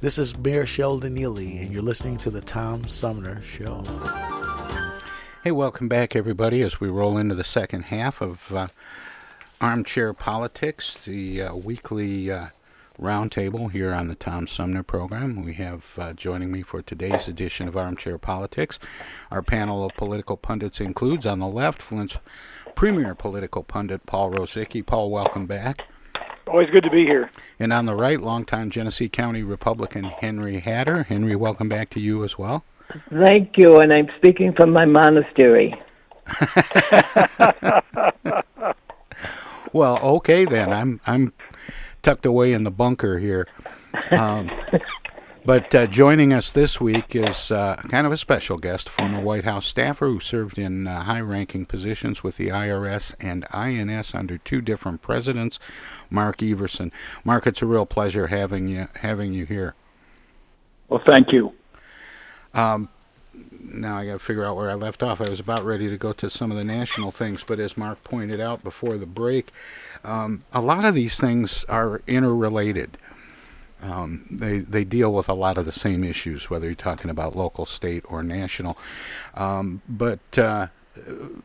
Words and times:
This 0.00 0.16
is 0.16 0.34
Mayor 0.38 0.64
Sheldon 0.64 1.12
Neely, 1.12 1.58
and 1.58 1.74
you're 1.74 1.82
listening 1.82 2.16
to 2.18 2.30
the 2.30 2.40
Tom 2.40 2.88
Sumner 2.88 3.38
Show. 3.42 3.82
Hey, 5.44 5.50
welcome 5.50 5.88
back, 5.88 6.16
everybody, 6.16 6.62
as 6.62 6.80
we 6.80 6.88
roll 6.88 7.18
into 7.18 7.34
the 7.34 7.44
second 7.44 7.82
half 7.82 8.22
of 8.22 8.50
uh, 8.50 8.68
Armchair 9.60 10.14
Politics, 10.14 11.04
the 11.04 11.42
uh, 11.42 11.54
weekly 11.54 12.30
uh, 12.30 12.46
roundtable 12.98 13.70
here 13.70 13.92
on 13.92 14.06
the 14.06 14.14
Tom 14.14 14.46
Sumner 14.46 14.82
program. 14.82 15.44
We 15.44 15.52
have 15.54 15.84
uh, 15.98 16.14
joining 16.14 16.50
me 16.50 16.62
for 16.62 16.80
today's 16.80 17.28
edition 17.28 17.68
of 17.68 17.76
Armchair 17.76 18.16
Politics. 18.16 18.78
Our 19.30 19.42
panel 19.42 19.84
of 19.84 19.94
political 19.98 20.38
pundits 20.38 20.80
includes, 20.80 21.26
on 21.26 21.40
the 21.40 21.46
left, 21.46 21.82
Flint's 21.82 22.16
premier 22.74 23.14
political 23.14 23.62
pundit, 23.62 24.06
Paul 24.06 24.30
Rosicki. 24.30 24.84
Paul, 24.84 25.10
welcome 25.10 25.44
back. 25.44 25.82
Always 26.50 26.68
good 26.70 26.82
to 26.82 26.90
be 26.90 27.04
here. 27.04 27.30
And 27.60 27.72
on 27.72 27.86
the 27.86 27.94
right, 27.94 28.20
longtime 28.20 28.70
Genesee 28.70 29.08
County 29.08 29.44
Republican 29.44 30.02
Henry 30.02 30.58
Hatter. 30.58 31.04
Henry, 31.04 31.36
welcome 31.36 31.68
back 31.68 31.90
to 31.90 32.00
you 32.00 32.24
as 32.24 32.38
well. 32.38 32.64
Thank 33.08 33.52
you, 33.56 33.78
and 33.78 33.92
I'm 33.92 34.08
speaking 34.16 34.52
from 34.58 34.72
my 34.72 34.84
monastery. 34.84 35.80
well, 39.72 40.00
okay 40.00 40.44
then. 40.44 40.72
I'm 40.72 41.00
I'm 41.06 41.32
tucked 42.02 42.26
away 42.26 42.52
in 42.52 42.64
the 42.64 42.72
bunker 42.72 43.20
here. 43.20 43.46
Um, 44.10 44.50
but 45.44 45.74
uh, 45.74 45.86
joining 45.86 46.32
us 46.32 46.52
this 46.52 46.80
week 46.80 47.14
is 47.14 47.50
uh, 47.50 47.76
kind 47.88 48.06
of 48.06 48.12
a 48.12 48.16
special 48.16 48.58
guest, 48.58 48.88
former 48.88 49.20
White 49.20 49.44
House 49.44 49.66
staffer 49.66 50.06
who 50.06 50.20
served 50.20 50.58
in 50.58 50.86
uh, 50.86 51.04
high-ranking 51.04 51.66
positions 51.66 52.22
with 52.22 52.36
the 52.36 52.48
IRS 52.48 53.14
and 53.20 53.46
INS 53.50 54.14
under 54.14 54.38
two 54.38 54.60
different 54.60 55.02
presidents, 55.02 55.58
Mark 56.10 56.42
Everson. 56.42 56.92
Mark, 57.24 57.46
it's 57.46 57.62
a 57.62 57.66
real 57.66 57.86
pleasure 57.86 58.26
having 58.26 58.68
you 58.68 58.88
having 58.96 59.32
you 59.32 59.46
here. 59.46 59.74
Well, 60.88 61.02
thank 61.08 61.32
you. 61.32 61.52
Um, 62.52 62.88
now 63.60 63.96
I 63.96 64.06
got 64.06 64.12
to 64.14 64.18
figure 64.18 64.44
out 64.44 64.56
where 64.56 64.70
I 64.70 64.74
left 64.74 65.02
off. 65.02 65.20
I 65.20 65.30
was 65.30 65.40
about 65.40 65.64
ready 65.64 65.88
to 65.88 65.96
go 65.96 66.12
to 66.14 66.28
some 66.28 66.50
of 66.50 66.56
the 66.56 66.64
national 66.64 67.10
things, 67.12 67.44
but 67.46 67.60
as 67.60 67.76
Mark 67.76 68.02
pointed 68.04 68.40
out 68.40 68.62
before 68.62 68.98
the 68.98 69.06
break, 69.06 69.50
um, 70.04 70.44
a 70.52 70.60
lot 70.60 70.84
of 70.84 70.94
these 70.94 71.18
things 71.18 71.64
are 71.68 72.02
interrelated. 72.06 72.98
Um, 73.82 74.26
they 74.30 74.58
they 74.58 74.84
deal 74.84 75.12
with 75.12 75.28
a 75.28 75.34
lot 75.34 75.58
of 75.58 75.66
the 75.66 75.72
same 75.72 76.04
issues, 76.04 76.50
whether 76.50 76.66
you're 76.66 76.74
talking 76.74 77.10
about 77.10 77.36
local, 77.36 77.66
state, 77.66 78.04
or 78.08 78.22
national. 78.22 78.76
Um, 79.34 79.82
but 79.88 80.38
uh, 80.38 80.68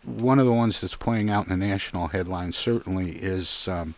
one 0.04 0.40
of 0.40 0.46
the 0.46 0.54
ones 0.54 0.82
that's 0.82 0.96
playing 0.96 1.30
out 1.30 1.48
in 1.48 1.58
the 1.58 1.66
national 1.66 2.08
headlines 2.08 2.58
certainly 2.58 3.12
is 3.12 3.68
um, 3.68 3.96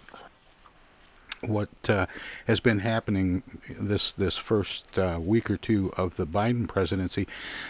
what 1.47 1.69
uh, 1.89 2.05
has 2.45 2.59
been 2.59 2.79
happening 2.79 3.43
this 3.69 4.13
this 4.13 4.37
first 4.37 4.97
uh, 4.97 5.19
week 5.21 5.49
or 5.49 5.57
two 5.57 5.93
of 5.97 6.15
the 6.17 6.25
Biden 6.25 6.67
presidency. 6.67 7.27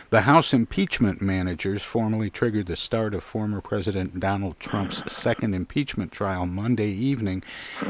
The 0.10 0.22
House 0.22 0.54
impeachment 0.54 1.22
managers 1.22 1.82
formally 1.82 2.30
triggered 2.30 2.68
the 2.68 2.76
start 2.76 3.14
of 3.14 3.24
former 3.24 3.62
President 3.62 4.20
Donald 4.20 4.60
Trump's 4.60 5.10
second 5.12 5.54
impeachment 5.54 6.12
trial 6.12 6.46
Monday 6.46 6.90
evening 6.92 7.44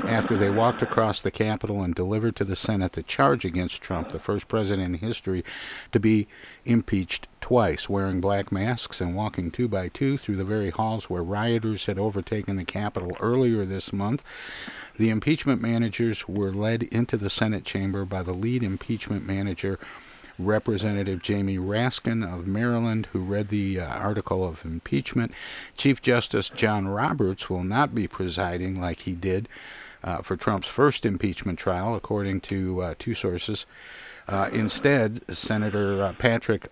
after 0.05 0.37
they 0.37 0.49
walked 0.49 0.81
across 0.81 1.21
the 1.21 1.31
Capitol 1.31 1.81
and 1.83 1.95
delivered 1.95 2.35
to 2.35 2.43
the 2.43 2.55
Senate 2.55 2.93
the 2.93 3.03
charge 3.03 3.45
against 3.45 3.81
Trump, 3.81 4.11
the 4.11 4.19
first 4.19 4.47
president 4.47 4.95
in 4.95 5.07
history 5.07 5.43
to 5.91 5.99
be 5.99 6.27
impeached 6.65 7.27
twice, 7.47 7.87
wearing 7.87 8.19
black 8.19 8.51
masks 8.51 8.99
and 8.99 9.15
walking 9.15 9.49
two 9.49 9.69
by 9.69 9.87
two 9.87 10.17
through 10.17 10.35
the 10.35 10.43
very 10.43 10.69
halls 10.69 11.09
where 11.09 11.23
rioters 11.23 11.85
had 11.85 11.97
overtaken 11.97 12.57
the 12.57 12.65
Capitol 12.65 13.15
earlier 13.21 13.63
this 13.63 13.93
month. 13.93 14.21
The 14.97 15.09
impeachment 15.09 15.61
managers 15.61 16.27
were 16.27 16.51
led 16.51 16.83
into 16.83 17.15
the 17.15 17.29
Senate 17.29 17.63
chamber 17.63 18.03
by 18.03 18.21
the 18.21 18.33
lead 18.33 18.63
impeachment 18.63 19.25
manager, 19.25 19.79
Representative 20.37 21.21
Jamie 21.23 21.57
Raskin 21.57 22.21
of 22.21 22.47
Maryland, 22.47 23.07
who 23.13 23.19
read 23.19 23.47
the 23.47 23.79
uh, 23.79 23.85
article 23.85 24.43
of 24.45 24.65
impeachment. 24.65 25.31
Chief 25.77 26.01
Justice 26.01 26.49
John 26.49 26.89
Roberts 26.89 27.49
will 27.49 27.63
not 27.63 27.95
be 27.95 28.09
presiding 28.09 28.81
like 28.81 29.03
he 29.03 29.13
did 29.13 29.47
uh, 30.03 30.21
for 30.21 30.35
Trump's 30.35 30.67
first 30.67 31.05
impeachment 31.05 31.57
trial, 31.57 31.95
according 31.95 32.41
to 32.41 32.81
uh, 32.81 32.95
two 32.99 33.15
sources. 33.15 33.65
Uh, 34.27 34.49
instead, 34.51 35.23
Senator 35.33 36.03
uh, 36.03 36.11
Patrick 36.11 36.67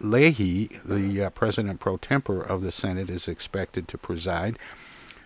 Leahy, 0.00 0.80
the 0.84 1.24
uh, 1.24 1.30
president 1.30 1.80
pro 1.80 1.96
tempore 1.96 2.42
of 2.42 2.62
the 2.62 2.72
Senate, 2.72 3.08
is 3.08 3.28
expected 3.28 3.88
to 3.88 3.98
preside. 3.98 4.58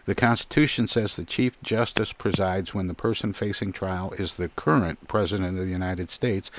The 0.07 0.15
Constitution 0.15 0.89
says 0.89 1.17
the 1.17 1.25
Chief 1.25 1.61
Justice 1.63 2.13
presides 2.13 2.73
when 2.73 2.87
the 2.87 2.95
person 2.95 3.33
facing 3.33 3.73
trial 3.73 4.13
is 4.19 4.35
the 4.35 4.49
current 4.49 5.07
President 5.07 5.59
of 5.59 5.65
the 5.67 5.71
United 5.71 6.09
States, 6.11 6.51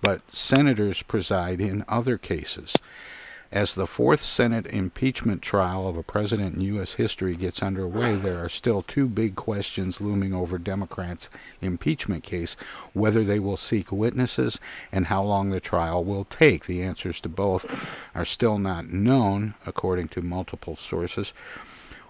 but 0.00 0.22
senators 0.34 1.02
preside 1.02 1.60
in 1.60 1.84
other 1.86 2.18
cases. 2.18 2.74
As 3.52 3.74
the 3.74 3.88
fourth 3.88 4.24
Senate 4.24 4.66
impeachment 4.66 5.42
trial 5.42 5.88
of 5.88 5.96
a 5.96 6.04
president 6.04 6.54
in 6.54 6.60
U.S. 6.60 6.94
history 6.94 7.34
gets 7.34 7.60
underway, 7.60 8.14
there 8.14 8.38
are 8.38 8.48
still 8.48 8.80
two 8.80 9.08
big 9.08 9.34
questions 9.34 10.00
looming 10.00 10.32
over 10.32 10.56
Democrats' 10.56 11.28
impeachment 11.60 12.22
case 12.22 12.54
whether 12.92 13.24
they 13.24 13.40
will 13.40 13.56
seek 13.56 13.90
witnesses 13.90 14.60
and 14.92 15.06
how 15.06 15.24
long 15.24 15.50
the 15.50 15.58
trial 15.58 16.04
will 16.04 16.24
take. 16.24 16.66
The 16.66 16.80
answers 16.80 17.20
to 17.22 17.28
both 17.28 17.66
are 18.14 18.24
still 18.24 18.56
not 18.56 18.92
known, 18.92 19.54
according 19.66 20.08
to 20.08 20.22
multiple 20.22 20.76
sources. 20.76 21.32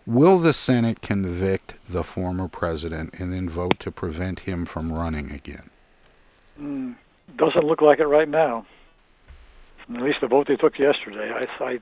Will 0.06 0.38
the 0.38 0.52
Senate 0.52 1.00
convict 1.00 1.72
the 1.88 2.04
former 2.04 2.48
president 2.48 3.14
and 3.18 3.32
then 3.32 3.48
vote 3.48 3.80
to 3.80 3.90
prevent 3.90 4.40
him 4.40 4.66
from 4.66 4.92
running 4.92 5.30
again? 5.32 5.70
Mm, 6.60 6.96
doesn't 7.36 7.64
look 7.64 7.80
like 7.80 7.98
it 7.98 8.06
right 8.06 8.28
now. 8.28 8.66
At 9.94 10.02
least 10.02 10.18
the 10.20 10.28
vote 10.28 10.46
they 10.46 10.56
took 10.56 10.78
yesterday, 10.78 11.30
I, 11.32 11.64
I 11.64 11.78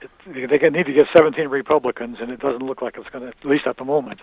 it, 0.00 0.10
they 0.26 0.70
need 0.70 0.86
to 0.86 0.92
get 0.92 1.06
17 1.14 1.48
Republicans, 1.48 2.18
and 2.20 2.30
it 2.30 2.40
doesn't 2.40 2.62
look 2.62 2.82
like 2.82 2.96
it's 2.96 3.08
going 3.10 3.24
to. 3.24 3.28
At 3.28 3.44
least 3.44 3.66
at 3.66 3.76
the 3.76 3.84
moment, 3.84 4.20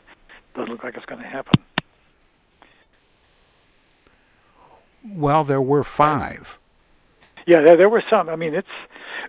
doesn't 0.55 0.71
look 0.71 0.83
like 0.83 0.95
it's 0.95 1.05
going 1.05 1.21
to 1.21 1.27
happen. 1.27 1.61
Well, 5.05 5.43
there 5.43 5.61
were 5.61 5.83
five. 5.83 6.57
Yeah, 7.45 7.61
there, 7.61 7.77
there 7.77 7.89
were 7.89 8.03
some. 8.09 8.29
I 8.29 8.35
mean, 8.35 8.53
it's. 8.53 8.67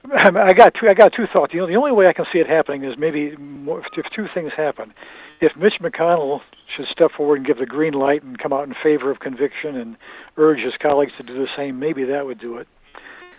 I 0.05 0.53
got 0.55 0.75
two. 0.75 0.89
I 0.89 0.95
got 0.95 1.13
two 1.15 1.27
thoughts. 1.33 1.53
You 1.53 1.61
know, 1.61 1.67
the 1.67 1.77
only 1.77 1.93
way 1.93 2.07
I 2.07 2.13
can 2.13 2.25
see 2.33 2.39
it 2.39 2.47
happening 2.47 2.85
is 2.85 2.97
maybe 2.99 3.37
more, 3.37 3.81
if 3.81 4.07
two 4.15 4.27
things 4.33 4.53
happen. 4.57 4.95
If 5.41 5.57
Mitch 5.57 5.75
McConnell 5.81 6.41
should 6.75 6.87
step 6.91 7.13
forward 7.17 7.37
and 7.37 7.47
give 7.47 7.59
the 7.59 7.67
green 7.67 7.95
light 7.95 8.23
and 8.23 8.39
come 8.39 8.53
out 8.53 8.67
in 8.67 8.75
favor 8.83 9.11
of 9.11 9.21
conviction 9.21 9.77
and 9.77 9.97
urge 10.37 10.61
his 10.61 10.75
colleagues 10.81 11.13
to 11.19 11.23
do 11.23 11.35
the 11.35 11.47
same, 11.57 11.79
maybe 11.79 12.05
that 12.05 12.27
would 12.27 12.41
do 12.41 12.57
it. 12.57 12.67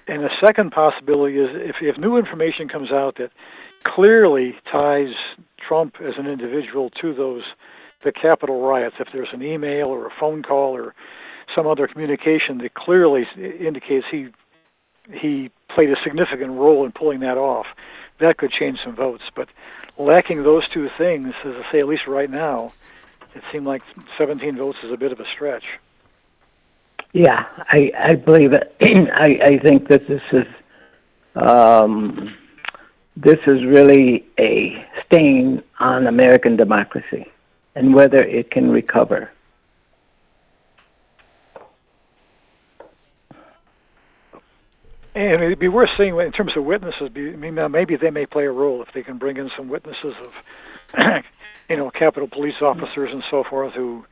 And 0.10 0.24
the 0.24 0.32
second 0.44 0.72
possibility 0.72 1.38
is 1.38 1.50
if, 1.54 1.76
if 1.82 1.98
new 2.00 2.18
information 2.18 2.68
comes 2.68 2.92
out 2.92 3.18
that 3.18 3.30
clearly 3.84 4.56
ties 4.72 5.14
Trump 5.68 5.98
as 6.02 6.16
an 6.18 6.26
individual 6.26 6.90
to 7.02 7.14
those 7.14 7.44
the 8.04 8.12
Capitol 8.12 8.62
riots, 8.62 8.96
if 9.00 9.10
there's 9.14 9.28
an 9.34 9.44
email 9.44 9.88
or 9.88 10.08
a 10.08 10.12
phone 10.20 10.42
call 10.42 10.76
or 10.76 10.96
some 11.54 11.68
other 11.68 11.86
communication 11.86 12.58
that 12.60 12.74
clearly 12.74 13.28
indicates 13.38 14.06
he 14.10 14.30
he 15.12 15.52
played 15.74 15.90
a 15.90 15.96
significant 16.04 16.52
role 16.52 16.86
in 16.86 16.92
pulling 16.92 17.20
that 17.20 17.38
off, 17.38 17.68
that 18.20 18.38
could 18.38 18.52
change 18.52 18.80
some 18.84 18.96
votes. 18.96 19.24
But 19.36 19.50
lacking 19.98 20.44
those 20.44 20.68
two 20.70 20.90
things, 20.98 21.34
as 21.46 21.54
I 21.56 21.72
say, 21.72 21.80
at 21.80 21.88
least 21.88 22.08
right 22.08 22.30
now, 22.30 22.72
it 23.36 23.44
seemed 23.52 23.66
like 23.66 23.84
17 24.18 24.58
votes 24.58 24.78
is 24.84 24.92
a 24.92 24.98
bit 24.98 25.12
of 25.12 25.20
a 25.20 25.26
stretch. 25.26 25.66
Yeah, 27.14 27.46
I 27.58 27.92
I 27.98 28.16
believe 28.16 28.54
it. 28.54 28.76
I 28.82 29.54
I 29.54 29.60
think 29.60 29.88
that 29.90 30.08
this 30.08 30.22
is 30.32 30.46
um, 31.36 32.36
this 33.16 33.40
is 33.48 33.66
really 33.66 34.26
a 34.40 34.86
stain 35.06 35.64
on 35.80 36.08
American 36.08 36.56
democracy 36.56 37.26
and 37.76 37.96
whether 37.96 38.22
it 38.22 38.52
can 38.52 38.70
recover. 38.70 39.32
And 45.16 45.44
it'd 45.44 45.60
be 45.60 45.68
worth 45.68 45.90
seeing 45.98 46.18
in 46.18 46.32
terms 46.32 46.54
of 46.56 46.64
witnesses. 46.64 47.10
I 47.16 47.20
mean, 47.20 47.56
maybe 47.72 47.98
they 47.98 48.10
may 48.10 48.26
play 48.26 48.46
a 48.46 48.52
role 48.52 48.82
if 48.82 48.90
they 48.94 49.04
can 49.04 49.18
bring 49.18 49.38
in 49.38 49.50
some 49.58 49.68
witnesses 49.68 50.14
of, 50.24 50.32
you 51.70 51.76
know, 51.76 51.92
Capitol 51.92 52.30
police 52.32 52.62
officers 52.62 53.10
and 53.12 53.24
so 53.30 53.44
forth 53.50 53.74
who 53.74 54.06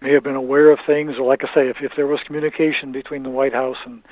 may 0.00 0.12
have 0.12 0.22
been 0.22 0.36
aware 0.36 0.70
of 0.70 0.78
things, 0.86 1.12
or 1.18 1.26
like 1.26 1.40
I 1.42 1.54
say, 1.54 1.68
if 1.68 1.76
if 1.80 1.92
there 1.96 2.06
was 2.06 2.20
communication 2.26 2.92
between 2.92 3.22
the 3.22 3.30
White 3.30 3.52
House 3.52 3.76
and 3.84 4.02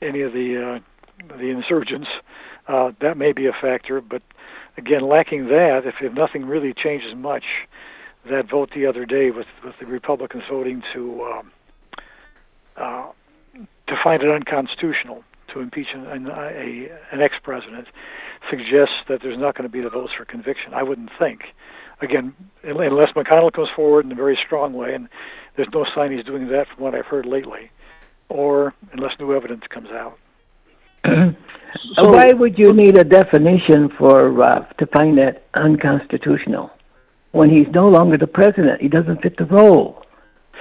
any 0.00 0.22
of 0.22 0.32
the 0.32 0.80
uh, 0.80 1.26
the 1.36 1.50
insurgents, 1.50 2.08
uh, 2.68 2.92
that 3.00 3.16
may 3.16 3.32
be 3.32 3.46
a 3.46 3.52
factor. 3.52 4.00
But 4.00 4.22
again, 4.76 5.08
lacking 5.08 5.46
that, 5.46 5.82
if, 5.84 5.94
if 6.00 6.12
nothing 6.12 6.46
really 6.46 6.74
changes 6.74 7.14
much, 7.16 7.44
that 8.28 8.50
vote 8.50 8.70
the 8.74 8.86
other 8.86 9.04
day 9.04 9.30
with 9.30 9.46
with 9.64 9.74
the 9.80 9.86
Republicans 9.86 10.44
voting 10.50 10.82
to 10.92 11.22
um, 11.22 11.52
uh, 12.76 13.10
to 13.88 13.94
find 14.02 14.22
it 14.22 14.30
unconstitutional 14.30 15.24
to 15.52 15.60
impeach 15.60 15.88
an, 15.94 16.06
an, 16.06 16.26
a, 16.28 16.88
an 17.12 17.20
ex-president 17.20 17.86
suggests 18.48 18.94
that 19.08 19.20
there's 19.22 19.38
not 19.38 19.54
going 19.54 19.68
to 19.68 19.72
be 19.72 19.82
the 19.82 19.90
votes 19.90 20.12
for 20.16 20.24
conviction. 20.24 20.72
I 20.72 20.82
wouldn't 20.82 21.10
think 21.18 21.42
again, 22.02 22.34
unless 22.62 23.08
McConnell 23.16 23.52
comes 23.52 23.68
forward 23.74 24.04
in 24.04 24.12
a 24.12 24.14
very 24.14 24.38
strong 24.46 24.72
way, 24.72 24.94
and 24.94 25.08
there's 25.56 25.68
no 25.72 25.84
sign 25.94 26.12
he's 26.12 26.24
doing 26.24 26.48
that 26.48 26.66
from 26.74 26.84
what 26.84 26.94
I've 26.94 27.06
heard 27.06 27.26
lately, 27.26 27.70
or 28.28 28.74
unless 28.92 29.12
new 29.18 29.34
evidence 29.34 29.62
comes 29.68 29.88
out. 29.90 30.18
so, 31.04 32.10
Why 32.10 32.26
would 32.32 32.58
you 32.58 32.72
need 32.72 32.96
a 32.96 33.04
definition 33.04 33.90
for 33.98 34.42
uh, 34.42 34.66
to 34.78 34.86
find 34.86 35.18
that 35.18 35.44
unconstitutional 35.54 36.70
when 37.32 37.50
he's 37.50 37.66
no 37.72 37.88
longer 37.88 38.16
the 38.16 38.26
president? 38.26 38.80
He 38.80 38.88
doesn't 38.88 39.22
fit 39.22 39.36
the 39.36 39.46
role. 39.46 40.02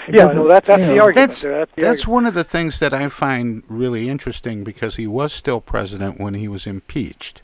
He 0.07 0.17
yeah, 0.17 0.25
no, 0.25 0.47
that, 0.47 0.65
that's 0.65 0.81
the 0.81 0.99
argument. 0.99 1.15
That's, 1.15 1.41
there. 1.41 1.59
that's, 1.59 1.71
the 1.75 1.81
that's 1.81 1.99
argument. 2.01 2.07
one 2.07 2.25
of 2.25 2.33
the 2.33 2.43
things 2.43 2.79
that 2.79 2.93
I 2.93 3.07
find 3.09 3.63
really 3.67 4.09
interesting 4.09 4.63
because 4.63 4.95
he 4.95 5.05
was 5.05 5.31
still 5.31 5.61
president 5.61 6.19
when 6.19 6.33
he 6.33 6.47
was 6.47 6.65
impeached. 6.65 7.43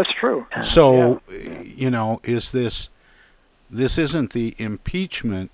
That's 0.00 0.18
true. 0.18 0.46
So, 0.62 1.20
yeah. 1.30 1.60
you 1.60 1.90
know, 1.90 2.22
is 2.24 2.52
this 2.52 2.88
this 3.68 3.98
isn't 3.98 4.32
the 4.32 4.54
impeachment 4.56 5.50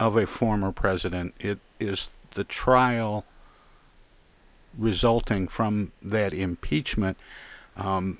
of 0.00 0.16
a 0.16 0.26
former 0.26 0.72
president? 0.72 1.32
It 1.38 1.60
is 1.78 2.10
the 2.32 2.42
trial 2.42 3.24
resulting 4.76 5.46
from 5.46 5.92
that 6.02 6.34
impeachment. 6.34 7.16
Um, 7.76 8.18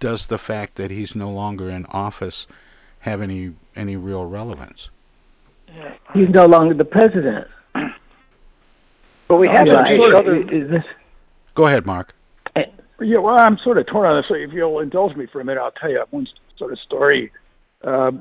does 0.00 0.28
the 0.28 0.38
fact 0.38 0.76
that 0.76 0.90
he's 0.90 1.14
no 1.14 1.30
longer 1.30 1.68
in 1.68 1.84
office 1.86 2.46
have 3.00 3.20
any 3.20 3.52
any 3.76 3.96
real 3.96 4.24
relevance? 4.24 4.88
He's 6.14 6.30
no 6.30 6.46
longer 6.46 6.72
the 6.72 6.86
president. 6.86 7.48
But 9.28 9.36
we 9.36 9.48
have 9.48 9.66
yeah, 9.66 9.94
each 9.94 10.12
other. 10.14 10.84
Go 11.54 11.66
ahead, 11.66 11.86
Mark. 11.86 12.14
Yeah, 13.04 13.18
well, 13.18 13.38
I'm 13.38 13.58
sort 13.62 13.78
of 13.78 13.86
torn 13.86 14.08
on 14.08 14.18
this. 14.18 14.26
So 14.28 14.34
if 14.34 14.52
you'll 14.52 14.80
indulge 14.80 15.16
me 15.16 15.26
for 15.30 15.40
a 15.40 15.44
minute, 15.44 15.60
I'll 15.60 15.72
tell 15.72 15.90
you 15.90 16.04
one 16.10 16.26
sort 16.58 16.72
of 16.72 16.78
story. 16.80 17.30
Uh, 17.82 18.12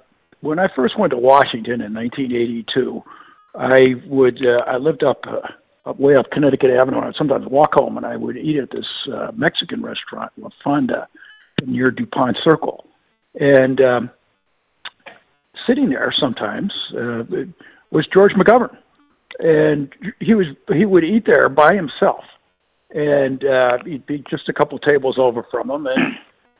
when 0.41 0.59
I 0.59 0.67
first 0.75 0.97
went 0.97 1.11
to 1.11 1.17
Washington 1.17 1.81
in 1.81 1.93
1982, 1.93 3.03
I 3.55 3.79
would 4.07 4.39
uh, 4.45 4.63
I 4.65 4.77
lived 4.77 5.03
up 5.03 5.21
uh, 5.27 5.89
up 5.89 5.99
way 5.99 6.15
up 6.15 6.31
Connecticut 6.31 6.69
Avenue, 6.71 6.97
and 6.97 7.07
I'd 7.07 7.15
sometimes 7.15 7.45
walk 7.47 7.73
home, 7.73 7.97
and 7.97 8.05
I 8.05 8.15
would 8.15 8.37
eat 8.37 8.57
at 8.57 8.71
this 8.71 8.85
uh, 9.13 9.31
Mexican 9.35 9.81
restaurant, 9.81 10.31
La 10.37 10.49
Fonda, 10.63 11.07
near 11.65 11.91
Dupont 11.91 12.37
Circle, 12.43 12.85
and 13.35 13.81
um, 13.81 14.09
sitting 15.67 15.89
there 15.89 16.13
sometimes 16.17 16.71
uh, 16.95 17.23
was 17.91 18.07
George 18.13 18.31
McGovern, 18.33 18.75
and 19.39 19.93
he 20.19 20.33
was 20.33 20.47
he 20.73 20.85
would 20.85 21.03
eat 21.03 21.25
there 21.25 21.49
by 21.49 21.75
himself 21.75 22.23
and 22.93 23.43
uh, 23.43 23.77
he'd 23.85 24.05
be 24.05 24.23
just 24.29 24.49
a 24.49 24.53
couple 24.53 24.77
tables 24.79 25.17
over 25.19 25.45
from 25.49 25.69
him, 25.69 25.87
and 25.87 26.17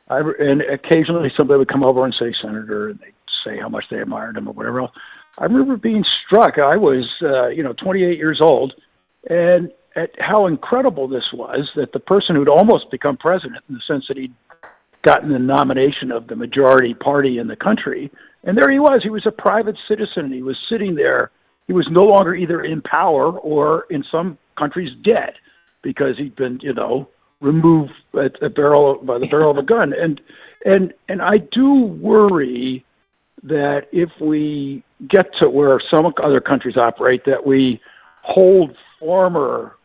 I 0.08 0.20
and 0.38 0.62
occasionally 0.62 1.30
somebody 1.36 1.58
would 1.58 1.70
come 1.70 1.84
over 1.84 2.04
and 2.04 2.14
say 2.18 2.32
senator, 2.42 2.90
and 2.90 2.98
they'd 3.00 3.14
say 3.44 3.58
how 3.60 3.68
much 3.68 3.84
they 3.90 3.98
admired 3.98 4.36
him 4.36 4.48
or 4.48 4.52
whatever 4.52 4.80
else. 4.80 4.92
I 5.38 5.44
remember 5.44 5.76
being 5.76 6.04
struck. 6.26 6.58
I 6.58 6.76
was, 6.76 7.08
uh, 7.22 7.48
you 7.48 7.62
know, 7.62 7.72
28 7.82 8.18
years 8.18 8.40
old, 8.42 8.74
and 9.28 9.70
at 9.96 10.10
how 10.18 10.46
incredible 10.46 11.08
this 11.08 11.24
was 11.32 11.68
that 11.76 11.92
the 11.92 12.00
person 12.00 12.36
who'd 12.36 12.48
almost 12.48 12.90
become 12.90 13.16
president, 13.16 13.62
in 13.68 13.74
the 13.74 13.80
sense 13.86 14.04
that 14.08 14.16
he'd 14.16 14.34
gotten 15.02 15.32
the 15.32 15.38
nomination 15.38 16.12
of 16.12 16.28
the 16.28 16.36
majority 16.36 16.94
party 16.94 17.38
in 17.38 17.46
the 17.46 17.56
country, 17.56 18.10
and 18.44 18.56
there 18.56 18.70
he 18.70 18.78
was. 18.78 19.00
He 19.02 19.10
was 19.10 19.26
a 19.26 19.32
private 19.32 19.76
citizen. 19.88 20.32
He 20.32 20.42
was 20.42 20.56
sitting 20.70 20.94
there. 20.94 21.30
He 21.66 21.72
was 21.72 21.86
no 21.90 22.02
longer 22.02 22.34
either 22.34 22.62
in 22.62 22.82
power 22.82 23.38
or, 23.38 23.86
in 23.90 24.04
some 24.10 24.38
countries, 24.58 24.90
dead 25.04 25.34
because 25.82 26.16
he'd 26.18 26.36
been, 26.36 26.58
you 26.62 26.72
know, 26.72 27.08
removed 27.40 27.92
at 28.14 28.40
a 28.42 28.48
barrel 28.48 29.00
by 29.02 29.18
the 29.18 29.26
barrel 29.26 29.50
of 29.50 29.58
a 29.58 29.62
gun. 29.62 29.92
And 29.92 30.20
and 30.64 30.94
and 31.08 31.20
I 31.20 31.38
do 31.52 31.74
worry 31.74 32.84
that 33.42 33.82
if 33.92 34.10
we 34.20 34.84
get 35.08 35.26
to 35.40 35.50
where 35.50 35.80
some 35.92 36.06
other 36.22 36.40
countries 36.40 36.76
operate, 36.76 37.24
that 37.26 37.44
we 37.44 37.80
hold 38.22 38.76
former 39.00 39.76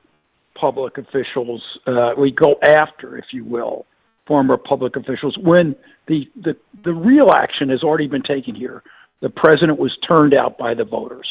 public 0.59 0.97
officials, 0.97 1.63
uh, 1.87 2.11
we 2.17 2.31
go 2.31 2.55
after, 2.63 3.17
if 3.17 3.25
you 3.31 3.43
will, 3.43 3.85
former 4.27 4.57
public 4.57 4.95
officials 4.95 5.37
when 5.41 5.75
the, 6.07 6.27
the 6.35 6.55
the 6.83 6.93
real 6.93 7.31
action 7.35 7.69
has 7.69 7.83
already 7.83 8.07
been 8.07 8.23
taken 8.23 8.53
here. 8.53 8.83
The 9.21 9.29
president 9.29 9.79
was 9.79 9.97
turned 10.07 10.33
out 10.33 10.57
by 10.57 10.75
the 10.75 10.83
voters. 10.83 11.27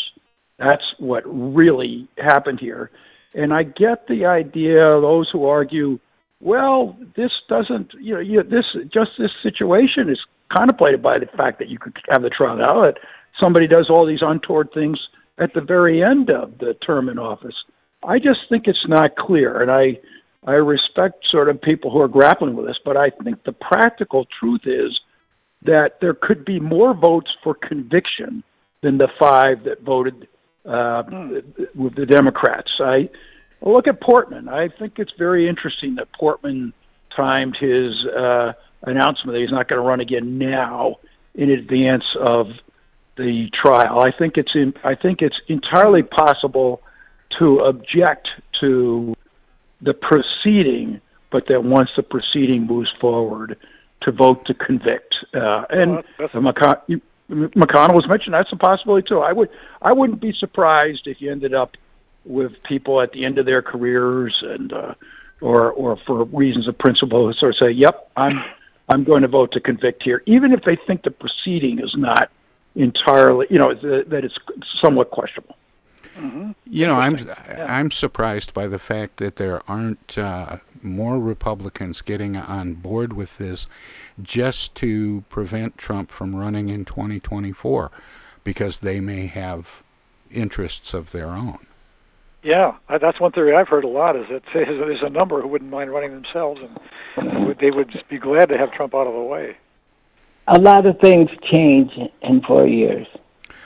That's 0.59 0.83
what 0.99 1.23
really 1.27 2.09
happened 2.19 2.59
here. 2.61 2.91
And 3.37 3.53
I 3.53 3.65
get 3.65 4.09
the 4.09 4.25
idea 4.25 4.83
of 4.83 5.03
those 5.03 5.29
who 5.31 5.45
argue, 5.45 5.99
well, 6.41 6.97
this 7.17 7.31
doesn't, 7.51 7.93
you 8.01 8.15
know, 8.15 8.21
you, 8.21 8.43
this 8.43 8.65
just 8.93 9.11
this 9.19 9.31
situation 9.43 10.09
is 10.09 10.19
contemplated 10.57 11.03
by 11.03 11.19
the 11.19 11.27
fact 11.37 11.59
that 11.59 11.69
you 11.69 11.79
could 11.79 11.95
have 12.09 12.23
the 12.23 12.31
trial 12.31 12.57
now 12.57 12.83
that 12.83 12.95
somebody 13.41 13.67
does 13.67 13.89
all 13.91 14.07
these 14.07 14.23
untoward 14.23 14.71
things 14.73 14.99
at 15.39 15.53
the 15.55 15.61
very 15.61 16.03
end 16.03 16.31
of 16.31 16.57
the 16.59 16.73
term 16.87 17.11
in 17.11 17.19
office. 17.19 17.55
I 18.03 18.19
just 18.19 18.41
think 18.49 18.65
it's 18.67 18.89
not 18.89 19.17
clear, 19.17 19.61
and 19.61 19.71
I 19.71 19.99
I 20.47 20.55
respect 20.55 21.27
sort 21.31 21.51
of 21.51 21.61
people 21.61 21.91
who 21.91 22.01
are 22.01 22.09
grappling 22.09 22.57
with 22.57 22.67
this, 22.67 22.79
but 22.85 22.97
I 22.97 23.11
think 23.23 23.45
the 23.45 23.53
practical 23.53 24.27
truth 24.41 24.63
is 24.65 24.99
that 25.65 25.99
there 26.01 26.15
could 26.15 26.45
be 26.45 26.59
more 26.59 26.95
votes 26.95 27.31
for 27.43 27.55
conviction 27.55 28.45
than 28.83 28.97
the 28.97 29.09
five 29.19 29.65
that 29.65 29.83
voted 29.83 30.29
uh, 30.67 31.03
with 31.75 31.95
the 31.95 32.07
Democrats. 32.07 32.71
I 32.81 33.09
look 33.63 33.87
at 33.87 34.01
Portman. 34.01 34.49
I 34.49 34.69
think 34.69 34.95
it's 34.99 35.13
very 35.19 35.49
interesting 35.49 35.95
that 35.97 36.09
Portman 36.19 36.73
timed 37.17 37.57
his 37.59 37.93
uh, 38.17 38.53
announcement 38.83 39.33
that 39.35 39.41
he's 39.41 39.51
not 39.51 39.69
going 39.69 39.81
to 39.81 39.87
run 39.87 40.01
again 40.01 40.39
now 40.39 40.97
in 41.35 41.51
advance 41.51 42.05
of 42.29 42.49
the 43.17 43.47
trial. 43.63 44.01
I 44.01 44.11
think 44.17 44.37
it's 44.37 44.53
in, 44.55 44.75
I 44.85 44.95
think 44.95 45.23
it's 45.23 45.37
entirely 45.49 46.03
possible 46.03 46.83
to 47.39 47.61
object 47.61 48.29
to 48.61 49.15
the 49.81 49.95
proceeding, 49.95 51.01
but 51.31 51.45
then 51.49 51.71
once 51.71 51.91
the 51.97 52.03
proceeding 52.03 52.67
moves 52.67 52.91
forward, 53.01 53.57
to 54.03 54.13
vote 54.13 54.45
to 54.47 54.55
convict. 54.55 55.15
Uh, 55.35 55.65
and 55.71 55.91
Well, 56.19 56.29
McCon- 56.35 56.81
you- 56.87 57.01
McConnell 57.31 57.95
was 57.95 58.07
mentioned. 58.09 58.35
That's 58.35 58.53
a 58.53 58.57
possibility 58.57 59.07
too. 59.09 59.21
I 59.21 59.33
would 59.33 59.49
I 59.83 59.93
wouldn't 59.93 60.21
be 60.21 60.33
surprised 60.39 61.03
if 61.07 61.21
you 61.21 61.31
ended 61.31 61.55
up 61.55 61.73
with 62.25 62.53
people 62.69 63.01
at 63.01 63.13
the 63.13 63.25
end 63.25 63.39
of 63.39 63.47
their 63.47 63.63
careers 63.63 64.37
and 64.43 64.73
uh, 64.73 64.95
or 65.41 65.73
or 65.73 65.99
for 66.07 66.25
reasons 66.25 66.69
of 66.69 66.79
principle 66.79 67.33
sort 67.39 67.55
of 67.55 67.59
say, 67.59 67.73
"Yep, 67.73 68.11
I'm 68.17 68.45
I'm 68.89 69.05
going 69.05 69.23
to 69.23 69.29
vote 69.29 69.53
to 69.53 69.61
convict 69.61 70.03
here," 70.05 70.23
even 70.27 70.53
if 70.53 70.61
they 70.65 70.79
think 70.87 71.03
the 71.03 71.11
proceeding 71.11 71.81
is 71.81 71.95
not 71.97 72.31
entirely, 72.75 73.47
you 73.51 73.59
know, 73.59 73.75
that 73.75 74.25
it's 74.25 74.39
somewhat 74.85 75.11
questionable. 75.11 75.57
You 76.65 76.87
know, 76.87 76.95
I'm 76.97 77.31
I'm 77.59 77.91
surprised 77.91 78.55
by 78.55 78.67
the 78.67 78.79
fact 78.79 79.19
that 79.19 79.37
there 79.37 79.63
aren't 79.69 80.17
uh, 80.19 80.57
more 80.83 81.19
Republicans 81.19 82.01
getting 82.01 82.37
on 82.37 82.75
board 82.75 83.13
with 83.13 83.39
this, 83.39 83.67
just 84.23 84.75
to 84.77 85.25
prevent 85.29 85.77
Trump 85.79 86.11
from 86.11 86.35
running 86.37 86.69
in 86.69 86.85
2024, 86.85 87.91
because 88.45 88.81
they 88.81 89.01
may 89.01 89.27
have 89.27 89.83
interests 90.31 90.95
of 90.95 91.13
their 91.13 91.29
own. 91.29 91.59
Yeah, 92.43 92.77
that's 92.89 93.21
one 93.21 93.33
theory 93.33 93.55
I've 93.55 93.69
heard 93.69 93.85
a 93.85 93.89
lot. 93.89 94.17
Is 94.17 94.27
that 94.31 94.43
there's 94.55 94.69
there's 94.69 95.03
a 95.03 95.11
number 95.11 95.41
who 95.43 95.49
wouldn't 95.49 95.71
mind 95.71 95.91
running 95.91 96.13
themselves, 96.13 96.61
and 97.17 97.57
they 97.61 97.71
would 97.71 97.93
be 98.09 98.19
glad 98.19 98.49
to 98.51 98.59
have 98.59 98.73
Trump 98.73 98.95
out 98.95 99.07
of 99.07 99.15
the 99.15 99.21
way. 99.21 99.57
A 100.49 100.59
lot 100.61 100.87
of 100.87 100.99
things 101.01 101.29
change 101.53 101.91
in 102.23 102.41
four 102.43 102.67
years. 102.67 103.07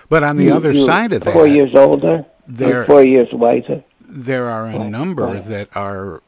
But 0.08 0.22
on 0.24 0.38
the 0.38 0.44
You- 0.44 0.54
other 0.54 0.72
you- 0.72 0.86
side 0.86 1.12
of 1.12 1.22
that, 1.24 1.32
four 1.34 1.46
years 1.46 1.74
older, 1.74 2.24
there- 2.58 2.84
four 2.86 3.04
years 3.04 3.28
wiser. 3.32 3.82
there 4.00 4.46
are 4.48 4.66
a 4.66 4.78
number 4.88 5.24
right. 5.24 5.44
that 5.46 5.68
are 5.74 6.22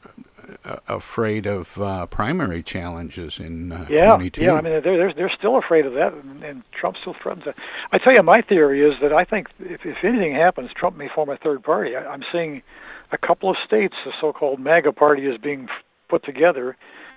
uh, 0.64 0.76
afraid 0.87 1.47
of 1.47 1.81
uh, 1.81 2.07
primary 2.07 2.62
challenges 2.62 3.41
in 3.41 3.73
uh, 3.73 3.87
Yeah, 3.91 4.11
22. 4.11 4.43
yeah. 4.43 4.52
I 4.52 4.61
mean, 4.61 4.73
they're 4.73 4.97
they're, 4.97 5.12
they're 5.14 5.33
still 5.37 5.57
afraid 5.59 5.87
of 5.87 5.95
that, 5.95 6.12
and, 6.12 6.43
and 6.45 6.62
Trump 6.79 6.97
still 7.00 7.14
threatens 7.21 7.45
that. 7.47 7.57
I 7.91 7.99
tell 7.99 8.12
you, 8.12 8.23
my 8.23 8.43
theory 8.43 8.81
is 8.88 8.95
that 9.02 9.12
I 9.12 9.25
think 9.25 9.49
if, 9.59 9.85
if 9.85 9.97
anything 10.05 10.35
happens, 10.35 10.71
Trump 10.79 10.97
may 10.97 11.09
form 11.14 11.31
a 11.31 11.37
third 11.37 11.62
party. 11.64 11.97
I, 11.97 12.05
I'm 12.07 12.23
seeing 12.31 12.62
a 13.11 13.19
couple 13.19 13.50
of 13.50 13.57
states, 13.67 13.95
the 14.05 14.12
so-called 14.21 14.61
MAGA 14.61 14.93
party, 14.93 15.26
is 15.26 15.38
being 15.38 15.69
put 16.09 16.25
together, 16.25 16.76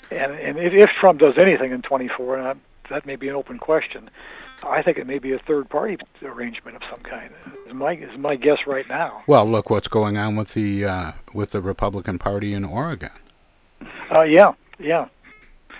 and 0.09 0.31
and 0.33 0.57
if, 0.57 0.73
if 0.73 0.89
Trump 0.99 1.19
does 1.19 1.35
anything 1.37 1.71
in 1.71 1.81
24, 1.83 2.37
and 2.39 2.47
I, 2.47 2.53
that 2.89 3.05
may 3.05 3.15
be 3.17 3.27
an 3.29 3.35
open 3.35 3.59
question. 3.59 4.09
I 4.63 4.81
think 4.81 4.97
it 4.97 5.07
may 5.07 5.19
be 5.19 5.33
a 5.33 5.39
third 5.39 5.69
party 5.69 5.97
arrangement 6.23 6.75
of 6.75 6.81
some 6.89 7.01
kind. 7.01 7.31
Is 7.67 7.73
my 7.73 7.93
is 7.93 8.17
my 8.17 8.35
guess 8.35 8.59
right 8.65 8.85
now. 8.89 9.23
Well, 9.27 9.45
look 9.45 9.69
what's 9.69 9.87
going 9.87 10.17
on 10.17 10.35
with 10.35 10.53
the 10.53 10.85
uh, 10.85 11.11
with 11.33 11.51
the 11.51 11.61
Republican 11.61 12.19
Party 12.19 12.53
in 12.53 12.65
Oregon. 12.65 13.11
Uh, 14.11 14.23
yeah, 14.23 14.53
yeah. 14.79 15.05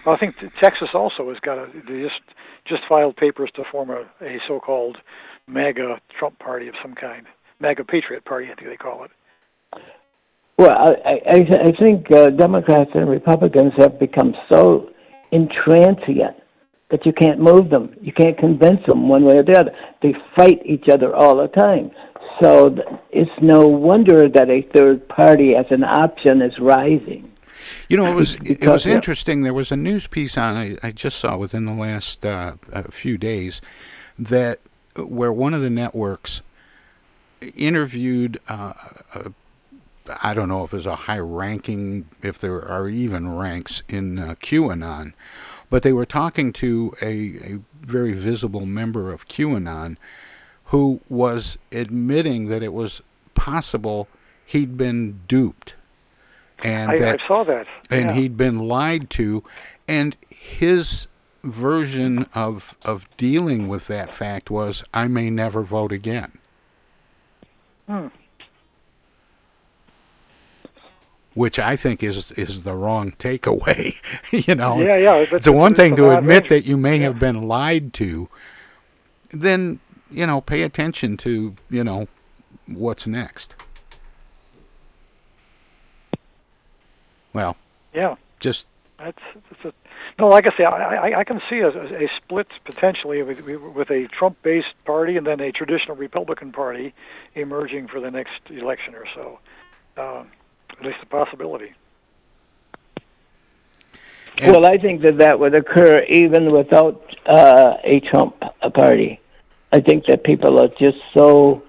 Well, 0.05 0.15
I 0.15 0.20
think 0.20 0.36
Texas 0.62 0.89
also 0.94 1.29
has 1.29 1.39
got 1.39 1.58
a 1.58 1.67
they 1.88 2.01
just 2.01 2.22
just 2.67 2.84
filed 2.88 3.15
papers 3.15 3.50
to 3.55 3.63
form 3.72 3.89
a, 3.89 4.01
a 4.24 4.39
so-called 4.48 4.98
MAGA 5.48 6.01
Trump 6.17 6.39
party 6.39 6.67
of 6.67 6.75
some 6.82 6.96
kind, 6.96 7.25
MAGA 7.60 7.84
Patriot 7.84 8.25
Party, 8.25 8.48
I 8.51 8.55
think 8.55 8.70
they 8.70 8.77
call 8.77 9.05
it. 9.05 9.12
Well, 10.58 10.72
I, 10.72 11.20
I, 11.29 11.38
I 11.38 11.72
think 11.79 12.08
uh, 12.15 12.29
Democrats 12.29 12.91
and 12.94 13.10
Republicans 13.10 13.74
have 13.77 14.00
become 14.00 14.34
so 14.50 14.89
intransient 15.32 16.36
that 16.92 17.06
you 17.06 17.13
can't 17.13 17.39
move 17.39 17.70
them. 17.70 17.96
You 18.01 18.13
can't 18.13 18.38
convince 18.38 18.80
them 18.88 19.08
one 19.10 19.25
way 19.25 19.38
or 19.38 19.44
the 19.44 19.58
other. 19.58 19.72
They 20.01 20.13
fight 20.36 20.62
each 20.65 20.86
other 20.92 21.15
all 21.15 21.38
the 21.38 21.48
time. 21.48 21.92
So 22.42 22.75
it's 23.12 23.32
no 23.42 23.65
wonder 23.68 24.27
that 24.30 24.50
a 24.50 24.62
third 24.75 25.08
party 25.08 25.56
as 25.56 25.65
an 25.72 25.84
option 25.84 26.42
is 26.42 26.54
rising. 26.60 27.32
You 27.89 27.98
know, 27.98 28.06
it 28.06 28.13
was 28.15 28.36
it 28.36 28.44
Because- 28.44 28.70
was 28.70 28.86
yeah. 28.86 28.94
interesting. 28.96 29.42
There 29.42 29.54
was 29.54 29.72
a 29.72 29.75
news 29.77 30.06
piece 30.08 30.38
on 30.38 30.56
I, 30.56 30.77
I 30.84 30.92
just 30.92 31.18
saw 31.18 31.38
within 31.38 31.65
the 31.65 31.74
last 31.74 32.25
uh, 32.25 32.54
a 32.72 32.92
few 32.92 33.18
days 33.18 33.62
that 34.20 34.60
where 34.96 35.32
one 35.34 35.54
of 35.54 35.62
the 35.62 35.70
networks 35.70 36.42
interviewed 37.56 38.39
uh, 38.48 38.74
a, 39.13 39.32
I 40.24 40.34
don't 40.34 40.50
know 40.50 40.63
if 40.63 40.74
it 40.74 40.77
was 40.77 40.86
a 40.86 40.96
high 40.96 41.20
ranking, 41.20 42.06
if 42.22 42.38
there 42.39 42.62
are 42.63 42.88
even 42.88 43.36
ranks 43.38 43.82
in 43.89 44.20
uh, 44.20 44.36
QAnon, 44.36 45.13
but 45.69 45.84
they 45.84 45.93
were 45.93 46.05
talking 46.05 46.53
to 46.53 46.95
a, 47.01 47.53
a 47.53 47.60
very 47.81 48.13
visible 48.13 48.65
member 48.65 49.12
of 49.12 49.27
QAnon 49.27 49.98
who 50.65 51.01
was 51.10 51.57
admitting 51.72 52.48
that 52.48 52.63
it 52.63 52.74
was 52.74 53.01
possible 53.34 54.07
he'd 54.45 54.77
been 54.77 55.22
duped 55.27 55.75
and 56.63 56.91
I, 56.91 57.00
that 57.00 57.22
I 57.22 57.27
saw 57.27 57.43
that. 57.43 57.67
and 57.89 58.07
yeah. 58.07 58.13
he'd 58.13 58.38
been 58.38 58.60
lied 58.60 59.10
to 59.12 59.43
and 59.88 60.15
his 60.29 61.07
version 61.43 62.27
of 62.34 62.75
of 62.81 63.07
dealing 63.17 63.67
with 63.67 63.88
that 63.88 64.12
fact 64.12 64.50
was 64.50 64.84
I 64.93 65.07
may 65.07 65.29
never 65.29 65.62
vote 65.63 65.91
again. 65.91 66.39
Hmm. 67.88 68.07
Which 71.36 71.60
I 71.60 71.75
think 71.75 72.01
is 72.01 72.32
is 72.32 72.63
the 72.63 72.74
wrong 72.74 73.12
takeaway. 73.12 73.96
you 74.32 74.56
know, 74.56 74.82
Yeah, 74.82 74.98
yeah, 74.98 75.15
it's 75.18 75.46
the 75.46 75.51
one 75.51 75.74
that's 75.74 75.80
thing 75.80 75.96
to 75.98 76.18
admit 76.18 76.48
that 76.48 76.65
you 76.65 76.77
may 76.77 77.00
have 77.00 77.20
been 77.20 77.48
lied 77.48 77.94
to. 77.96 78.30
Then 79.32 79.80
you 80.10 80.25
know, 80.25 80.42
pay 80.42 80.63
attention 80.63 81.18
to 81.18 81.56
you 81.70 81.84
know 81.84 82.08
what's 82.68 83.06
next. 83.06 83.56
Well, 87.36 87.58
Yeah. 87.94 88.15
just 88.39 88.65
That's, 88.98 89.22
that's 89.51 89.65
a, 89.65 89.74
no, 90.18 90.30
like 90.30 90.46
I 90.48 90.58
say, 90.58 90.63
I, 90.63 91.10
I, 91.10 91.20
I 91.20 91.24
can 91.25 91.42
see 91.50 91.60
a, 91.60 91.68
a 91.68 92.08
split 92.18 92.48
potentially 92.63 93.22
with, 93.24 93.42
with 93.42 93.92
a 93.92 94.08
Trump-based 94.08 94.86
party 94.86 95.18
and 95.18 95.27
then 95.27 95.42
a 95.42 95.51
traditional 95.51 95.98
Republican 95.98 96.54
party 96.54 96.94
emerging 97.34 97.89
for 97.89 98.00
the 98.00 98.10
next 98.10 98.39
election 98.50 98.96
or 98.96 99.06
so. 99.13 99.39
Uh, 99.98 100.24
at 100.72 100.86
least 100.86 100.98
a 101.01 101.05
possibility. 101.05 101.74
well, 104.41 104.65
I 104.65 104.77
think 104.77 105.01
that 105.03 105.19
that 105.19 105.39
would 105.39 105.55
occur 105.55 106.03
even 106.03 106.51
without 106.51 107.01
uh, 107.25 107.74
a 107.84 108.01
Trump 108.12 108.36
uh, 108.41 108.69
party. 108.69 109.19
I 109.72 109.81
think 109.81 110.05
that 110.07 110.24
people 110.24 110.60
are 110.60 110.69
just 110.79 110.98
so 111.13 111.63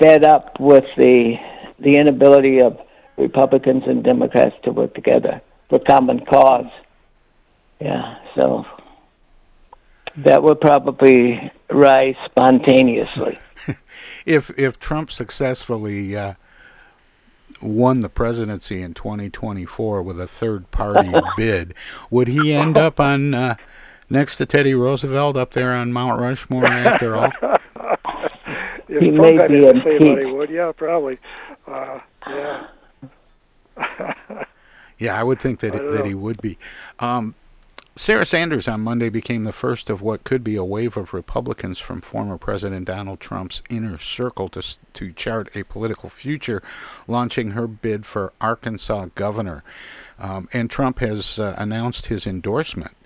fed 0.00 0.24
up 0.24 0.58
with 0.60 0.84
the 0.96 1.34
the 1.78 1.98
inability 1.98 2.60
of 2.60 2.78
Republicans 3.16 3.82
and 3.86 4.02
Democrats 4.02 4.54
to 4.64 4.72
work 4.72 4.94
together 4.94 5.40
for 5.68 5.78
common 5.78 6.24
cause. 6.24 6.70
Yeah, 7.80 8.16
so 8.34 8.64
that 10.24 10.42
would 10.42 10.60
probably 10.60 11.52
rise 11.70 12.14
spontaneously. 12.26 13.38
if 14.26 14.50
if 14.58 14.78
Trump 14.78 15.10
successfully 15.10 16.16
uh, 16.16 16.34
won 17.64 18.00
the 18.02 18.08
presidency 18.08 18.82
in 18.82 18.94
2024 18.94 20.02
with 20.02 20.20
a 20.20 20.26
third 20.28 20.70
party 20.70 21.12
bid, 21.36 21.74
would 22.10 22.28
he 22.28 22.52
end 22.52 22.76
up 22.76 23.00
on 23.00 23.34
uh, 23.34 23.56
next 24.10 24.36
to 24.36 24.46
Teddy 24.46 24.74
Roosevelt 24.74 25.36
up 25.36 25.52
there 25.52 25.72
on 25.72 25.92
Mount 25.92 26.20
Rushmore 26.20 26.66
after 26.66 27.16
all? 27.16 27.32
If 28.86 29.00
He 29.00 29.10
may 29.10 29.32
be 29.48 29.66
anything 29.66 29.82
to 29.82 29.96
impeached. 29.96 30.26
he 30.26 30.32
would. 30.32 30.50
Yeah, 30.50 30.70
probably. 30.76 31.18
Uh, 31.66 31.98
yeah. 32.28 32.66
Yeah, 34.98 35.18
I 35.18 35.24
would 35.24 35.40
think 35.40 35.60
that 35.60 35.74
I 35.74 35.78
that 35.78 35.98
know. 36.00 36.04
he 36.04 36.14
would 36.14 36.40
be. 36.40 36.56
Um, 37.00 37.34
Sarah 37.96 38.26
Sanders 38.26 38.66
on 38.66 38.80
Monday 38.80 39.08
became 39.08 39.44
the 39.44 39.52
first 39.52 39.88
of 39.88 40.02
what 40.02 40.24
could 40.24 40.42
be 40.42 40.56
a 40.56 40.64
wave 40.64 40.96
of 40.96 41.14
Republicans 41.14 41.78
from 41.78 42.00
former 42.00 42.36
President 42.36 42.86
Donald 42.86 43.20
Trump's 43.20 43.62
inner 43.70 43.98
circle 43.98 44.48
to 44.48 44.62
to 44.94 45.12
chart 45.12 45.48
a 45.54 45.62
political 45.62 46.10
future, 46.10 46.60
launching 47.06 47.52
her 47.52 47.68
bid 47.68 48.04
for 48.04 48.32
Arkansas 48.40 49.06
governor. 49.14 49.62
Um, 50.18 50.48
and 50.52 50.68
Trump 50.68 50.98
has 50.98 51.38
uh, 51.38 51.54
announced 51.56 52.06
his 52.06 52.26
endorsement 52.26 52.96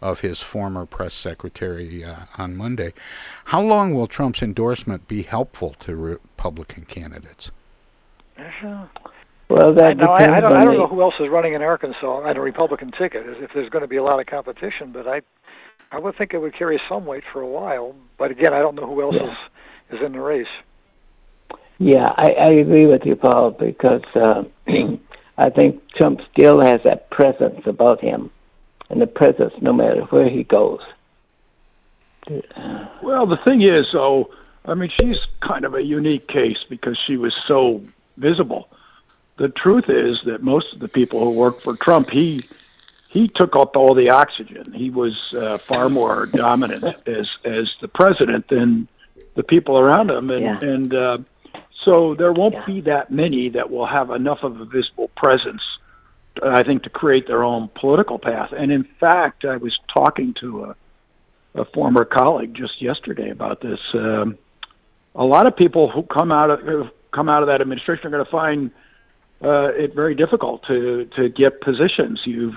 of 0.00 0.20
his 0.20 0.40
former 0.40 0.86
press 0.86 1.12
secretary 1.12 2.02
uh, 2.02 2.20
on 2.38 2.56
Monday. 2.56 2.94
How 3.46 3.60
long 3.60 3.92
will 3.92 4.06
Trump's 4.06 4.40
endorsement 4.40 5.06
be 5.06 5.20
helpful 5.20 5.76
to 5.80 5.94
Republican 5.94 6.86
candidates? 6.86 7.50
Well, 9.50 9.74
that 9.74 9.84
I, 9.84 9.94
depends 9.94 10.32
I 10.32 10.40
don't, 10.40 10.54
I 10.54 10.64
don't 10.64 10.78
know 10.78 10.86
who 10.86 11.02
else 11.02 11.14
is 11.18 11.28
running 11.28 11.54
in 11.54 11.62
Arkansas 11.62 12.06
on 12.06 12.36
a 12.36 12.40
Republican 12.40 12.92
ticket. 12.92 13.24
If 13.26 13.50
there's 13.52 13.68
going 13.68 13.82
to 13.82 13.88
be 13.88 13.96
a 13.96 14.02
lot 14.02 14.20
of 14.20 14.26
competition, 14.26 14.92
but 14.92 15.08
I, 15.08 15.22
I 15.90 15.98
would 15.98 16.16
think 16.16 16.32
it 16.32 16.38
would 16.38 16.56
carry 16.56 16.80
some 16.88 17.04
weight 17.04 17.24
for 17.32 17.40
a 17.40 17.46
while. 17.46 17.96
But 18.16 18.30
again, 18.30 18.54
I 18.54 18.60
don't 18.60 18.76
know 18.76 18.86
who 18.86 19.02
else 19.02 19.16
Yeah. 19.18 19.32
is 19.32 19.98
is 19.98 20.06
in 20.06 20.12
the 20.12 20.20
race. 20.20 20.46
Yeah, 21.78 22.06
I, 22.16 22.28
I 22.38 22.52
agree 22.52 22.86
with 22.86 23.02
you, 23.04 23.16
Paul, 23.16 23.50
because 23.58 24.04
uh, 24.14 24.44
I 25.38 25.50
think 25.50 25.82
Trump 25.96 26.20
still 26.32 26.60
has 26.60 26.80
that 26.84 27.10
presence 27.10 27.62
about 27.66 28.00
him, 28.00 28.30
and 28.88 29.02
the 29.02 29.08
presence 29.08 29.52
no 29.60 29.72
matter 29.72 30.02
where 30.10 30.30
he 30.30 30.44
goes. 30.44 30.80
Well, 33.02 33.26
the 33.26 33.38
thing 33.48 33.62
is, 33.62 33.86
though, 33.92 34.30
I 34.64 34.74
mean, 34.74 34.90
she's 35.00 35.18
kind 35.42 35.64
of 35.64 35.74
a 35.74 35.82
unique 35.82 36.28
case 36.28 36.58
because 36.68 36.96
she 37.06 37.16
was 37.16 37.34
so 37.48 37.82
visible. 38.16 38.68
The 39.40 39.48
truth 39.48 39.86
is 39.88 40.18
that 40.26 40.42
most 40.42 40.66
of 40.74 40.80
the 40.80 40.88
people 40.88 41.24
who 41.24 41.30
worked 41.30 41.62
for 41.62 41.74
Trump, 41.74 42.10
he 42.10 42.44
he 43.08 43.26
took 43.26 43.56
up 43.56 43.74
all 43.74 43.94
the 43.94 44.10
oxygen. 44.10 44.72
He 44.74 44.90
was 44.90 45.14
uh, 45.34 45.56
far 45.66 45.88
more 45.88 46.26
dominant 46.26 46.84
as 47.06 47.26
as 47.46 47.66
the 47.80 47.88
president 47.88 48.48
than 48.48 48.86
the 49.36 49.42
people 49.42 49.78
around 49.78 50.10
him, 50.10 50.28
and 50.28 50.42
Yeah. 50.42 50.58
and 50.60 50.94
uh, 50.94 51.18
so 51.86 52.14
there 52.14 52.34
won't 52.34 52.66
be 52.66 52.82
that 52.82 53.10
many 53.10 53.48
that 53.48 53.70
will 53.70 53.86
have 53.86 54.10
enough 54.10 54.40
of 54.42 54.60
a 54.60 54.66
visible 54.66 55.08
presence, 55.16 55.62
uh, 56.42 56.50
I 56.60 56.62
think, 56.62 56.82
to 56.82 56.90
create 56.90 57.26
their 57.26 57.42
own 57.42 57.70
political 57.80 58.18
path. 58.18 58.50
And 58.52 58.70
in 58.70 58.84
fact, 59.00 59.46
I 59.46 59.56
was 59.56 59.74
talking 59.96 60.34
to 60.42 60.64
a 60.64 60.76
a 61.54 61.64
former 61.64 62.04
colleague 62.04 62.52
just 62.54 62.82
yesterday 62.82 63.30
about 63.30 63.62
this. 63.62 63.80
Um, 63.94 64.36
a 65.14 65.24
lot 65.24 65.46
of 65.46 65.56
people 65.56 65.90
who 65.90 66.02
come 66.02 66.30
out 66.30 66.50
of 66.50 66.60
who 66.60 66.90
come 67.10 67.30
out 67.30 67.42
of 67.42 67.46
that 67.46 67.62
administration 67.62 68.06
are 68.06 68.10
going 68.10 68.24
to 68.26 68.30
find 68.30 68.70
uh, 69.42 69.68
it 69.74 69.94
very 69.94 70.14
difficult 70.14 70.62
to 70.68 71.06
to 71.16 71.28
get 71.28 71.60
positions. 71.60 72.20
You've 72.24 72.54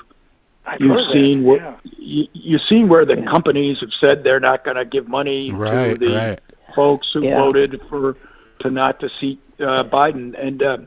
I've 0.66 0.80
you've 0.80 0.92
heard 0.92 1.08
that, 1.08 1.14
seen 1.14 1.44
where 1.44 1.58
yeah. 1.58 1.76
you, 1.98 2.24
you've 2.34 2.62
seen 2.70 2.88
where 2.88 3.06
the 3.06 3.18
companies 3.34 3.78
have 3.82 3.90
said 4.04 4.24
they're 4.24 4.40
not 4.40 4.64
going 4.64 4.78
to 4.78 4.86
give 4.86 5.08
money 5.08 5.52
Right, 5.52 6.00
to 6.00 6.06
the 6.08 6.14
right. 6.16 6.40
folks 6.76 7.08
who 7.14 7.24
Yeah. 7.24 7.38
voted 7.38 7.82
for 7.90 8.16
to 8.62 8.70
not 8.70 9.00
to 9.02 9.10
seat 9.20 9.42
uh, 9.60 9.84
Biden. 9.84 10.34
And 10.42 10.64
uh, 10.64 10.78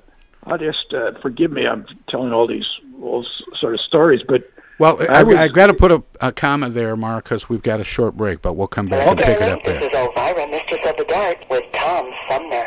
I'll 0.45 0.57
just 0.59 0.95
uh, 0.95 1.12
forgive 1.21 1.53
me. 1.53 1.67
I'm 1.67 1.85
telling 2.09 2.33
all 2.33 2.47
these 2.47 2.65
all 3.03 3.26
sort 3.61 3.75
of 3.75 3.81
stories, 3.81 4.23
but 4.26 4.49
Well, 4.79 4.97
I 5.03 5.21
I, 5.21 5.23
was- 5.23 5.37
I, 5.37 5.49
got 5.49 5.67
to 5.67 5.75
put 5.75 5.93
a, 5.93 6.03
a 6.23 6.33
comma 6.33 6.71
there, 6.71 6.97
Mark, 6.97 7.25
because 7.25 7.49
we've 7.50 7.62
got 7.62 7.79
a 7.81 7.85
short 7.85 8.17
break, 8.17 8.41
but 8.41 8.55
we'll 8.55 8.67
come 8.69 8.87
back 8.87 9.07
and 9.07 9.19
pick 9.19 9.29
it 9.29 9.43
up 9.43 9.62
This 9.62 9.73
there. 9.83 9.91
is 9.91 9.95
Elvira, 9.95 10.49
Mistress 10.49 10.81
of 10.88 10.97
the 10.97 11.05
Dark, 11.05 11.38
with 11.50 11.65
Tom 11.73 12.11
Sumner. 12.31 12.67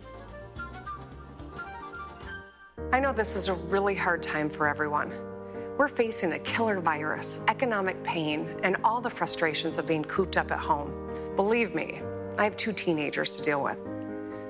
I 2.93 2.99
know 2.99 3.13
this 3.13 3.37
is 3.37 3.47
a 3.47 3.53
really 3.53 3.95
hard 3.95 4.21
time 4.21 4.49
for 4.49 4.67
everyone. 4.67 5.13
We're 5.77 5.87
facing 5.87 6.33
a 6.33 6.39
killer 6.39 6.81
virus, 6.81 7.39
economic 7.47 8.03
pain, 8.03 8.53
and 8.63 8.75
all 8.83 8.99
the 8.99 9.09
frustrations 9.09 9.77
of 9.77 9.87
being 9.87 10.03
cooped 10.03 10.35
up 10.35 10.51
at 10.51 10.59
home. 10.59 10.91
Believe 11.37 11.73
me, 11.73 12.01
I 12.37 12.43
have 12.43 12.57
two 12.57 12.73
teenagers 12.73 13.37
to 13.37 13.43
deal 13.43 13.63
with. 13.63 13.77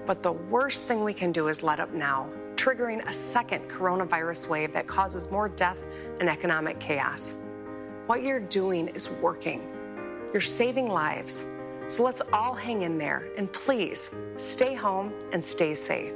But 0.08 0.24
the 0.24 0.32
worst 0.32 0.86
thing 0.86 1.04
we 1.04 1.14
can 1.14 1.32
do 1.32 1.50
is 1.50 1.62
let 1.62 1.80
up 1.80 1.94
now, 1.94 2.28
triggering 2.56 3.08
a 3.08 3.14
second 3.14 3.70
coronavirus 3.70 4.48
wave 4.48 4.74
that 4.74 4.88
causes 4.88 5.30
more 5.30 5.48
death 5.48 5.78
and 6.20 6.28
economic 6.28 6.80
chaos. 6.80 7.36
What 8.08 8.24
you're 8.24 8.40
doing 8.40 8.88
is 8.88 9.08
working. 9.08 9.62
You're 10.34 10.42
saving 10.42 10.90
lives. 10.90 11.46
So 11.88 12.02
let's 12.02 12.24
all 12.34 12.56
hang 12.56 12.82
in 12.82 12.98
there 12.98 13.28
and 13.38 13.54
please 13.54 14.10
stay 14.38 14.74
home 14.74 15.14
and 15.32 15.46
stay 15.46 15.76
safe. 15.76 16.16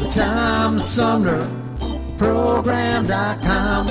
The 0.00 0.08
Tom 0.08 0.80
Sumner 0.80 1.46
Program.com. 2.18 3.86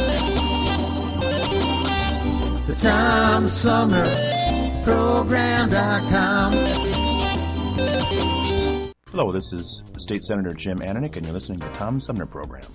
The 2.67 2.76
Tom 2.76 3.48
Sumner 3.48 4.06
TomSumnerProgram.com. 4.84 6.54
Hello, 9.12 9.32
this 9.32 9.54
is 9.54 9.84
State 9.98 10.24
Senator 10.24 10.54
Jim 10.54 10.80
Ananich, 10.80 11.15
and 11.15 11.26
you're 11.26 11.34
listening 11.34 11.60
to 11.60 11.67
the 11.67 11.74
Tom 11.74 12.00
Sumner 12.00 12.26
Program. 12.26 12.65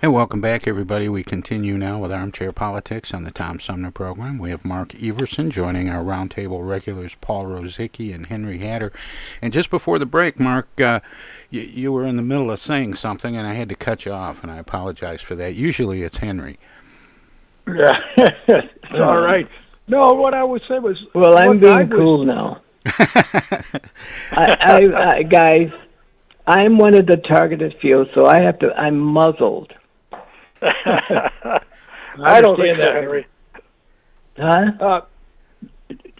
And 0.00 0.12
welcome 0.12 0.40
back, 0.40 0.68
everybody. 0.68 1.08
We 1.08 1.24
continue 1.24 1.76
now 1.76 1.98
with 1.98 2.12
Armchair 2.12 2.52
Politics 2.52 3.12
on 3.12 3.24
the 3.24 3.32
Tom 3.32 3.58
Sumner 3.58 3.90
program. 3.90 4.38
We 4.38 4.50
have 4.50 4.64
Mark 4.64 4.94
Everson 5.02 5.50
joining 5.50 5.88
our 5.90 6.04
roundtable 6.04 6.66
regulars, 6.66 7.16
Paul 7.20 7.46
Rosicki 7.46 8.14
and 8.14 8.26
Henry 8.26 8.58
Hatter. 8.58 8.92
And 9.42 9.52
just 9.52 9.70
before 9.70 9.98
the 9.98 10.06
break, 10.06 10.38
Mark, 10.38 10.68
uh, 10.80 11.00
you, 11.50 11.62
you 11.62 11.92
were 11.92 12.06
in 12.06 12.14
the 12.14 12.22
middle 12.22 12.48
of 12.52 12.60
saying 12.60 12.94
something, 12.94 13.36
and 13.36 13.44
I 13.44 13.54
had 13.54 13.68
to 13.70 13.74
cut 13.74 14.04
you 14.04 14.12
off, 14.12 14.40
and 14.42 14.52
I 14.52 14.58
apologize 14.58 15.20
for 15.20 15.34
that. 15.34 15.56
Usually 15.56 16.02
it's 16.02 16.18
Henry. 16.18 16.60
Yeah, 17.66 17.98
it's 18.16 18.92
all 18.94 19.20
right. 19.20 19.48
No, 19.88 20.04
what 20.14 20.32
I 20.32 20.44
would 20.44 20.62
say 20.68 20.78
was. 20.78 20.96
Well, 21.12 21.36
I'm 21.36 21.48
what 21.48 21.60
being 21.60 21.88
was- 21.88 21.88
cool 21.90 22.24
now. 22.24 22.62
I, 22.86 23.82
I, 24.32 24.80
I, 25.16 25.22
guys, 25.24 25.70
I'm 26.46 26.78
one 26.78 26.94
of 26.94 27.06
the 27.06 27.16
targeted 27.16 27.74
few, 27.80 28.06
so 28.14 28.26
I 28.26 28.40
have 28.42 28.60
to. 28.60 28.70
I'm 28.74 28.98
muzzled. 29.00 29.72
I 32.24 32.40
don't 32.40 32.56
think 32.56 32.78
that. 32.82 32.94
Henry. 32.94 33.26
Huh? 34.36 34.64
Uh, 34.80 35.00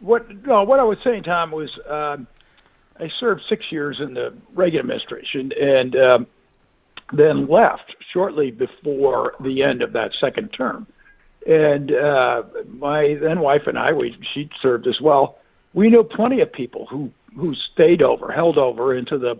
what 0.00 0.26
no, 0.46 0.62
what 0.64 0.80
I 0.80 0.84
was 0.84 0.98
saying, 1.04 1.24
Tom, 1.24 1.50
was 1.50 1.70
um, 1.88 2.26
I 2.98 3.08
served 3.20 3.42
six 3.48 3.64
years 3.70 4.00
in 4.00 4.14
the 4.14 4.34
Reagan 4.54 4.80
administration 4.80 5.50
and 5.60 5.96
um, 5.96 6.26
then 7.12 7.48
left 7.48 7.94
shortly 8.12 8.50
before 8.50 9.34
the 9.42 9.62
end 9.62 9.82
of 9.82 9.92
that 9.92 10.10
second 10.20 10.48
term. 10.48 10.86
And 11.46 11.92
uh, 11.92 12.42
my 12.68 13.16
then 13.20 13.40
wife 13.40 13.62
and 13.66 13.78
I, 13.78 13.92
we 13.92 14.16
she 14.34 14.50
served 14.60 14.86
as 14.86 15.00
well. 15.00 15.38
We 15.74 15.90
knew 15.90 16.02
plenty 16.02 16.40
of 16.40 16.52
people 16.52 16.86
who 16.90 17.10
who 17.36 17.54
stayed 17.72 18.02
over, 18.02 18.32
held 18.32 18.58
over 18.58 18.96
into 18.96 19.18
the 19.18 19.36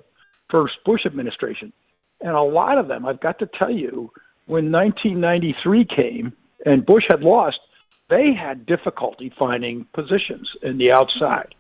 first 0.51 0.75
Bush 0.85 1.05
administration, 1.05 1.73
and 2.21 2.35
a 2.35 2.43
lot 2.43 2.79
of 2.79 2.89
them, 2.89 3.07
I've 3.07 3.21
got 3.21 3.39
to 3.41 3.49
tell 3.59 3.71
you, 3.71 4.11
when 4.49 4.73
1993 4.73 5.85
came 5.85 6.33
and 6.67 6.85
Bush 6.85 7.05
had 7.09 7.23
lost, 7.23 7.59
they 8.11 8.33
had 8.33 8.67
difficulty 8.67 9.33
finding 9.39 9.85
positions 9.93 10.51
in 10.63 10.79
the 10.79 10.91
outside. 10.91 11.55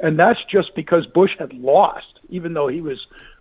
And 0.00 0.18
that's 0.18 0.40
just 0.50 0.74
because 0.74 1.06
Bush 1.06 1.30
had 1.38 1.52
lost, 1.54 2.18
even 2.28 2.52
though 2.52 2.66
he 2.66 2.80
was 2.80 2.98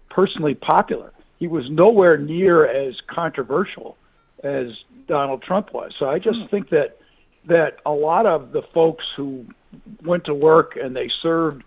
personally 0.09 0.53
popular. 0.53 1.11
He 1.39 1.47
was 1.47 1.69
nowhere 1.69 2.17
near 2.17 2.67
as 2.67 2.95
controversial 3.07 3.97
as 4.43 4.67
Donald 5.07 5.41
Trump 5.41 5.73
was. 5.73 5.91
So 5.97 6.07
I 6.07 6.19
just 6.19 6.39
think 6.51 6.69
that 6.69 6.97
that 7.45 7.79
a 7.87 7.91
lot 7.91 8.27
of 8.27 8.51
the 8.51 8.61
folks 8.61 9.03
who 9.17 9.45
went 10.05 10.25
to 10.25 10.33
work 10.35 10.77
and 10.81 10.95
they 10.95 11.09
served 11.23 11.63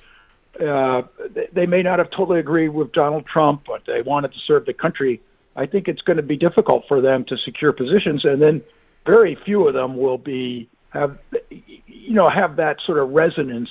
uh, 0.61 1.03
they- 1.31 1.49
they 1.53 1.67
may 1.67 1.83
not 1.83 1.99
have 1.99 2.11
totally 2.11 2.39
agreed 2.39 2.69
with 2.69 2.93
Donald 2.93 3.27
Trump, 3.27 3.63
but 3.67 3.85
they 3.87 4.03
wanted 4.03 4.33
to 4.33 4.39
serve 4.47 4.65
the 4.67 4.73
country. 4.73 5.21
I 5.57 5.67
think 5.67 5.89
it's 5.89 6.03
going 6.03 6.17
to 6.17 6.23
be 6.23 6.37
difficult 6.37 6.85
for 6.89 7.01
them 7.01 7.25
to 7.27 7.39
secure 7.39 7.73
positions, 7.73 8.25
and 8.25 8.41
then 8.41 8.63
very 9.07 9.37
few 9.45 9.69
of 9.69 9.75
them 9.75 9.97
will 9.97 10.19
be 10.19 10.69
have 10.91 11.19
you 11.51 12.15
know 12.15 12.29
have 12.29 12.57
that 12.57 12.79
sort 12.85 12.99
of 12.99 13.11
resonance 13.11 13.69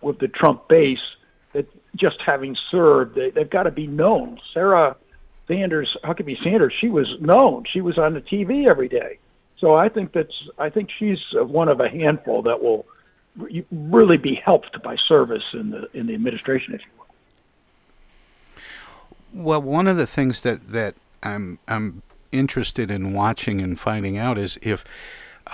with 0.00 0.18
the 0.18 0.28
Trump 0.28 0.68
base 0.68 0.98
that 1.52 1.66
just 1.96 2.16
having 2.24 2.56
served, 2.70 3.14
they, 3.14 3.30
they've 3.30 3.50
got 3.50 3.64
to 3.64 3.70
be 3.70 3.86
known. 3.86 4.40
Sarah 4.54 4.96
Sanders, 5.48 5.96
Huckabee 6.04 6.42
Sanders, 6.42 6.72
she 6.80 6.88
was 6.88 7.08
known. 7.20 7.64
She 7.70 7.80
was 7.80 7.98
on 7.98 8.14
the 8.14 8.20
TV 8.20 8.68
every 8.68 8.88
day. 8.88 9.18
So 9.58 9.74
I 9.74 9.88
think 9.88 10.12
that's 10.12 10.48
I 10.58 10.70
think 10.70 10.88
she's 10.98 11.18
one 11.34 11.68
of 11.68 11.80
a 11.80 11.88
handful 11.88 12.42
that 12.42 12.62
will 12.62 12.86
re- 13.36 13.66
really 13.70 14.16
be 14.16 14.34
helped 14.34 14.82
by 14.82 14.96
service 15.06 15.42
in 15.52 15.70
the 15.70 15.88
in 15.92 16.06
the 16.06 16.14
administration, 16.14 16.74
if 16.74 16.80
you 16.80 16.86
will. 16.96 19.44
Well, 19.44 19.62
one 19.62 19.86
of 19.86 19.96
the 19.96 20.06
things 20.06 20.40
that, 20.40 20.72
that 20.72 20.96
I'm 21.22 21.58
I'm 21.68 22.02
interested 22.32 22.90
in 22.90 23.12
watching 23.12 23.60
and 23.60 23.78
finding 23.78 24.16
out 24.16 24.38
is 24.38 24.58
if, 24.62 24.84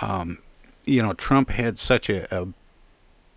um, 0.01 0.39
you 0.85 1.01
know, 1.01 1.13
Trump 1.13 1.49
had 1.49 1.79
such 1.79 2.09
a, 2.09 2.33
a 2.35 2.47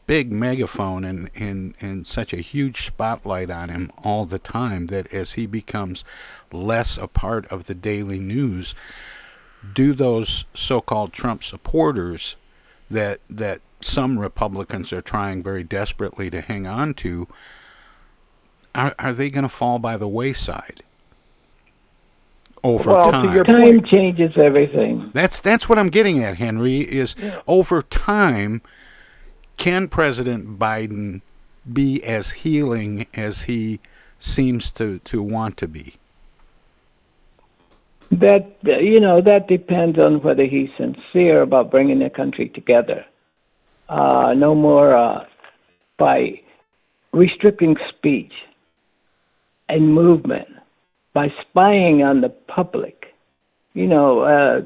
big 0.06 0.32
megaphone 0.32 1.04
and, 1.04 1.30
and, 1.34 1.74
and 1.80 2.06
such 2.06 2.32
a 2.32 2.38
huge 2.38 2.84
spotlight 2.86 3.50
on 3.50 3.68
him 3.68 3.92
all 4.02 4.26
the 4.26 4.38
time 4.38 4.88
that 4.88 5.12
as 5.12 5.32
he 5.32 5.46
becomes 5.46 6.04
less 6.52 6.98
a 6.98 7.06
part 7.06 7.46
of 7.46 7.66
the 7.66 7.74
daily 7.74 8.18
news, 8.18 8.74
do 9.74 9.92
those 9.92 10.44
so-called 10.54 11.12
Trump 11.12 11.44
supporters 11.44 12.36
that 12.90 13.20
that 13.28 13.60
some 13.80 14.18
Republicans 14.18 14.92
are 14.92 15.00
trying 15.00 15.42
very 15.42 15.62
desperately 15.62 16.28
to 16.28 16.40
hang 16.40 16.66
on 16.66 16.92
to 16.92 17.28
are, 18.74 18.94
are 18.98 19.12
they 19.12 19.30
going 19.30 19.42
to 19.44 19.48
fall 19.48 19.78
by 19.78 19.96
the 19.96 20.08
wayside 20.08 20.82
over 22.62 22.92
well, 22.92 23.10
time? 23.10 23.34
your 23.34 23.44
time 23.44 23.82
changes 23.84 24.32
everything. 24.36 25.10
That's 25.14 25.40
that's 25.40 25.68
what 25.68 25.78
I'm 25.78 25.88
getting 25.88 26.22
at, 26.22 26.36
Henry. 26.36 26.80
Is 26.80 27.14
over 27.46 27.82
time, 27.82 28.62
can 29.56 29.88
President 29.88 30.58
Biden 30.58 31.22
be 31.70 32.02
as 32.04 32.30
healing 32.30 33.06
as 33.14 33.42
he 33.42 33.80
seems 34.18 34.70
to, 34.72 34.98
to 35.00 35.22
want 35.22 35.56
to 35.58 35.68
be? 35.68 35.94
That 38.10 38.56
you 38.62 38.98
know 38.98 39.20
that 39.20 39.46
depends 39.46 39.98
on 39.98 40.20
whether 40.22 40.44
he's 40.44 40.68
sincere 40.76 41.42
about 41.42 41.70
bringing 41.70 42.00
the 42.00 42.10
country 42.10 42.48
together. 42.48 43.04
Uh, 43.88 44.34
no 44.34 44.54
more 44.54 44.96
uh, 44.96 45.24
by 45.98 46.40
restricting 47.12 47.76
speech 47.88 48.32
and 49.68 49.94
movement, 49.94 50.48
by 51.12 51.28
spying 51.42 52.02
on 52.02 52.20
the 52.20 52.28
public. 52.28 53.14
You 53.74 53.86
know, 53.86 54.20
uh, 54.20 54.60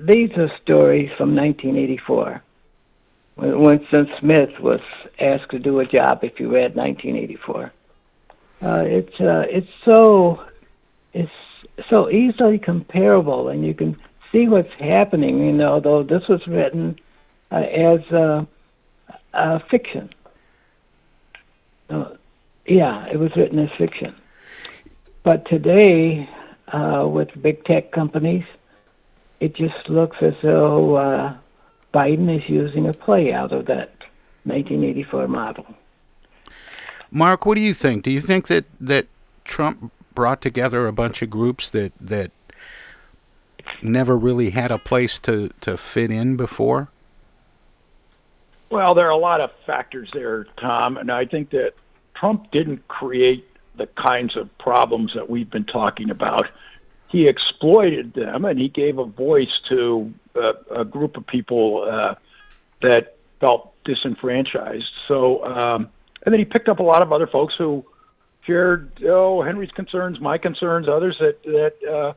these 0.00 0.30
are 0.36 0.50
stories 0.62 1.10
from 1.16 1.34
1984 1.34 2.42
when 3.36 3.60
Winston 3.60 4.06
Smith 4.20 4.50
was 4.60 4.80
asked 5.18 5.50
to 5.50 5.58
do 5.58 5.80
a 5.80 5.86
job. 5.86 6.20
If 6.22 6.38
you 6.38 6.52
read 6.52 6.76
1984, 6.76 7.72
uh, 8.62 8.82
it's 8.86 9.20
uh, 9.20 9.44
it's 9.48 9.70
so 9.84 10.44
it's 11.14 11.30
so 11.88 12.10
easily 12.10 12.58
comparable, 12.58 13.48
and 13.48 13.64
you 13.64 13.74
can 13.74 13.96
see 14.30 14.46
what's 14.46 14.72
happening. 14.78 15.38
You 15.38 15.52
know, 15.52 15.80
though 15.80 16.02
this 16.02 16.28
was 16.28 16.46
written 16.46 16.98
uh, 17.50 17.56
as 17.56 18.12
uh, 18.12 18.44
uh, 19.32 19.58
fiction. 19.70 20.10
Uh, 21.88 22.10
yeah, 22.66 23.06
it 23.06 23.18
was 23.18 23.32
written 23.36 23.58
as 23.58 23.70
fiction. 23.78 24.14
But 25.22 25.46
today, 25.46 26.28
uh, 26.72 27.06
with 27.06 27.28
big 27.40 27.64
tech 27.64 27.92
companies, 27.92 28.44
it 29.40 29.54
just 29.54 29.88
looks 29.88 30.16
as 30.22 30.34
though 30.42 30.96
uh, 30.96 31.36
Biden 31.92 32.34
is 32.34 32.48
using 32.48 32.86
a 32.88 32.92
play 32.92 33.32
out 33.32 33.52
of 33.52 33.66
that 33.66 33.92
1984 34.44 35.28
model. 35.28 35.66
Mark, 37.10 37.44
what 37.44 37.56
do 37.56 37.60
you 37.60 37.74
think? 37.74 38.04
Do 38.04 38.10
you 38.10 38.20
think 38.20 38.46
that, 38.48 38.64
that 38.80 39.06
Trump 39.44 39.92
brought 40.14 40.40
together 40.40 40.86
a 40.86 40.92
bunch 40.92 41.22
of 41.22 41.30
groups 41.30 41.68
that 41.70 41.92
that 42.00 42.30
never 43.82 44.16
really 44.16 44.50
had 44.50 44.70
a 44.70 44.78
place 44.78 45.18
to, 45.20 45.50
to 45.60 45.76
fit 45.76 46.10
in 46.10 46.36
before? 46.36 46.88
Well, 48.70 48.94
there 48.94 49.06
are 49.06 49.10
a 49.10 49.16
lot 49.16 49.40
of 49.40 49.50
factors 49.66 50.08
there, 50.12 50.46
Tom, 50.60 50.96
and 50.96 51.10
I 51.10 51.24
think 51.24 51.50
that 51.50 51.72
Trump 52.14 52.50
didn't 52.52 52.86
create 52.88 53.46
the 53.80 53.88
kinds 54.00 54.36
of 54.36 54.46
problems 54.58 55.12
that 55.14 55.30
we've 55.30 55.50
been 55.50 55.64
talking 55.64 56.10
about. 56.10 56.46
He 57.08 57.26
exploited 57.26 58.12
them, 58.12 58.44
and 58.44 58.60
he 58.60 58.68
gave 58.68 58.98
a 58.98 59.04
voice 59.06 59.54
to 59.70 60.12
uh, 60.36 60.52
a 60.82 60.84
group 60.84 61.16
of 61.16 61.26
people 61.26 61.88
uh, 61.90 62.14
that 62.82 63.16
felt 63.40 63.72
disenfranchised. 63.84 64.92
So, 65.08 65.44
um, 65.44 65.88
and 66.24 66.32
then 66.32 66.38
he 66.38 66.44
picked 66.44 66.68
up 66.68 66.78
a 66.78 66.82
lot 66.82 67.00
of 67.00 67.10
other 67.10 67.26
folks 67.26 67.54
who 67.56 67.84
shared, 68.46 69.02
oh, 69.06 69.42
Henry's 69.42 69.70
concerns, 69.70 70.20
my 70.20 70.36
concerns, 70.36 70.88
others 70.88 71.16
that 71.20 71.42
that 71.44 71.74
uh, 71.90 72.12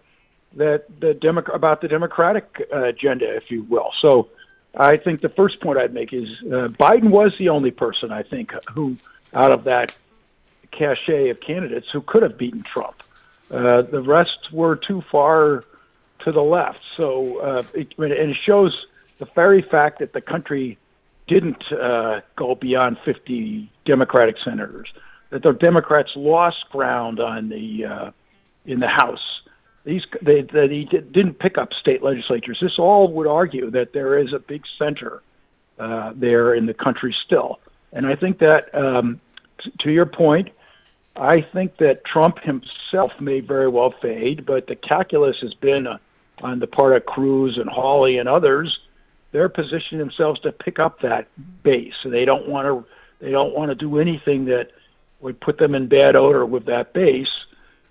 that 0.58 0.86
the 1.00 1.14
Demo- 1.14 1.54
about 1.54 1.82
the 1.82 1.88
Democratic 1.88 2.46
uh, 2.72 2.84
agenda, 2.84 3.36
if 3.36 3.50
you 3.50 3.64
will. 3.64 3.92
So, 4.02 4.28
I 4.76 4.98
think 4.98 5.22
the 5.22 5.30
first 5.30 5.62
point 5.62 5.80
I'd 5.80 5.94
make 5.94 6.12
is 6.12 6.28
uh, 6.46 6.68
Biden 6.86 7.10
was 7.10 7.32
the 7.40 7.50
only 7.50 7.72
person 7.72 8.12
I 8.12 8.24
think 8.24 8.52
who, 8.76 8.98
out 9.34 9.54
of 9.54 9.64
that 9.64 9.94
cachet 10.78 11.30
of 11.30 11.40
candidates, 11.40 11.88
who 11.92 12.02
could 12.02 12.24
have 12.24 12.38
beaten 12.38 12.64
Trump. 12.64 12.96
Uh, 13.52 13.84
the 13.84 14.02
rest 14.02 14.52
were 14.52 14.76
too 14.76 15.04
far 15.12 15.64
to 16.20 16.32
the 16.32 16.42
left. 16.42 16.80
So, 16.98 17.38
uh, 17.40 17.64
it, 17.74 17.94
and 17.98 18.12
it 18.12 18.38
shows 18.38 18.86
the 19.20 19.26
very 19.36 19.62
fact 19.62 20.00
that 20.00 20.14
the 20.14 20.22
country 20.22 20.78
didn't 21.28 21.64
uh, 21.72 22.22
go 22.36 22.56
beyond 22.56 22.98
50 23.06 23.72
Democratic 23.86 24.36
senators, 24.44 24.92
that 25.30 25.44
the 25.44 25.54
Democrats 25.54 26.12
lost 26.16 26.58
ground 26.72 27.20
on 27.20 27.50
the 27.50 27.86
uh, 27.86 28.12
in 28.66 28.80
the 28.80 28.88
House. 28.88 29.42
These 29.86 30.04
they, 30.22 30.42
that 30.42 30.70
he 30.72 30.86
did, 30.86 31.12
didn't 31.12 31.40
pick 31.40 31.58
up 31.58 31.70
state 31.74 32.04
legislatures. 32.04 32.60
This 32.62 32.78
all 32.78 33.12
would 33.14 33.28
argue 33.28 33.70
that 33.72 33.94
there 33.94 34.18
is 34.18 34.34
a 34.34 34.40
big 34.40 34.64
center 34.78 35.22
uh, 35.78 36.14
there 36.16 36.54
in 36.54 36.66
the 36.66 36.74
country 36.74 37.16
still. 37.26 37.60
And 37.92 38.06
I 38.06 38.16
think 38.16 38.40
that, 38.40 38.74
um, 38.74 39.20
t- 39.64 39.72
to 39.82 39.92
your 39.92 40.06
point, 40.06 40.50
I 41.16 41.46
think 41.54 41.78
that 41.78 42.06
Trump 42.06 42.40
himself 42.40 43.12
may 43.20 43.40
very 43.40 43.68
well 43.68 43.94
fade, 44.02 44.46
but 44.46 44.68
the 44.68 44.76
calculus 44.76 45.36
has 45.42 45.54
been 45.56 45.86
uh, 45.86 45.98
on 46.42 46.60
the 46.60 46.68
part 46.68 46.96
of 46.96 47.06
Cruz 47.06 47.58
and 47.58 47.70
Hawley 47.70 48.18
and 48.18 48.28
others. 48.28 48.80
They're 49.32 49.50
positioning 49.50 50.00
themselves 50.00 50.40
to 50.42 50.52
pick 50.52 50.80
up 50.80 51.02
that 51.02 51.28
base. 51.64 51.94
They 52.04 52.26
don't 52.26 52.48
want 52.48 52.66
to. 52.68 52.86
They 53.24 53.32
don't 53.32 53.56
want 53.56 53.70
to 53.70 53.76
do 53.76 54.00
anything 54.00 54.46
that 54.46 54.72
would 55.22 55.40
put 55.40 55.58
them 55.58 55.76
in 55.76 55.88
bad 55.88 56.16
odor 56.16 56.46
with 56.46 56.66
that 56.66 56.94
base. 56.94 57.28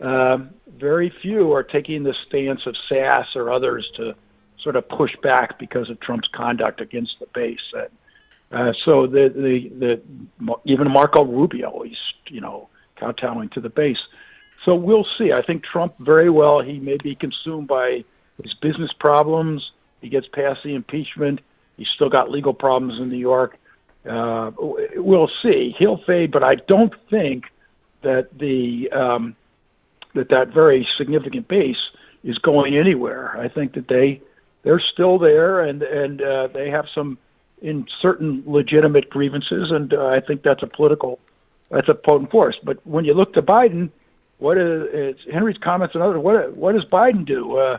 Um, 0.01 0.51
very 0.77 1.13
few 1.23 1.53
are 1.53 1.63
taking 1.63 2.03
the 2.03 2.15
stance 2.27 2.61
of 2.67 2.75
Sasse 2.91 3.35
or 3.35 3.51
others 3.51 3.89
to 3.97 4.15
sort 4.63 4.77
of 4.77 4.89
push 4.89 5.13
back 5.23 5.59
because 5.59 5.89
of 5.89 5.99
Trump's 6.01 6.29
conduct 6.35 6.81
against 6.81 7.13
the 7.19 7.27
base. 7.35 7.59
And, 7.73 7.89
uh, 8.53 8.73
so 8.85 9.07
the, 9.07 9.33
the 9.35 9.71
the 9.79 10.49
even 10.67 10.91
Marco 10.91 11.25
Rubio, 11.25 11.83
he's 11.85 11.97
you 12.29 12.41
know 12.41 12.69
kowtowing 13.03 13.49
to 13.51 13.61
the 13.61 13.69
base. 13.69 13.99
So 14.65 14.75
we'll 14.75 15.07
see. 15.19 15.33
I 15.33 15.43
think 15.43 15.65
Trump 15.65 15.95
very 15.99 16.31
well. 16.31 16.61
He 16.61 16.79
may 16.79 16.97
be 17.03 17.15
consumed 17.15 17.69
by 17.69 18.05
his 18.43 18.55
business 18.62 18.91
problems. 18.99 19.62
He 20.01 20.09
gets 20.09 20.27
past 20.33 20.61
the 20.65 20.75
impeachment. 20.75 21.41
He's 21.77 21.88
still 21.95 22.09
got 22.09 22.31
legal 22.31 22.55
problems 22.55 23.01
in 23.01 23.09
New 23.09 23.19
York. 23.19 23.59
Uh, 24.09 24.51
we'll 24.97 25.31
see. 25.43 25.75
He'll 25.79 26.01
fade, 26.07 26.33
but 26.33 26.43
I 26.43 26.57
don't 26.69 26.93
think 27.11 27.45
that 28.03 28.29
the 28.37 28.91
um, 28.91 29.37
that 30.15 30.29
that 30.31 30.53
very 30.53 30.87
significant 30.99 31.49
base 31.49 31.77
is 32.25 32.37
going 32.38 32.77
anywhere. 32.77 33.38
I 33.38 33.49
think 33.49 33.75
that 33.75 33.88
they 33.88 34.21
they're 34.65 34.83
still 34.93 35.19
there, 35.19 35.61
and 35.61 35.83
and 35.83 36.21
uh, 36.21 36.49
they 36.53 36.69
have 36.71 36.87
some 36.95 37.19
in 37.61 37.87
certain 38.01 38.43
legitimate 38.45 39.09
grievances, 39.09 39.71
and 39.71 39.95
uh, 39.95 40.07
I 40.07 40.21
think 40.21 40.43
that's 40.43 40.65
a 40.65 40.67
political 40.67 41.21
that's 41.73 41.89
a 41.89 41.95
potent 41.95 42.31
force. 42.31 42.57
But 42.63 42.87
when 42.87 43.05
you 43.05 43.15
look 43.15 43.33
to 43.35 43.43
Biden, 43.43 43.91
what 44.39 44.59
is 44.59 45.17
Henry's 45.33 45.57
comments 45.57 45.95
and 45.95 46.05
others? 46.05 46.23
What 46.23 46.57
what 46.57 46.75
does 46.75 46.85
Biden 46.85 47.27
do? 47.27 47.57
Uh, 47.57 47.79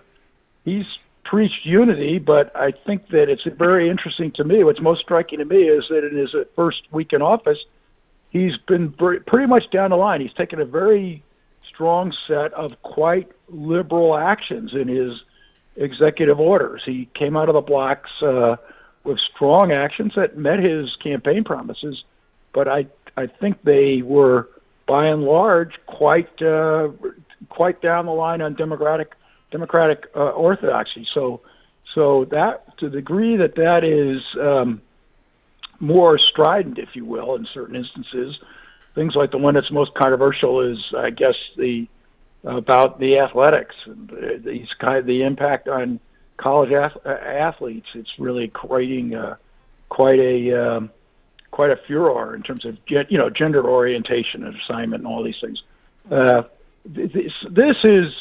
he's 0.66 0.86
preached 1.24 1.66
unity, 1.66 2.20
but 2.20 2.54
I 2.56 2.74
think 2.86 3.08
that 3.10 3.30
it's 3.30 3.44
very 3.58 3.90
interesting 3.90 4.32
to 4.36 4.44
me. 4.44 4.64
What's 4.64 4.82
most 4.82 5.02
striking 5.02 5.40
to 5.40 5.46
me 5.46 5.64
is 5.64 5.86
that 5.90 6.06
in 6.06 6.18
his 6.18 6.36
first 6.56 6.82
week 6.92 7.14
in 7.14 7.22
office, 7.22 7.60
he's 8.32 8.58
been 8.68 8.92
pretty 8.92 9.48
much 9.48 9.64
down 9.72 9.92
the 9.92 9.96
line. 9.96 10.22
He's 10.22 10.34
taken 10.34 10.60
a 10.60 10.66
very 10.66 11.24
strong 11.74 12.14
set 12.28 12.54
of 12.54 12.82
quite 12.82 13.32
liberal 13.50 14.18
actions 14.18 14.72
in 14.74 14.88
his 14.88 15.14
executive 15.76 16.40
orders. 16.40 16.82
He 16.86 17.10
came 17.16 17.38
out 17.38 17.50
of 17.50 17.56
the 17.56 17.62
blocks 17.62 18.10
uh, 18.22 18.58
with 19.04 19.18
strong 19.36 19.72
actions 19.72 20.14
that 20.16 20.38
met 20.38 20.60
his 20.60 20.96
campaign 21.04 21.44
promises, 21.44 22.04
but 22.54 22.68
I 22.68 22.88
I 23.16 23.28
think 23.28 23.64
they 23.64 24.02
were 24.04 24.50
by 24.88 25.08
and 25.08 25.24
large 25.24 25.74
quite 25.86 26.42
uh, 26.42 26.90
quite 27.50 27.82
down 27.82 28.06
the 28.06 28.12
line 28.12 28.42
on 28.42 28.56
democratic 28.56 29.12
democratic 29.52 30.06
uh, 30.16 30.30
orthodoxy. 30.32 31.08
So 31.14 31.42
so 31.96 32.26
that 32.32 32.78
to 32.80 32.90
the 32.90 32.98
degree 32.98 33.38
that 33.38 33.56
that 33.56 33.84
is 33.84 34.22
um, 34.40 34.82
more 35.80 36.20
strident, 36.32 36.80
if 36.80 36.90
you 36.96 37.06
will, 37.06 37.36
in 37.36 37.48
certain 37.54 37.76
instances, 37.76 38.36
things 38.96 39.14
like 39.16 39.32
the 39.32 39.38
one 39.38 39.54
that's 39.54 39.72
most 39.72 39.94
controversial 39.94 40.62
is, 40.72 40.80
I 40.98 41.10
guess, 41.10 41.36
the 41.58 41.88
about 42.44 43.00
the 43.00 43.20
athletics 43.20 43.76
and 43.86 44.44
these 44.44 44.68
kind 44.80 44.98
of 44.98 45.06
the 45.06 45.24
impact 45.24 45.70
on 45.70 46.00
college 46.38 46.72
ath- 46.72 47.06
athletes. 47.06 47.88
It's 47.96 48.10
really 48.20 48.50
creating 48.50 49.16
uh, 49.16 49.36
quite 49.90 50.20
a 50.20 50.76
um, 50.78 50.92
quite 51.54 51.70
a 51.70 51.78
furor 51.88 52.36
in 52.36 52.42
terms 52.42 52.66
of 52.66 52.76
you 52.88 53.18
know 53.18 53.30
gender 53.30 53.64
orientation 53.64 54.44
and 54.44 54.56
assignment 54.56 55.04
and 55.04 55.08
all 55.08 55.24
these 55.24 55.40
things. 55.40 55.62
Uh, 56.12 56.42
this, 56.84 57.32
this 57.50 57.76
is 57.84 58.12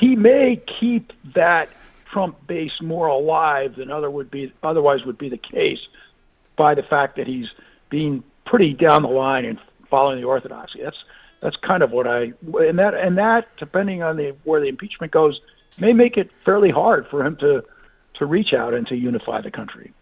he 0.00 0.14
may 0.14 0.62
keep 0.78 1.12
that 1.34 1.68
Trump 2.12 2.46
base 2.46 2.80
more 2.80 3.08
alive 3.08 3.74
than 3.76 3.90
other 3.90 4.08
would 4.08 4.30
be 4.30 4.52
otherwise 4.62 5.00
would 5.04 5.18
be 5.18 5.28
the 5.28 5.38
case 5.38 5.80
by 6.56 6.76
the 6.76 6.84
fact 6.84 7.16
that 7.16 7.26
he's 7.26 7.48
being 7.90 8.22
pretty 8.46 8.74
down 8.74 9.02
the 9.02 9.08
line 9.08 9.44
and 9.44 9.58
following 9.90 10.20
the 10.20 10.26
orthodoxy. 10.26 10.80
That's 10.84 10.96
that's 11.42 11.56
kind 11.66 11.82
of 11.82 11.90
what 11.90 12.06
I 12.06 12.32
and 12.42 12.78
that 12.78 12.94
and 12.94 13.18
that 13.18 13.48
depending 13.58 14.04
on 14.04 14.16
the 14.16 14.36
where 14.44 14.60
the 14.60 14.68
impeachment 14.68 15.12
goes 15.12 15.40
may 15.80 15.92
make 15.92 16.16
it 16.16 16.30
fairly 16.44 16.70
hard 16.70 17.08
for 17.10 17.26
him 17.26 17.36
to 17.38 17.64
to 18.20 18.24
reach 18.24 18.52
out 18.56 18.72
and 18.72 18.86
to 18.86 18.94
unify 18.94 19.40
the 19.40 19.50
country. 19.50 19.92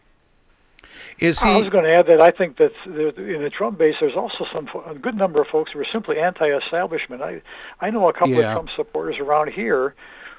Is 1.19 1.41
he... 1.41 1.49
I 1.49 1.57
was 1.59 1.69
going 1.69 1.85
to 1.85 1.93
add 1.93 2.07
that 2.07 2.21
I 2.23 2.31
think 2.31 2.59
that 2.59 2.71
in 2.87 3.43
the 3.43 3.51
Trump 3.51 3.79
base, 3.79 3.95
there's 4.01 4.17
also 4.17 4.45
some 4.53 4.69
a 4.87 4.95
good 4.95 5.17
number 5.17 5.41
of 5.41 5.49
folks 5.49 5.73
who 5.73 5.81
are 5.81 5.87
simply 5.93 6.19
anti-establishment. 6.19 7.23
I 7.23 7.43
I 7.81 7.91
know 7.91 8.09
a 8.09 8.13
couple 8.13 8.31
yeah. 8.31 8.51
of 8.51 8.53
Trump 8.55 8.69
supporters 8.77 9.17
around 9.21 9.51
here 9.53 9.95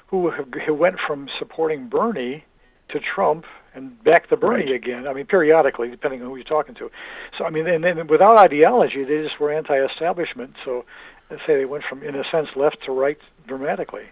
who 0.08 0.30
have, 0.30 0.46
who 0.66 0.74
went 0.74 0.96
from 1.06 1.28
supporting 1.38 1.88
Bernie 1.88 2.44
to 2.88 2.98
Trump 2.98 3.44
and 3.74 4.02
back 4.02 4.28
to 4.30 4.36
Bernie 4.36 4.72
right. 4.72 4.74
again. 4.74 5.06
I 5.06 5.12
mean, 5.12 5.26
periodically, 5.26 5.90
depending 5.90 6.22
on 6.22 6.28
who 6.28 6.36
you're 6.36 6.44
talking 6.44 6.74
to. 6.76 6.90
So 7.38 7.44
I 7.44 7.50
mean, 7.50 7.66
and 7.66 7.84
then 7.84 8.06
without 8.08 8.38
ideology, 8.38 9.04
they 9.04 9.22
just 9.22 9.38
were 9.38 9.52
anti-establishment. 9.52 10.56
So, 10.64 10.84
let's 11.30 11.42
say 11.46 11.56
they 11.56 11.64
went 11.64 11.84
from, 11.88 12.02
in 12.02 12.16
a 12.16 12.24
sense, 12.32 12.48
left 12.56 12.78
to 12.86 12.92
right 12.92 13.18
dramatically. 13.46 14.06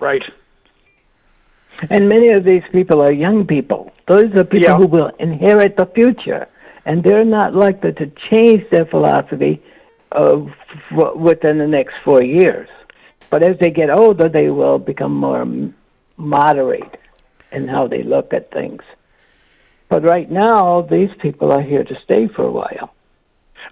Right. 0.00 0.22
And 1.90 2.08
many 2.08 2.30
of 2.30 2.44
these 2.44 2.62
people 2.72 3.02
are 3.02 3.12
young 3.12 3.46
people. 3.46 3.92
Those 4.08 4.34
are 4.36 4.44
people 4.44 4.70
yeah. 4.70 4.76
who 4.76 4.86
will 4.86 5.10
inherit 5.18 5.76
the 5.76 5.86
future, 5.94 6.48
and 6.84 7.04
they're 7.04 7.24
not 7.24 7.54
likely 7.54 7.92
to 7.92 8.10
change 8.30 8.62
their 8.70 8.86
philosophy 8.86 9.62
uh, 10.12 10.44
f- 10.90 11.16
within 11.16 11.58
the 11.58 11.66
next 11.66 11.94
four 12.04 12.22
years. 12.22 12.68
But 13.30 13.42
as 13.42 13.56
they 13.60 13.70
get 13.70 13.90
older, 13.90 14.28
they 14.28 14.48
will 14.48 14.78
become 14.78 15.14
more 15.14 15.46
moderate 16.16 16.96
in 17.52 17.68
how 17.68 17.86
they 17.86 18.02
look 18.02 18.32
at 18.32 18.50
things. 18.52 18.82
But 19.88 20.02
right 20.02 20.30
now, 20.30 20.82
these 20.82 21.10
people 21.20 21.52
are 21.52 21.62
here 21.62 21.84
to 21.84 21.94
stay 22.04 22.28
for 22.34 22.44
a 22.44 22.52
while. 22.52 22.92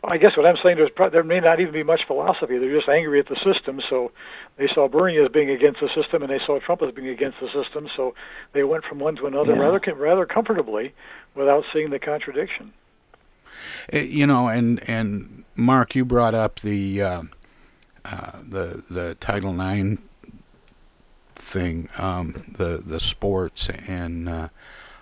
I 0.04 0.18
guess 0.18 0.36
what 0.36 0.46
I'm 0.46 0.56
saying 0.62 0.78
is 0.78 0.88
there 1.12 1.22
may 1.22 1.40
not 1.40 1.60
even 1.60 1.72
be 1.72 1.82
much 1.82 2.00
philosophy. 2.06 2.58
They're 2.58 2.74
just 2.74 2.88
angry 2.88 3.20
at 3.20 3.28
the 3.28 3.36
system. 3.44 3.80
So 3.88 4.12
they 4.56 4.68
saw 4.74 4.88
Bernie 4.88 5.18
as 5.18 5.30
being 5.30 5.50
against 5.50 5.80
the 5.80 5.88
system, 5.94 6.22
and 6.22 6.30
they 6.30 6.40
saw 6.46 6.58
Trump 6.60 6.82
as 6.82 6.94
being 6.94 7.08
against 7.08 7.38
the 7.40 7.48
system. 7.48 7.88
So 7.96 8.14
they 8.52 8.64
went 8.64 8.84
from 8.84 8.98
one 8.98 9.16
to 9.16 9.26
another 9.26 9.54
yeah. 9.54 9.60
rather 9.60 9.80
rather 9.94 10.26
comfortably, 10.26 10.94
without 11.34 11.64
seeing 11.72 11.90
the 11.90 11.98
contradiction. 11.98 12.72
Eh, 13.92 14.02
you 14.02 14.26
know, 14.26 14.48
and 14.48 14.86
and 14.88 15.44
Mark, 15.54 15.94
you 15.94 16.04
brought 16.04 16.34
up 16.34 16.60
the 16.60 17.02
uh, 17.02 17.22
uh, 18.04 18.32
the 18.46 18.82
the 18.90 19.14
Title 19.16 19.58
IX 19.60 20.00
thing, 21.34 21.88
um, 21.96 22.54
the 22.56 22.82
the 22.84 23.00
sports 23.00 23.68
and 23.86 24.28
uh, 24.28 24.48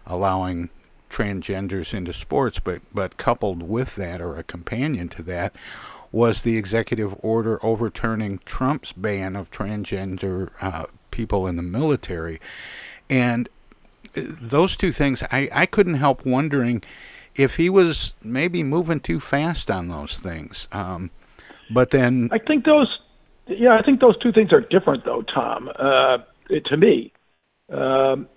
allowing 0.06 0.70
transgenders 1.10 1.94
into 1.94 2.12
sports, 2.12 2.58
but 2.58 2.82
but 2.92 3.16
coupled 3.16 3.62
with 3.62 3.96
that 3.96 4.20
or 4.20 4.36
a 4.36 4.42
companion 4.42 5.08
to 5.10 5.22
that 5.22 5.54
was 6.12 6.42
the 6.42 6.56
executive 6.56 7.14
order 7.20 7.58
overturning 7.64 8.38
Trump's 8.44 8.92
ban 8.92 9.34
of 9.34 9.50
transgender 9.50 10.50
uh, 10.60 10.86
people 11.10 11.46
in 11.46 11.56
the 11.56 11.62
military, 11.62 12.40
and 13.10 13.48
uh, 14.16 14.22
those 14.24 14.76
two 14.76 14.92
things 14.92 15.22
I, 15.30 15.48
I 15.52 15.66
couldn't 15.66 15.94
help 15.94 16.24
wondering 16.24 16.82
if 17.34 17.56
he 17.56 17.68
was 17.68 18.14
maybe 18.22 18.62
moving 18.62 19.00
too 19.00 19.20
fast 19.20 19.70
on 19.70 19.88
those 19.88 20.18
things. 20.18 20.68
Um, 20.72 21.10
but 21.72 21.90
then 21.90 22.28
I 22.32 22.38
think 22.38 22.64
those 22.64 22.98
yeah 23.46 23.76
I 23.78 23.82
think 23.82 24.00
those 24.00 24.18
two 24.18 24.32
things 24.32 24.52
are 24.52 24.60
different 24.60 25.04
though 25.04 25.22
Tom 25.22 25.70
uh, 25.76 26.18
to 26.48 26.76
me. 26.76 27.12
Um, 27.70 28.28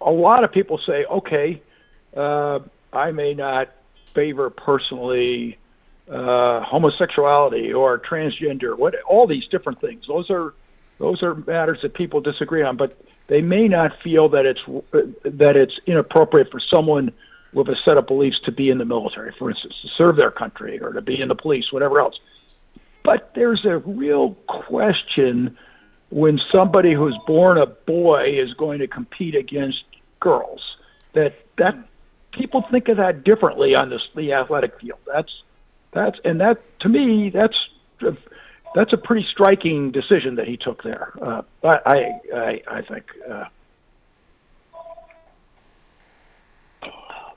a, 0.00 0.10
lot 0.10 0.44
of 0.44 0.52
people 0.52 0.80
say, 0.86 1.04
okay, 1.04 1.62
uh, 2.16 2.60
I 2.92 3.10
may 3.12 3.34
not 3.34 3.68
favor 4.14 4.50
personally 4.50 5.58
uh, 6.10 6.62
homosexuality 6.62 7.72
or 7.72 7.98
transgender, 7.98 8.76
what 8.76 8.94
all 9.08 9.26
these 9.26 9.46
different 9.50 9.80
things. 9.80 10.04
Those 10.08 10.30
are 10.30 10.54
those 10.98 11.22
are 11.22 11.34
matters 11.34 11.78
that 11.82 11.94
people 11.94 12.20
disagree 12.20 12.62
on, 12.62 12.76
but 12.76 12.98
they 13.28 13.40
may 13.40 13.68
not 13.68 13.92
feel 14.02 14.30
that 14.30 14.46
it's 14.46 14.60
that 15.24 15.56
it's 15.56 15.78
inappropriate 15.86 16.50
for 16.50 16.60
someone 16.74 17.12
with 17.52 17.68
a 17.68 17.76
set 17.84 17.96
of 17.96 18.06
beliefs 18.06 18.36
to 18.44 18.52
be 18.52 18.70
in 18.70 18.78
the 18.78 18.84
military, 18.84 19.34
for 19.38 19.50
instance, 19.50 19.74
to 19.82 19.88
serve 19.96 20.16
their 20.16 20.30
country 20.30 20.80
or 20.80 20.92
to 20.92 21.02
be 21.02 21.20
in 21.20 21.28
the 21.28 21.34
police, 21.34 21.64
whatever 21.72 22.00
else. 22.00 22.18
But 23.04 23.32
there's 23.34 23.64
a 23.64 23.78
real 23.78 24.34
question 24.46 25.56
when 26.10 26.38
somebody 26.54 26.94
who's 26.94 27.16
born 27.26 27.58
a 27.58 27.66
boy 27.66 28.38
is 28.38 28.52
going 28.54 28.80
to 28.80 28.86
compete 28.86 29.34
against 29.34 29.78
girls. 30.20 30.60
That 31.14 31.34
that 31.56 31.74
people 32.32 32.64
think 32.70 32.88
of 32.88 32.96
that 32.98 33.24
differently 33.24 33.74
on 33.74 33.90
this 33.90 34.02
the 34.14 34.32
athletic 34.32 34.80
field. 34.80 35.00
That's 35.12 35.32
that's 35.92 36.18
and 36.24 36.40
that 36.40 36.58
to 36.80 36.88
me 36.88 37.30
that's 37.30 37.56
that's 38.74 38.92
a 38.92 38.98
pretty 38.98 39.26
striking 39.32 39.90
decision 39.90 40.36
that 40.36 40.46
he 40.46 40.56
took 40.56 40.82
there. 40.82 41.12
Uh, 41.20 41.42
I 41.64 42.20
I 42.34 42.62
I 42.70 42.82
think. 42.82 43.04
Uh, 43.28 43.44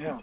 Yeah. 0.01 0.17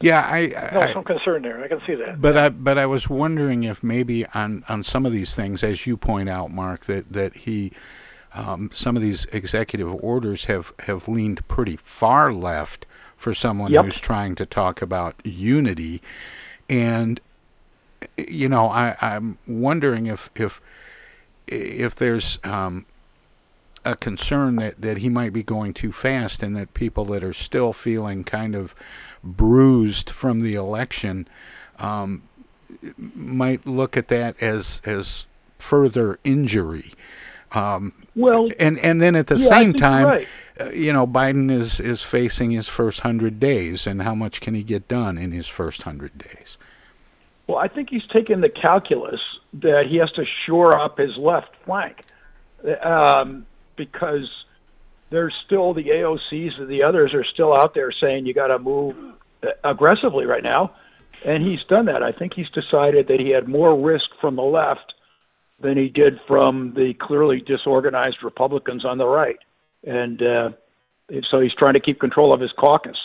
Yeah, 0.00 0.20
I, 0.20 0.46
No, 0.72 0.80
I 0.80 0.92
some 0.92 1.02
concern 1.02 1.42
there. 1.42 1.60
I 1.62 1.66
can 1.66 1.80
see 1.84 1.96
that. 1.96 2.20
But 2.20 2.38
I 2.38 2.48
but 2.50 2.78
I 2.78 2.86
was 2.86 3.08
wondering 3.08 3.64
if 3.64 3.82
maybe 3.82 4.24
on 4.26 4.64
on 4.68 4.84
some 4.84 5.04
of 5.04 5.10
these 5.10 5.34
things, 5.34 5.64
as 5.64 5.88
you 5.88 5.96
point 5.96 6.28
out, 6.28 6.52
Mark, 6.52 6.84
that 6.84 7.12
that 7.12 7.38
he 7.38 7.72
um, 8.34 8.70
some 8.74 8.96
of 8.96 9.02
these 9.02 9.24
executive 9.26 9.92
orders 10.02 10.44
have 10.46 10.72
have 10.80 11.08
leaned 11.08 11.46
pretty 11.48 11.76
far 11.76 12.32
left 12.32 12.86
for 13.16 13.34
someone 13.34 13.72
Yep. 13.72 13.84
who's 13.84 14.00
trying 14.00 14.34
to 14.36 14.46
talk 14.46 14.80
about 14.82 15.14
unity, 15.24 16.00
and 16.68 17.20
you 18.16 18.48
know 18.48 18.68
I 18.68 18.96
I'm 19.00 19.38
wondering 19.46 20.06
if 20.06 20.30
if 20.34 20.60
if 21.46 21.94
there's 21.94 22.38
um, 22.44 22.84
a 23.84 23.96
concern 23.96 24.56
that, 24.56 24.80
that 24.80 24.98
he 24.98 25.08
might 25.08 25.32
be 25.32 25.42
going 25.42 25.72
too 25.72 25.92
fast 25.92 26.42
and 26.42 26.54
that 26.56 26.74
people 26.74 27.06
that 27.06 27.24
are 27.24 27.32
still 27.32 27.72
feeling 27.72 28.22
kind 28.22 28.54
of 28.54 28.74
bruised 29.24 30.10
from 30.10 30.40
the 30.40 30.54
election 30.54 31.26
um, 31.78 32.22
might 33.14 33.66
look 33.66 33.96
at 33.96 34.08
that 34.08 34.40
as 34.42 34.82
as 34.84 35.26
further 35.58 36.18
injury. 36.22 36.92
Um, 37.52 37.92
Well, 38.14 38.48
and 38.58 38.78
and 38.80 39.00
then 39.00 39.16
at 39.16 39.28
the 39.28 39.36
yeah, 39.36 39.48
same 39.48 39.72
time, 39.72 40.06
right. 40.06 40.28
uh, 40.60 40.70
you 40.70 40.92
know, 40.92 41.06
Biden 41.06 41.50
is 41.50 41.80
is 41.80 42.02
facing 42.02 42.50
his 42.50 42.68
first 42.68 43.00
hundred 43.00 43.40
days, 43.40 43.86
and 43.86 44.02
how 44.02 44.14
much 44.14 44.40
can 44.40 44.54
he 44.54 44.62
get 44.62 44.88
done 44.88 45.18
in 45.18 45.32
his 45.32 45.46
first 45.46 45.82
hundred 45.82 46.18
days? 46.18 46.56
Well, 47.46 47.58
I 47.58 47.68
think 47.68 47.88
he's 47.90 48.06
taken 48.12 48.40
the 48.42 48.50
calculus 48.50 49.20
that 49.54 49.84
he 49.88 49.96
has 49.96 50.10
to 50.12 50.24
shore 50.46 50.78
up 50.78 50.98
his 50.98 51.16
left 51.16 51.48
flank 51.64 52.04
um, 52.84 53.46
because 53.76 54.28
there's 55.10 55.34
still 55.46 55.72
the 55.72 55.84
AOCs 55.84 56.60
and 56.60 56.68
the 56.68 56.82
others 56.82 57.14
are 57.14 57.24
still 57.24 57.54
out 57.54 57.72
there 57.74 57.90
saying 57.90 58.26
you 58.26 58.34
got 58.34 58.48
to 58.48 58.58
move 58.58 58.94
uh, 59.42 59.48
aggressively 59.64 60.26
right 60.26 60.42
now, 60.42 60.72
and 61.24 61.42
he's 61.42 61.64
done 61.68 61.86
that. 61.86 62.02
I 62.02 62.12
think 62.12 62.34
he's 62.34 62.50
decided 62.50 63.08
that 63.08 63.20
he 63.20 63.30
had 63.30 63.48
more 63.48 63.78
risk 63.80 64.06
from 64.20 64.36
the 64.36 64.42
left 64.42 64.92
than 65.60 65.76
he 65.76 65.88
did 65.88 66.20
from 66.26 66.74
the 66.74 66.94
clearly 67.00 67.40
disorganized 67.40 68.18
Republicans 68.22 68.84
on 68.84 68.98
the 68.98 69.06
right, 69.06 69.38
and 69.84 70.22
uh, 70.22 70.50
so 71.30 71.40
he's 71.40 71.54
trying 71.58 71.74
to 71.74 71.80
keep 71.80 72.00
control 72.00 72.32
of 72.32 72.40
his 72.40 72.52
caucus. 72.58 72.96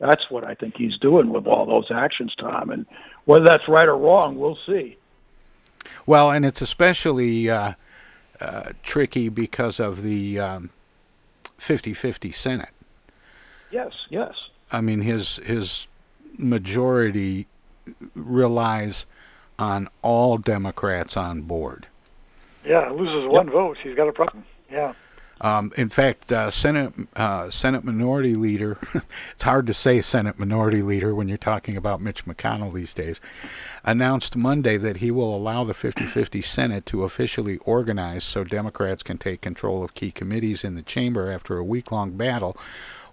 That's 0.00 0.24
what 0.30 0.44
I 0.44 0.54
think 0.54 0.74
he's 0.76 0.98
doing 0.98 1.32
with 1.32 1.46
all 1.46 1.64
those 1.64 1.88
actions, 1.94 2.34
Tom. 2.38 2.70
And 2.70 2.86
whether 3.24 3.44
that's 3.46 3.68
right 3.68 3.86
or 3.86 3.96
wrong, 3.96 4.36
we'll 4.36 4.58
see. 4.66 4.96
Well, 6.06 6.30
and 6.30 6.44
it's 6.44 6.60
especially 6.60 7.48
uh, 7.48 7.74
uh, 8.40 8.72
tricky 8.82 9.28
because 9.28 9.78
of 9.78 10.02
the 10.02 10.40
um, 10.40 10.70
50-50 11.60 12.34
Senate. 12.34 12.70
Yes, 13.70 13.92
yes. 14.10 14.32
I 14.72 14.80
mean, 14.80 15.02
his 15.02 15.36
his 15.36 15.86
majority 16.36 17.46
relies 18.14 19.06
on 19.58 19.88
all 20.02 20.38
Democrats 20.38 21.16
on 21.16 21.42
board. 21.42 21.86
Yeah, 22.64 22.90
loses 22.90 23.28
one 23.28 23.50
vote. 23.50 23.76
He's 23.82 23.96
got 23.96 24.08
a 24.08 24.12
problem. 24.12 24.44
Yeah. 24.70 24.94
Um, 25.42 25.72
in 25.76 25.88
fact, 25.88 26.30
uh, 26.30 26.52
Senate 26.52 26.94
uh, 27.16 27.50
Senate 27.50 27.82
Minority 27.82 28.36
Leader, 28.36 28.78
it's 29.32 29.42
hard 29.42 29.66
to 29.66 29.74
say 29.74 30.00
Senate 30.00 30.38
Minority 30.38 30.82
Leader 30.82 31.16
when 31.16 31.26
you're 31.26 31.36
talking 31.36 31.76
about 31.76 32.00
Mitch 32.00 32.24
McConnell 32.24 32.72
these 32.72 32.94
days, 32.94 33.20
announced 33.84 34.36
Monday 34.36 34.76
that 34.76 34.98
he 34.98 35.10
will 35.10 35.34
allow 35.34 35.64
the 35.64 35.74
50-50 35.74 36.44
Senate 36.44 36.86
to 36.86 37.02
officially 37.02 37.56
organize 37.58 38.22
so 38.22 38.44
Democrats 38.44 39.02
can 39.02 39.18
take 39.18 39.40
control 39.40 39.82
of 39.82 39.94
key 39.94 40.12
committees 40.12 40.62
in 40.62 40.76
the 40.76 40.82
chamber 40.82 41.32
after 41.32 41.58
a 41.58 41.64
week-long 41.64 42.12
battle 42.12 42.56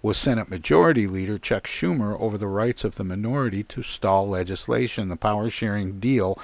with 0.02 0.16
Senate 0.16 0.48
Majority 0.48 1.06
Leader 1.06 1.38
Chuck 1.38 1.66
Schumer 1.66 2.18
over 2.20 2.38
the 2.38 2.46
rights 2.46 2.84
of 2.84 2.94
the 2.94 3.04
minority 3.04 3.62
to 3.64 3.82
stall 3.82 4.28
legislation. 4.28 5.08
The 5.08 5.16
power 5.16 5.50
sharing 5.50 6.00
deal 6.00 6.38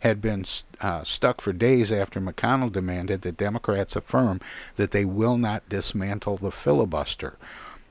had 0.00 0.20
been 0.20 0.44
uh, 0.80 1.04
stuck 1.04 1.40
for 1.40 1.52
days 1.52 1.92
after 1.92 2.20
McConnell 2.20 2.72
demanded 2.72 3.22
that 3.22 3.36
Democrats 3.36 3.96
affirm 3.96 4.40
that 4.76 4.92
they 4.92 5.04
will 5.04 5.36
not 5.36 5.68
dismantle 5.68 6.38
the 6.38 6.50
filibuster, 6.50 7.36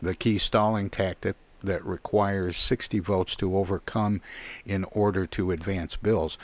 the 0.01 0.15
key 0.15 0.37
stalling 0.37 0.89
tactic 0.89 1.35
that 1.63 1.85
requires 1.85 2.57
60 2.57 2.99
votes 2.99 3.35
to 3.37 3.57
overcome 3.57 4.21
in 4.65 4.83
order 4.91 5.25
to 5.27 5.51
advance 5.51 5.95
bills. 5.95 6.37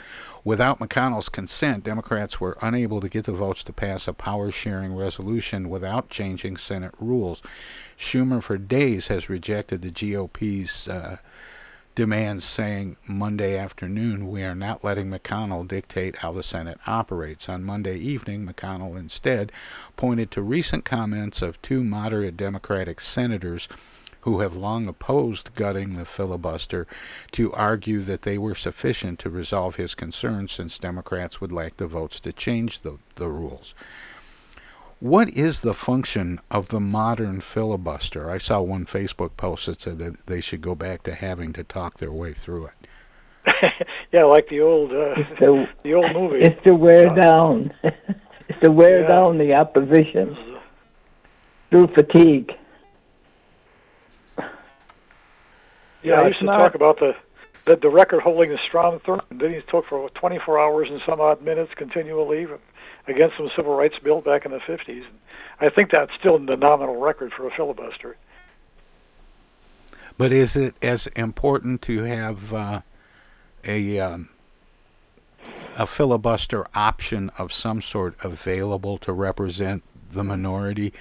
Without 0.44 0.78
McConnell's 0.78 1.28
consent, 1.28 1.84
Democrats 1.84 2.40
were 2.40 2.56
unable 2.62 3.00
to 3.00 3.08
get 3.08 3.24
the 3.24 3.32
votes 3.32 3.62
to 3.64 3.72
pass 3.72 4.08
a 4.08 4.12
power 4.12 4.50
sharing 4.50 4.94
resolution 4.94 5.68
without 5.68 6.08
changing 6.08 6.56
Senate 6.56 6.94
rules. 6.98 7.42
Schumer, 7.98 8.42
for 8.42 8.56
days, 8.56 9.08
has 9.08 9.28
rejected 9.28 9.82
the 9.82 9.90
GOP's 9.90 10.88
uh, 10.88 11.18
demands, 11.98 12.44
saying 12.44 12.96
Monday 13.08 13.58
afternoon, 13.58 14.30
we 14.30 14.44
are 14.44 14.54
not 14.54 14.84
letting 14.84 15.10
McConnell 15.10 15.66
dictate 15.66 16.18
how 16.18 16.32
the 16.32 16.44
Senate 16.44 16.78
operates. 16.86 17.48
On 17.48 17.64
Monday 17.64 17.98
evening, 17.98 18.46
McConnell 18.46 18.96
instead 18.96 19.50
pointed 19.96 20.30
to 20.30 20.40
recent 20.40 20.84
comments 20.84 21.42
of 21.42 21.60
two 21.60 21.82
moderate 21.82 22.36
Democratic 22.36 23.00
senators 23.00 23.66
who 24.22 24.40
have 24.40 24.56
long 24.56 24.88
opposed 24.88 25.54
gutting 25.54 25.94
the 25.94 26.04
filibuster 26.04 26.86
to 27.32 27.52
argue 27.52 28.00
that 28.02 28.22
they 28.22 28.38
were 28.38 28.54
sufficient 28.54 29.18
to 29.20 29.30
resolve 29.30 29.76
his 29.76 29.94
concerns 29.94 30.52
since 30.52 30.78
Democrats 30.78 31.40
would 31.40 31.52
lack 31.52 31.76
the 31.76 31.86
votes 31.86 32.20
to 32.20 32.32
change 32.32 32.80
the, 32.80 32.98
the 33.16 33.28
rules. 33.28 33.74
What 35.00 35.30
is 35.30 35.60
the 35.60 35.74
function 35.74 36.40
of 36.50 36.68
the 36.68 36.80
modern 36.80 37.40
filibuster? 37.40 38.28
I 38.28 38.38
saw 38.38 38.60
one 38.60 38.84
Facebook 38.84 39.36
post 39.36 39.66
that 39.66 39.80
said 39.80 39.98
that 39.98 40.26
they 40.26 40.40
should 40.40 40.60
go 40.60 40.74
back 40.74 41.04
to 41.04 41.14
having 41.14 41.52
to 41.52 41.62
talk 41.62 41.98
their 41.98 42.10
way 42.10 42.34
through 42.34 42.66
it. 42.66 42.88
yeah, 44.12 44.24
like 44.24 44.48
the 44.48 44.60
old 44.60 44.90
uh, 44.90 45.14
It's 45.16 45.38
to, 45.38 45.66
the 45.84 45.94
old 45.94 46.12
movie. 46.12 46.40
It's 46.42 46.60
to 46.66 46.74
wear 46.74 47.14
down. 47.14 47.72
it's 47.84 48.60
to 48.64 48.72
wear 48.72 49.06
down 49.06 49.38
the 49.38 49.54
opposition 49.54 50.36
through 51.70 51.88
fatigue. 51.94 52.50
Yeah, 56.08 56.16
No, 56.16 56.24
I 56.24 56.26
it's 56.28 56.34
used 56.34 56.40
to 56.40 56.44
not. 56.46 56.58
talk 56.62 56.74
about 56.74 56.98
the 56.98 57.14
the, 57.64 57.76
the 57.76 57.90
record 57.90 58.22
holding 58.22 58.50
the 58.50 58.58
Strom 58.66 58.98
Thurmond. 59.00 59.22
Then 59.30 59.52
he 59.52 59.60
took 59.68 59.86
for 59.86 60.08
24 60.10 60.58
hours 60.58 60.88
and 60.88 61.02
some 61.04 61.20
odd 61.20 61.42
minutes 61.42 61.72
continually 61.76 62.46
against 63.06 63.36
some 63.36 63.50
civil 63.54 63.74
rights 63.76 63.96
bill 64.02 64.22
back 64.22 64.46
in 64.46 64.52
the 64.52 64.58
50s. 64.58 65.04
I 65.60 65.68
think 65.68 65.90
that's 65.90 66.12
still 66.18 66.38
the 66.38 66.56
nominal 66.56 66.96
record 66.96 67.32
for 67.32 67.46
a 67.46 67.50
filibuster. 67.50 68.16
But 70.16 70.32
is 70.32 70.56
it 70.56 70.74
as 70.80 71.08
important 71.08 71.82
to 71.82 72.04
have 72.04 72.52
uh, 72.54 72.80
a 73.64 73.98
um, 74.00 74.30
a 75.76 75.86
filibuster 75.86 76.66
option 76.74 77.30
of 77.38 77.52
some 77.52 77.80
sort 77.80 78.16
available 78.24 78.98
to 78.98 79.12
represent 79.12 79.84
the 80.10 80.24
minority, 80.24 80.92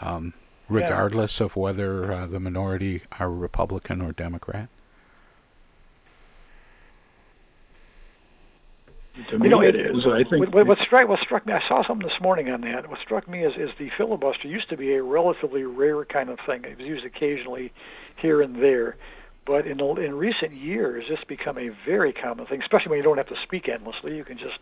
um, 0.00 0.34
Yeah. 0.72 0.84
regardless 0.84 1.40
of 1.40 1.56
whether 1.56 2.12
uh, 2.12 2.26
the 2.26 2.40
minority 2.40 3.02
are 3.18 3.30
Republican 3.30 4.00
or 4.00 4.12
Democrat? 4.12 4.68
To 9.30 9.38
me, 9.38 9.44
you 9.44 9.50
know, 9.50 9.60
it 9.60 9.76
is. 9.76 10.06
I 10.06 10.24
think. 10.28 10.54
What, 10.54 10.66
what, 10.66 10.78
struck 10.86 11.06
what 11.06 11.18
struck 11.20 11.46
me, 11.46 11.52
I 11.52 11.60
saw 11.68 11.86
something 11.86 12.06
this 12.06 12.20
morning 12.22 12.48
on 12.48 12.62
that. 12.62 12.88
What 12.88 12.98
struck 13.04 13.28
me 13.28 13.44
is 13.44 13.52
is 13.58 13.68
the 13.78 13.90
filibuster 13.98 14.48
used 14.48 14.70
to 14.70 14.76
be 14.76 14.94
a 14.94 15.02
relatively 15.02 15.64
rare 15.64 16.02
kind 16.06 16.30
of 16.30 16.38
thing. 16.46 16.64
It 16.64 16.78
was 16.78 16.86
used 16.86 17.04
occasionally, 17.04 17.72
here 18.22 18.40
and 18.40 18.56
there, 18.56 18.96
but 19.46 19.66
in 19.66 19.80
in 19.80 20.14
recent 20.14 20.52
years, 20.54 21.04
it's 21.10 21.24
become 21.24 21.58
a 21.58 21.68
very 21.84 22.14
common 22.14 22.46
thing. 22.46 22.62
Especially 22.62 22.88
when 22.88 22.98
you 22.98 23.02
don't 23.02 23.18
have 23.18 23.28
to 23.28 23.36
speak 23.42 23.68
endlessly, 23.68 24.16
you 24.16 24.24
can 24.24 24.38
just 24.38 24.58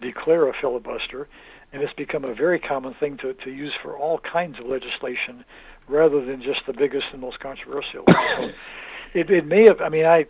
declare 0.00 0.48
a 0.48 0.52
filibuster, 0.58 1.28
and 1.72 1.82
it's 1.82 1.92
become 1.94 2.24
a 2.24 2.34
very 2.34 2.58
common 2.58 2.94
thing 2.94 3.16
to 3.18 3.34
to 3.34 3.50
use 3.50 3.72
for 3.82 3.96
all 3.96 4.18
kinds 4.18 4.58
of 4.58 4.66
legislation, 4.66 5.44
rather 5.88 6.24
than 6.24 6.42
just 6.42 6.60
the 6.66 6.72
biggest 6.72 7.06
and 7.12 7.20
most 7.20 7.40
controversial. 7.40 8.04
so 8.06 8.48
it 9.14 9.30
it 9.30 9.46
may 9.46 9.62
have. 9.68 9.80
I 9.80 9.88
mean, 9.88 10.04
I 10.04 10.26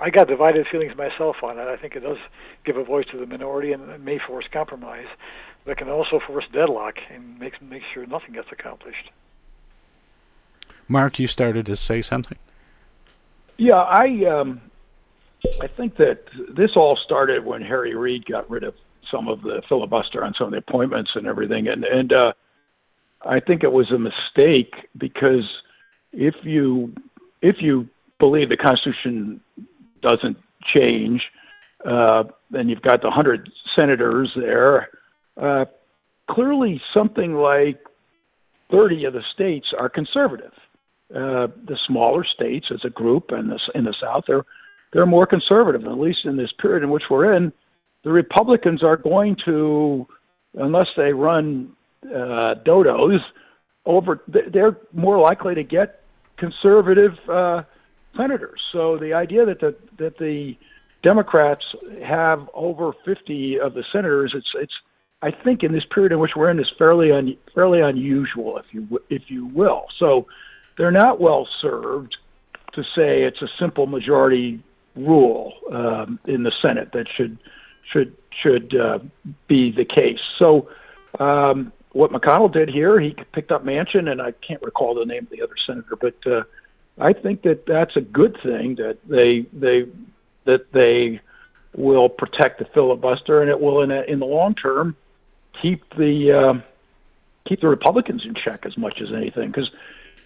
I 0.00 0.10
got 0.10 0.28
divided 0.28 0.66
feelings 0.70 0.96
myself 0.96 1.36
on 1.42 1.58
it. 1.58 1.68
I 1.68 1.76
think 1.76 1.96
it 1.96 2.00
does 2.00 2.18
give 2.64 2.76
a 2.76 2.84
voice 2.84 3.06
to 3.12 3.18
the 3.18 3.26
minority 3.26 3.72
and 3.72 3.88
it 3.90 4.00
may 4.00 4.18
force 4.18 4.46
compromise, 4.52 5.08
but 5.64 5.72
it 5.72 5.78
can 5.78 5.88
also 5.88 6.20
force 6.26 6.44
deadlock 6.52 6.94
and 7.12 7.38
makes 7.38 7.60
make 7.60 7.82
sure 7.92 8.06
nothing 8.06 8.32
gets 8.32 8.48
accomplished. 8.50 9.10
Mark, 10.88 11.18
you 11.18 11.26
started 11.26 11.66
to 11.66 11.76
say 11.76 12.02
something. 12.02 12.38
Yeah, 13.56 13.76
I 13.76 14.24
um, 14.24 14.60
I 15.60 15.66
think 15.66 15.96
that 15.96 16.24
this 16.48 16.70
all 16.76 16.96
started 16.96 17.44
when 17.44 17.62
Harry 17.62 17.94
Reid 17.94 18.24
got 18.24 18.48
rid 18.50 18.64
of 18.64 18.74
some 19.10 19.28
of 19.28 19.42
the 19.42 19.62
filibuster 19.68 20.24
on 20.24 20.34
some 20.36 20.46
of 20.46 20.52
the 20.52 20.58
appointments 20.58 21.10
and 21.14 21.26
everything, 21.26 21.68
and 21.68 21.84
and 21.84 22.12
uh, 22.12 22.32
I 23.22 23.40
think 23.40 23.62
it 23.62 23.72
was 23.72 23.90
a 23.90 23.98
mistake 23.98 24.74
because 24.96 25.48
if 26.12 26.34
you 26.42 26.94
if 27.42 27.56
you 27.60 27.88
believe 28.18 28.48
the 28.48 28.56
Constitution 28.56 29.40
doesn't 30.02 30.36
change, 30.74 31.22
uh, 31.84 32.24
then 32.50 32.68
you've 32.68 32.82
got 32.82 33.02
the 33.02 33.10
hundred 33.10 33.50
senators 33.78 34.30
there. 34.36 34.88
Uh, 35.40 35.64
clearly, 36.30 36.80
something 36.94 37.34
like 37.34 37.80
thirty 38.70 39.04
of 39.04 39.12
the 39.12 39.22
states 39.34 39.68
are 39.78 39.88
conservative 39.88 40.52
uh, 41.14 41.48
the 41.66 41.76
smaller 41.86 42.24
states 42.24 42.66
as 42.72 42.80
a 42.84 42.90
group 42.90 43.30
and 43.30 43.50
the, 43.50 43.58
in 43.74 43.84
the 43.84 43.94
South, 44.00 44.24
they're 44.26 44.44
they're 44.92 45.06
more 45.06 45.26
conservative. 45.26 45.84
At 45.84 45.98
least 45.98 46.20
in 46.24 46.36
this 46.36 46.52
period 46.60 46.82
in 46.82 46.90
which 46.90 47.04
we're 47.10 47.34
in, 47.34 47.52
the 48.04 48.10
Republicans 48.10 48.82
are 48.82 48.96
going 48.96 49.36
to, 49.44 50.06
unless 50.54 50.88
they 50.96 51.12
run 51.12 51.72
uh, 52.04 52.54
dodos, 52.66 53.18
over 53.86 54.20
they're 54.52 54.76
more 54.92 55.18
likely 55.18 55.54
to 55.54 55.62
get 55.62 56.02
conservative 56.38 57.12
uh, 57.28 57.62
senators. 58.16 58.60
So 58.72 58.98
the 58.98 59.14
idea 59.14 59.44
that 59.46 59.60
the 59.60 59.76
that 59.98 60.18
the 60.18 60.54
Democrats 61.02 61.64
have 62.04 62.48
over 62.54 62.92
50 63.04 63.58
of 63.60 63.74
the 63.74 63.84
senators, 63.92 64.32
it's 64.34 64.50
it's 64.54 64.72
I 65.22 65.30
think 65.30 65.62
in 65.62 65.72
this 65.72 65.84
period 65.94 66.12
in 66.12 66.18
which 66.18 66.32
we're 66.36 66.50
in 66.50 66.58
is 66.58 66.70
fairly 66.78 67.12
un, 67.12 67.36
fairly 67.54 67.80
unusual, 67.80 68.58
if 68.58 68.66
you 68.72 69.00
if 69.08 69.22
you 69.28 69.46
will. 69.46 69.84
So 69.98 70.26
they're 70.78 70.90
not 70.90 71.20
well 71.20 71.46
served 71.60 72.16
to 72.74 72.82
say 72.82 73.22
it's 73.24 73.42
a 73.42 73.48
simple 73.58 73.86
majority 73.86 74.62
rule 74.96 75.52
um, 75.72 76.18
in 76.26 76.42
the 76.42 76.52
Senate 76.62 76.90
that 76.92 77.06
should 77.16 77.38
should 77.92 78.16
should 78.42 78.74
uh, 78.74 78.98
be 79.48 79.70
the 79.70 79.84
case. 79.84 80.20
So 80.38 80.68
um, 81.18 81.72
what 81.92 82.12
McConnell 82.12 82.52
did 82.52 82.68
here, 82.68 83.00
he 83.00 83.14
picked 83.32 83.50
up 83.50 83.64
Manchin, 83.64 84.08
and 84.10 84.22
I 84.22 84.32
can't 84.32 84.62
recall 84.62 84.94
the 84.94 85.04
name 85.04 85.24
of 85.24 85.30
the 85.30 85.42
other 85.42 85.56
senator, 85.66 85.96
but 85.96 86.14
uh, 86.26 86.42
I 86.98 87.12
think 87.12 87.42
that 87.42 87.66
that's 87.66 87.96
a 87.96 88.00
good 88.00 88.36
thing 88.42 88.76
that 88.76 88.98
they 89.08 89.46
they 89.52 89.86
that 90.44 90.72
they 90.72 91.20
will 91.76 92.08
protect 92.08 92.58
the 92.58 92.66
filibuster, 92.66 93.40
and 93.40 93.50
it 93.50 93.60
will 93.60 93.82
in 93.82 93.90
a, 93.90 94.02
in 94.02 94.18
the 94.18 94.26
long 94.26 94.54
term 94.54 94.96
keep 95.60 95.82
the 95.96 96.32
uh, 96.32 96.60
keep 97.48 97.60
the 97.60 97.68
Republicans 97.68 98.24
in 98.24 98.34
check 98.34 98.64
as 98.66 98.76
much 98.76 99.00
as 99.00 99.08
anything. 99.12 99.48
Because 99.48 99.70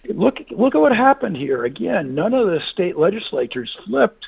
look 0.09 0.37
look 0.51 0.75
at 0.75 0.81
what 0.81 0.95
happened 0.95 1.37
here 1.37 1.65
again. 1.65 2.15
None 2.15 2.33
of 2.33 2.47
the 2.47 2.59
state 2.73 2.97
legislatures 2.97 3.75
flipped 3.85 4.25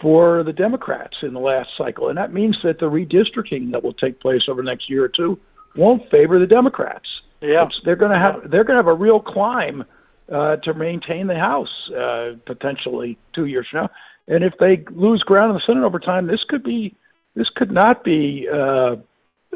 for 0.00 0.42
the 0.42 0.52
Democrats 0.52 1.16
in 1.22 1.32
the 1.32 1.40
last 1.40 1.70
cycle, 1.76 2.08
and 2.08 2.18
that 2.18 2.32
means 2.32 2.56
that 2.64 2.78
the 2.78 2.86
redistricting 2.86 3.72
that 3.72 3.82
will 3.82 3.92
take 3.92 4.20
place 4.20 4.42
over 4.48 4.62
the 4.62 4.66
next 4.66 4.90
year 4.90 5.04
or 5.04 5.08
two 5.08 5.38
won't 5.76 6.10
favor 6.10 6.38
the 6.38 6.46
Democrats. 6.46 7.06
Yeah, 7.40 7.66
it's, 7.66 7.74
they're 7.84 7.96
going 7.96 8.12
to 8.12 8.18
have 8.18 8.50
they're 8.50 8.64
going 8.64 8.76
to 8.76 8.82
have 8.82 8.86
a 8.86 8.94
real 8.94 9.20
climb 9.20 9.84
uh, 10.32 10.56
to 10.56 10.74
maintain 10.74 11.26
the 11.26 11.34
House 11.38 11.90
uh, 11.96 12.32
potentially 12.46 13.18
two 13.34 13.46
years 13.46 13.66
from 13.70 13.82
now. 13.82 13.90
And 14.28 14.44
if 14.44 14.54
they 14.60 14.84
lose 14.92 15.22
ground 15.22 15.50
in 15.50 15.56
the 15.56 15.62
Senate 15.66 15.84
over 15.84 15.98
time, 15.98 16.26
this 16.26 16.40
could 16.48 16.62
be 16.62 16.96
this 17.34 17.48
could 17.56 17.70
not 17.70 18.04
be 18.04 18.46
uh, 18.52 18.96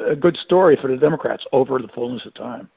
a 0.05 0.17
good 0.19 0.37
story 0.45 0.79
for 0.81 0.89
the 0.89 0.97
Democrats 0.97 1.45
over 1.53 1.79
the 1.79 1.89
fullness 1.89 2.23
of 2.27 2.35
time. 2.35 2.69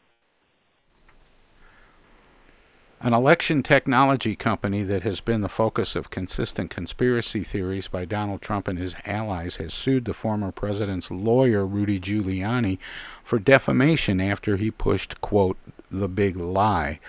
An 3.02 3.14
election 3.14 3.64
technology 3.64 4.36
company 4.36 4.84
that 4.84 5.04
has 5.04 5.22
been 5.22 5.40
the 5.40 5.48
focus 5.48 5.96
of 5.96 6.10
consistent 6.10 6.70
conspiracy 6.70 7.46
theories 7.46 7.88
by 7.88 8.04
Donald 8.04 8.42
Trump 8.42 8.68
and 8.68 8.78
his 8.78 8.94
allies 9.06 9.56
has 9.56 9.74
sued 9.74 10.04
the 10.04 10.14
former 10.14 10.52
president's 10.52 11.10
lawyer, 11.10 11.66
Rudy 11.66 11.98
Giuliani, 11.98 12.78
for 13.24 13.40
defamation 13.40 14.20
after 14.20 14.58
he 14.58 14.70
pushed, 14.70 15.22
quote, 15.22 15.56
the 15.90 16.10
big 16.10 16.36
lie 16.36 17.00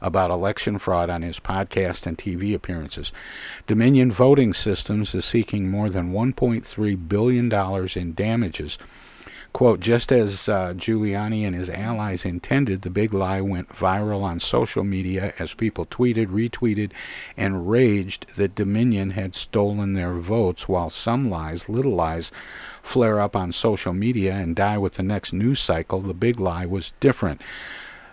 about 0.00 0.30
election 0.30 0.78
fraud 0.78 1.10
on 1.10 1.22
his 1.22 1.40
podcast 1.40 2.06
and 2.06 2.16
TV 2.16 2.54
appearances. 2.54 3.10
Dominion 3.66 4.12
Voting 4.12 4.54
Systems 4.54 5.16
is 5.16 5.24
seeking 5.24 5.68
more 5.68 5.90
than 5.90 6.12
$1.3 6.12 7.08
billion 7.08 7.52
in 7.98 8.14
damages 8.14 8.78
Quote, 9.52 9.80
just 9.80 10.12
as 10.12 10.48
uh, 10.48 10.74
Giuliani 10.74 11.44
and 11.44 11.56
his 11.56 11.68
allies 11.68 12.24
intended, 12.24 12.82
the 12.82 12.90
big 12.90 13.12
lie 13.12 13.40
went 13.40 13.68
viral 13.68 14.22
on 14.22 14.38
social 14.38 14.84
media 14.84 15.34
as 15.38 15.54
people 15.54 15.84
tweeted, 15.86 16.28
retweeted, 16.28 16.92
and 17.36 17.68
raged 17.68 18.26
that 18.36 18.54
Dominion 18.54 19.10
had 19.10 19.34
stolen 19.34 19.94
their 19.94 20.14
votes, 20.14 20.68
while 20.68 20.88
some 20.88 21.28
lies, 21.28 21.68
little 21.68 21.94
lies, 21.94 22.30
flare 22.82 23.20
up 23.20 23.34
on 23.34 23.52
social 23.52 23.92
media 23.92 24.34
and 24.34 24.54
die 24.54 24.78
with 24.78 24.94
the 24.94 25.02
next 25.02 25.32
news 25.32 25.60
cycle. 25.60 26.00
The 26.00 26.14
big 26.14 26.38
lie 26.38 26.64
was 26.64 26.92
different. 27.00 27.40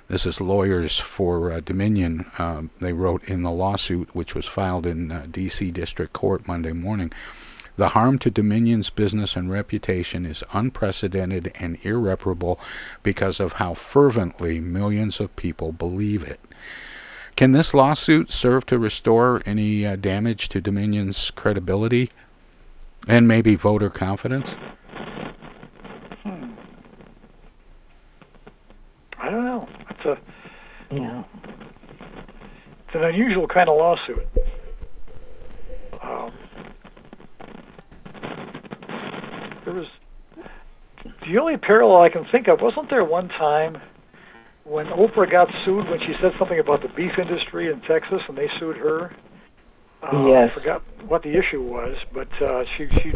This 0.07 0.25
is 0.25 0.41
lawyers 0.41 0.99
for 0.99 1.51
uh, 1.51 1.59
Dominion. 1.59 2.31
Uh, 2.37 2.63
they 2.79 2.93
wrote 2.93 3.23
in 3.25 3.43
the 3.43 3.51
lawsuit, 3.51 4.15
which 4.15 4.33
was 4.33 4.45
filed 4.45 4.85
in 4.85 5.11
uh, 5.11 5.27
D.C. 5.29 5.69
District 5.71 6.13
Court 6.13 6.47
Monday 6.47 6.71
morning. 6.71 7.11
The 7.77 7.89
harm 7.89 8.17
to 8.19 8.31
Dominion's 8.31 8.89
business 8.89 9.35
and 9.35 9.51
reputation 9.51 10.25
is 10.25 10.43
unprecedented 10.51 11.51
and 11.55 11.77
irreparable 11.83 12.59
because 13.03 13.39
of 13.39 13.53
how 13.53 13.75
fervently 13.75 14.59
millions 14.59 15.19
of 15.19 15.35
people 15.35 15.71
believe 15.71 16.23
it. 16.23 16.39
Can 17.35 17.51
this 17.51 17.75
lawsuit 17.75 18.31
serve 18.31 18.65
to 18.65 18.79
restore 18.79 19.43
any 19.45 19.85
uh, 19.85 19.95
damage 19.95 20.49
to 20.49 20.59
Dominion's 20.59 21.29
credibility 21.29 22.09
and 23.07 23.27
maybe 23.27 23.53
voter 23.53 23.91
confidence? 23.91 24.49
Hmm. 26.23 26.53
I 29.19 29.29
don't 29.29 29.45
know. 29.45 29.69
It's 29.91 30.05
a 30.05 30.17
yeah. 30.89 31.23
It's 32.87 32.95
an 32.95 33.03
unusual 33.03 33.47
kind 33.47 33.69
of 33.69 33.77
lawsuit. 33.77 34.25
Um, 36.01 36.31
there 39.63 39.73
was 39.73 39.87
the 41.03 41.36
only 41.47 41.59
parallel 41.59 42.01
I 42.01 42.09
can 42.09 42.25
think 42.31 42.47
of. 42.47 42.59
Wasn't 42.61 42.89
there 42.89 43.03
one 43.03 43.29
time 43.29 43.77
when 44.63 44.87
Oprah 44.87 45.31
got 45.31 45.47
sued 45.65 45.89
when 45.89 45.99
she 45.99 46.13
said 46.21 46.31
something 46.37 46.59
about 46.59 46.81
the 46.81 46.89
beef 46.89 47.11
industry 47.17 47.71
in 47.71 47.79
Texas, 47.81 48.19
and 48.27 48.37
they 48.37 48.49
sued 48.59 48.77
her? 48.77 49.15
Uh, 50.03 50.27
yes. 50.27 50.49
I 50.51 50.59
forgot 50.59 50.83
what 51.07 51.23
the 51.23 51.31
issue 51.31 51.63
was, 51.63 51.95
but 52.13 52.27
uh, 52.41 52.63
she 52.75 52.87
she. 52.89 53.13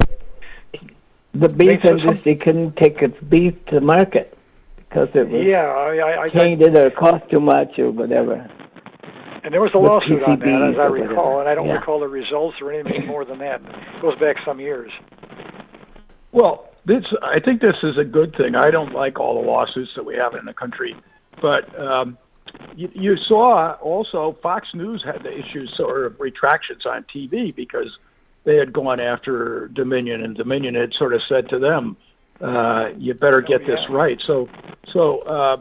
The 1.34 1.50
beef 1.50 1.80
industry 1.84 2.36
couldn't 2.36 2.76
take 2.78 3.02
its 3.02 3.18
beef 3.30 3.54
to 3.68 3.80
market 3.80 4.38
because 4.78 5.10
it 5.14 5.30
was 5.30 5.46
yeah, 5.46 5.64
I, 5.64 6.24
I, 6.26 6.30
tainted 6.30 6.76
or 6.76 6.92
cost 6.92 7.30
too 7.32 7.40
much 7.40 7.80
or 7.80 7.92
whatever. 7.92 8.50
And 9.44 9.54
there 9.54 9.62
was 9.62 9.72
a 9.74 9.80
With 9.80 9.90
lawsuit 9.90 10.24
on 10.24 10.40
that, 10.40 10.74
as 10.74 10.80
I 10.80 10.86
recall, 10.86 11.40
and 11.40 11.50
I 11.50 11.56
don't 11.56 11.68
Yeah. 11.68 11.80
recall 11.80 12.00
the 12.00 12.08
results 12.08 12.58
or 12.62 12.72
anything 12.72 13.08
more 13.08 13.26
than 13.26 13.40
that. 13.40 13.62
It 13.62 14.02
goes 14.02 14.18
back 14.20 14.36
some 14.46 14.60
years. 14.60 14.92
Well, 16.32 16.71
this 16.86 17.04
I 17.22 17.40
think 17.40 17.62
this 17.62 17.76
is 17.84 17.98
a 17.98 18.04
good 18.04 18.36
thing. 18.36 18.56
I 18.56 18.72
don't 18.72 18.94
like 18.94 19.20
all 19.20 19.42
the 19.42 19.48
lawsuits 19.48 19.92
that 19.96 20.06
we 20.06 20.16
have 20.16 20.34
in 20.36 20.46
the 20.46 20.54
country, 20.54 20.96
but 21.42 21.80
um, 21.80 22.18
you, 22.76 22.90
you 22.94 23.16
saw 23.28 23.74
also 23.82 24.38
Fox 24.42 24.68
News 24.74 25.04
had 25.06 25.24
to 25.24 25.32
issue 25.32 25.68
sort 25.78 26.06
of 26.06 26.20
retractions 26.20 26.86
on 26.86 27.06
TV 27.16 27.56
because 27.56 27.90
they 28.44 28.56
had 28.56 28.74
gone 28.74 29.00
after 29.00 29.68
Dominion, 29.68 30.24
and 30.24 30.36
Dominion 30.36 30.76
had 30.76 30.94
sort 30.94 31.14
of 31.14 31.22
said 31.30 31.50
to 31.50 31.60
them, 31.60 31.98
uh, 32.42 32.90
"You 32.98 33.14
better 33.14 33.42
get 33.42 33.62
this 33.68 33.80
right." 33.90 34.20
So, 34.26 34.50
so 34.92 35.20
uh, 35.20 35.58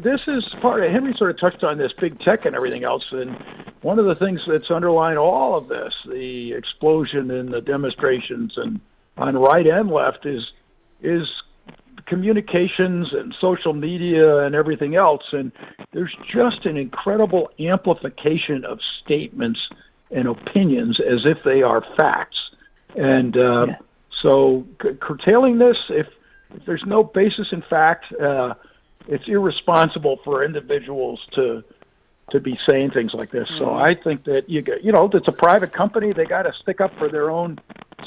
this 0.00 0.20
is 0.28 0.44
part 0.62 0.84
of 0.84 0.92
Henry 0.92 1.14
sort 1.18 1.30
of 1.30 1.40
touched 1.40 1.64
on 1.64 1.78
this 1.78 1.92
big 2.00 2.18
tech 2.20 2.44
and 2.44 2.54
everything 2.54 2.84
else, 2.84 3.04
and 3.10 3.36
one 3.82 3.98
of 3.98 4.06
the 4.06 4.14
things 4.14 4.40
that's 4.46 4.70
underlying 4.70 5.18
all 5.18 5.56
of 5.56 5.68
this, 5.68 5.92
the 6.06 6.52
explosion 6.52 7.30
in 7.30 7.50
the 7.50 7.60
demonstrations 7.60 8.52
and 8.56 8.80
on 9.18 9.36
right 9.36 9.66
and 9.66 9.90
left, 9.90 10.24
is 10.24 10.42
is 11.02 11.26
communications 12.06 13.08
and 13.12 13.34
social 13.40 13.74
media 13.74 14.38
and 14.38 14.54
everything 14.54 14.94
else, 14.96 15.22
and 15.32 15.52
there's 15.92 16.14
just 16.32 16.64
an 16.64 16.76
incredible 16.76 17.50
amplification 17.60 18.64
of 18.64 18.78
statements 19.04 19.60
and 20.10 20.26
opinions 20.26 20.98
as 21.00 21.20
if 21.26 21.38
they 21.44 21.62
are 21.62 21.84
facts, 21.96 22.36
and 22.96 23.36
uh, 23.36 23.66
so 24.22 24.66
c- 24.82 24.90
curtailing 25.00 25.58
this, 25.58 25.76
if 25.90 26.06
if 26.54 26.64
there's 26.64 26.84
no 26.86 27.04
basis 27.04 27.46
in 27.52 27.62
fact, 27.68 28.06
uh, 28.20 28.54
it's 29.06 29.24
irresponsible 29.26 30.18
for 30.24 30.44
individuals 30.44 31.20
to 31.34 31.62
to 32.30 32.40
be 32.40 32.58
saying 32.68 32.90
things 32.90 33.14
like 33.14 33.30
this. 33.30 33.48
So 33.58 33.66
Mhm. 33.66 33.90
I 33.90 33.94
think 33.94 34.24
that 34.24 34.48
you 34.48 34.62
get, 34.62 34.84
you 34.84 34.92
know, 34.92 35.08
it's 35.12 35.28
a 35.28 35.32
private 35.32 35.72
company. 35.72 36.12
They 36.12 36.26
got 36.26 36.42
to 36.42 36.52
stick 36.52 36.80
up 36.80 36.92
for 36.98 37.08
their 37.08 37.30
own 37.30 37.58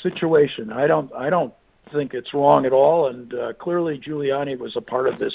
situation. 0.02 0.72
I 0.72 0.88
don't, 0.88 1.12
I 1.14 1.30
don't 1.30 1.54
think 1.92 2.14
it's 2.14 2.34
wrong 2.34 2.66
at 2.66 2.74
all. 2.74 3.08
And 3.08 3.34
uh, 3.34 3.54
clearly, 3.54 4.00
Giuliani 4.00 4.58
was 4.58 4.76
a 4.76 4.82
part 4.82 5.08
of 5.08 5.20
this 5.20 5.34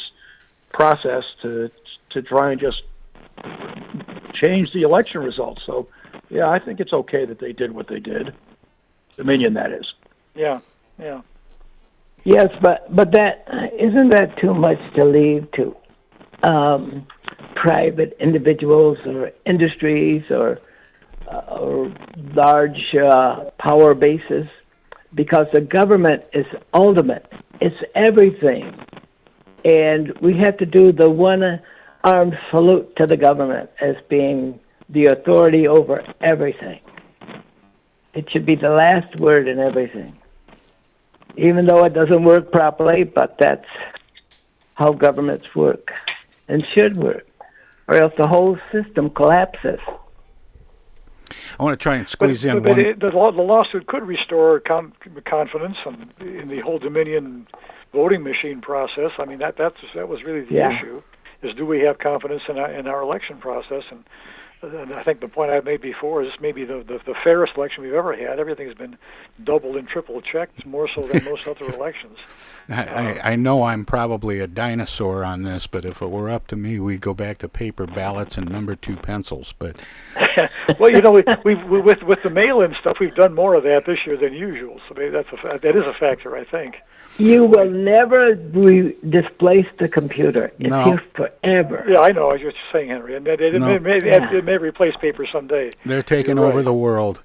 process 0.72 1.24
to 1.43 1.70
to 2.11 2.22
try 2.22 2.53
and 2.53 2.61
just 2.61 2.82
change 4.34 4.72
the 4.72 4.82
election 4.82 5.22
results. 5.22 5.62
So, 5.66 5.89
yeah, 6.30 6.49
I 6.49 6.59
think 6.59 6.80
it's 6.80 6.93
okay 6.93 7.24
that 7.26 7.39
they 7.39 7.53
did 7.53 7.72
what 7.72 7.89
they 7.89 8.01
did. 8.01 8.34
Dominion, 9.16 9.55
that 9.55 9.72
is. 9.72 9.87
Yeah, 10.34 10.61
yeah. 10.99 11.22
Yes, 12.24 12.49
but 12.61 12.95
but 12.95 13.12
that 13.12 13.47
isn't 13.78 14.11
that 14.11 14.37
too 14.39 14.55
much 14.55 14.78
to 14.95 15.05
leave 15.05 15.51
to 15.53 15.76
um, 16.43 17.07
private 17.67 18.17
individuals 18.21 18.97
or 19.05 19.33
industries 19.45 20.23
or 20.31 20.61
uh, 21.29 21.59
or 21.61 21.93
large 22.35 22.95
uh, 22.95 23.51
power 23.59 23.93
bases 23.93 24.47
because 25.12 25.47
the 25.53 25.61
government 25.61 26.23
is 26.33 26.47
ultimate. 26.73 27.27
It's 27.61 27.75
everything, 27.97 28.64
and 29.64 30.12
we 30.23 30.35
have 30.45 30.57
to 30.59 30.67
do 30.67 30.93
the 30.93 31.11
one 31.11 31.43
armed 32.05 32.35
salute 32.53 32.95
to 32.99 33.07
the 33.09 33.17
government 33.17 33.69
as 33.81 33.97
being 34.09 34.61
the 34.89 35.07
authority 35.07 35.67
over 35.67 36.05
everything. 36.21 36.81
It 38.14 38.29
should 38.31 38.47
be 38.47 38.55
the 38.55 38.69
last 38.69 39.19
word 39.19 39.49
in 39.49 39.59
everything. 39.59 40.17
Even 41.37 41.67
though 41.67 41.85
it 41.85 41.95
doesn't 41.95 42.23
work 42.23 42.53
properly, 42.53 43.03
but 43.03 43.37
that's 43.41 43.67
how 44.75 44.93
governments 44.93 45.47
work 45.57 45.89
and 46.49 46.62
should 46.73 46.97
work, 46.97 47.27
or 47.89 47.97
else 47.97 48.12
the 48.18 48.26
whole 48.26 48.59
system 48.72 49.11
collapses. 49.11 49.80
I 51.59 51.62
want 51.62 51.78
to 51.78 51.82
try 51.82 51.97
and 51.97 52.09
squeeze 52.09 52.43
but, 52.43 52.57
in 52.57 52.62
but 52.62 52.70
one. 52.70 52.80
It, 52.80 53.01
the, 53.01 53.09
law, 53.09 53.32
the 53.32 53.43
lawsuit 53.43 53.87
could 53.87 54.03
restore 54.03 54.61
con- 54.61 54.93
confidence 55.28 55.76
in, 55.87 56.26
in 56.26 56.49
the 56.49 56.61
whole 56.61 56.78
Dominion 56.78 57.47
voting 57.93 58.22
machine 58.22 58.61
process. 58.61 59.11
I 59.18 59.24
mean, 59.24 59.39
that 59.39 59.57
that's 59.57 59.76
that 59.95 60.09
was 60.09 60.22
really 60.24 60.45
the 60.45 60.55
Yeah. 60.55 60.78
issue: 60.78 61.03
is 61.43 61.55
do 61.57 61.66
we 61.66 61.80
have 61.80 61.99
confidence 61.99 62.43
in 62.49 62.59
our, 62.59 62.70
in 62.70 62.87
our 62.87 63.03
election 63.03 63.39
process? 63.39 63.82
And, 63.91 64.05
and 64.63 64.95
I 64.95 65.03
think 65.03 65.21
the 65.21 65.29
point 65.29 65.51
I 65.51 65.61
made 65.61 65.81
before 65.81 66.23
is 66.23 66.31
maybe 66.41 66.65
the, 66.65 66.85
the 66.87 66.99
the 67.05 67.15
fairest 67.23 67.55
election 67.57 67.83
we've 67.83 67.93
ever 67.93 68.17
had. 68.17 68.39
Everything's 68.39 68.75
been 68.75 68.97
double 69.45 69.77
and 69.77 69.87
triple 69.87 70.21
checked, 70.21 70.65
more 70.65 70.89
so 70.95 71.03
than 71.03 71.25
most 71.25 71.47
other 71.47 71.65
elections. 71.75 72.19
I, 72.69 72.85
I, 72.85 73.19
uh, 73.19 73.21
I 73.23 73.37
know 73.37 73.65
I'm 73.65 73.85
probably 73.85 74.41
a 74.41 74.47
dinosaur 74.47 75.25
on 75.25 75.43
this, 75.43 75.67
but 75.67 75.85
if 75.85 76.01
it 76.01 76.11
were 76.11 76.31
up 76.31 76.47
to 76.49 76.57
me, 76.57 76.79
we'd 76.81 77.01
go 77.01 77.15
back 77.15 77.39
to 77.39 77.49
paper 77.49 77.87
ballots 77.87 78.37
and 78.39 78.51
number 78.51 78.75
two 78.75 78.97
pencils. 78.97 79.55
But 79.59 79.77
well, 80.81 80.91
you 80.91 81.01
know, 81.01 81.13
we, 81.13 81.23
we've 81.45 81.65
we, 81.69 81.81
with 81.81 82.03
with 82.03 82.19
the 82.25 82.31
mail-in 82.31 82.75
stuff, 82.81 82.97
we've 83.01 83.15
done 83.15 83.35
more 83.35 83.55
of 83.55 83.63
that 83.65 83.83
this 83.87 83.99
year 84.07 84.17
than 84.17 84.33
usual. 84.33 84.81
So 84.89 84.95
maybe 84.97 85.11
that's 85.11 85.29
a 85.33 85.37
fa- 85.37 85.61
that 85.63 85.77
is 85.77 85.85
a 85.85 85.95
factor, 85.99 86.37
I 86.37 86.45
think. 86.45 86.77
You 87.19 87.45
will 87.45 87.71
never 87.71 88.35
re- 88.35 88.95
displace 89.09 89.67
the 89.79 89.89
computer. 89.89 90.53
It's 90.59 90.71
No. 90.71 90.85
here 90.85 91.03
forever. 91.14 91.85
Yeah, 91.89 92.01
I 92.01 92.12
know. 92.12 92.29
I 92.31 92.35
was 92.35 92.43
just 92.43 92.57
saying, 92.73 92.91
Henry, 92.91 93.17
and 93.17 93.27
it, 93.27 93.41
it, 93.41 93.55
No. 93.55 93.67
may, 93.67 93.79
may, 93.79 94.07
Yeah. 94.07 94.33
it 94.33 94.45
may 94.45 94.59
replace 94.59 94.95
paper 94.97 95.27
someday. 95.27 95.71
they're 95.87 96.03
taking 96.03 96.37
You're 96.37 96.47
over 96.47 96.57
right. 96.59 96.64
the 96.64 96.73
world. 96.75 97.21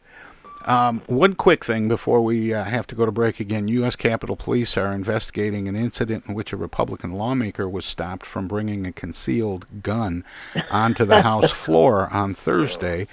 Um, 0.66 1.02
one 1.08 1.34
quick 1.34 1.66
thing 1.66 1.88
before 1.88 2.22
we 2.22 2.54
uh, 2.54 2.64
have 2.66 2.86
to 2.88 2.96
go 2.96 3.06
to 3.06 3.12
break 3.12 3.40
again. 3.40 3.68
U.S. 3.68 3.96
Capitol 3.96 4.36
Police 4.36 4.78
are 4.78 4.94
investigating 4.94 5.68
an 5.68 5.76
incident 5.76 6.26
in 6.28 6.36
which 6.36 6.54
a 6.54 6.58
Republican 6.58 7.14
lawmaker 7.14 7.68
was 7.68 7.84
stopped 7.84 8.28
from 8.28 8.48
bringing 8.48 8.86
a 8.86 8.92
concealed 8.92 9.66
gun 9.82 10.24
onto 10.70 11.04
the 11.04 11.24
House 11.24 11.50
floor 11.66 12.10
on 12.14 12.36
Thursday, 12.36 13.08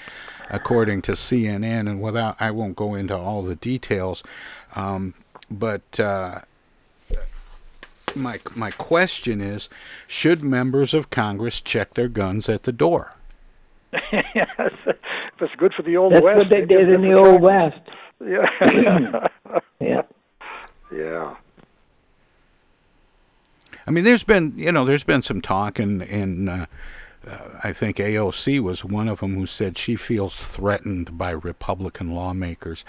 according 0.51 1.01
to 1.03 1.13
CNN. 1.13 1.89
And 1.89 2.03
without, 2.03 2.37
I 2.39 2.51
won't 2.51 2.77
go 2.77 2.95
into 2.95 3.17
all 3.17 3.43
the 3.43 3.57
details, 3.57 4.23
um, 4.77 5.15
but 5.51 5.99
uh, 5.99 6.41
my 8.19 8.41
my 8.55 8.71
question 8.71 9.41
is: 9.41 9.69
Should 10.07 10.43
members 10.43 10.93
of 10.95 11.11
Congress 11.11 11.61
check 11.61 11.95
their 11.95 12.09
guns 12.09 12.49
at 12.49 12.65
the 12.65 12.73
door? 12.73 13.15
yes, 14.13 14.49
that's 15.41 15.55
good 15.57 15.73
for 15.75 15.83
the 15.83 15.97
old 15.97 16.13
That's 16.13 16.23
west. 16.25 16.39
what 16.39 16.49
they 16.51 16.61
Maybe 16.61 16.75
did 16.75 16.89
in 16.91 17.01
the 17.03 17.09
good 17.15 17.27
old 17.27 17.41
west. 17.43 17.81
Yeah. 18.25 19.29
Yeah. 19.81 20.03
yeah. 20.93 21.37
I 23.87 23.91
mean, 23.91 24.05
there's 24.05 24.25
been 24.25 24.53
you 24.57 24.73
know 24.73 24.85
there's 24.85 25.05
been 25.05 25.23
some 25.23 25.41
talk, 25.41 25.79
and 25.79 26.03
and 26.03 26.51
uh, 26.51 26.67
uh, 27.27 27.39
I 27.65 27.73
think 27.73 27.97
AOC 27.97 28.61
was 28.61 28.85
one 28.85 29.09
of 29.09 29.21
them 29.21 29.35
who 29.37 29.47
said 29.47 29.79
she 29.79 29.97
feels 29.97 30.35
threatened 30.35 31.17
by 31.17 31.31
Republican 31.31 32.11
lawmakers, 32.13 32.85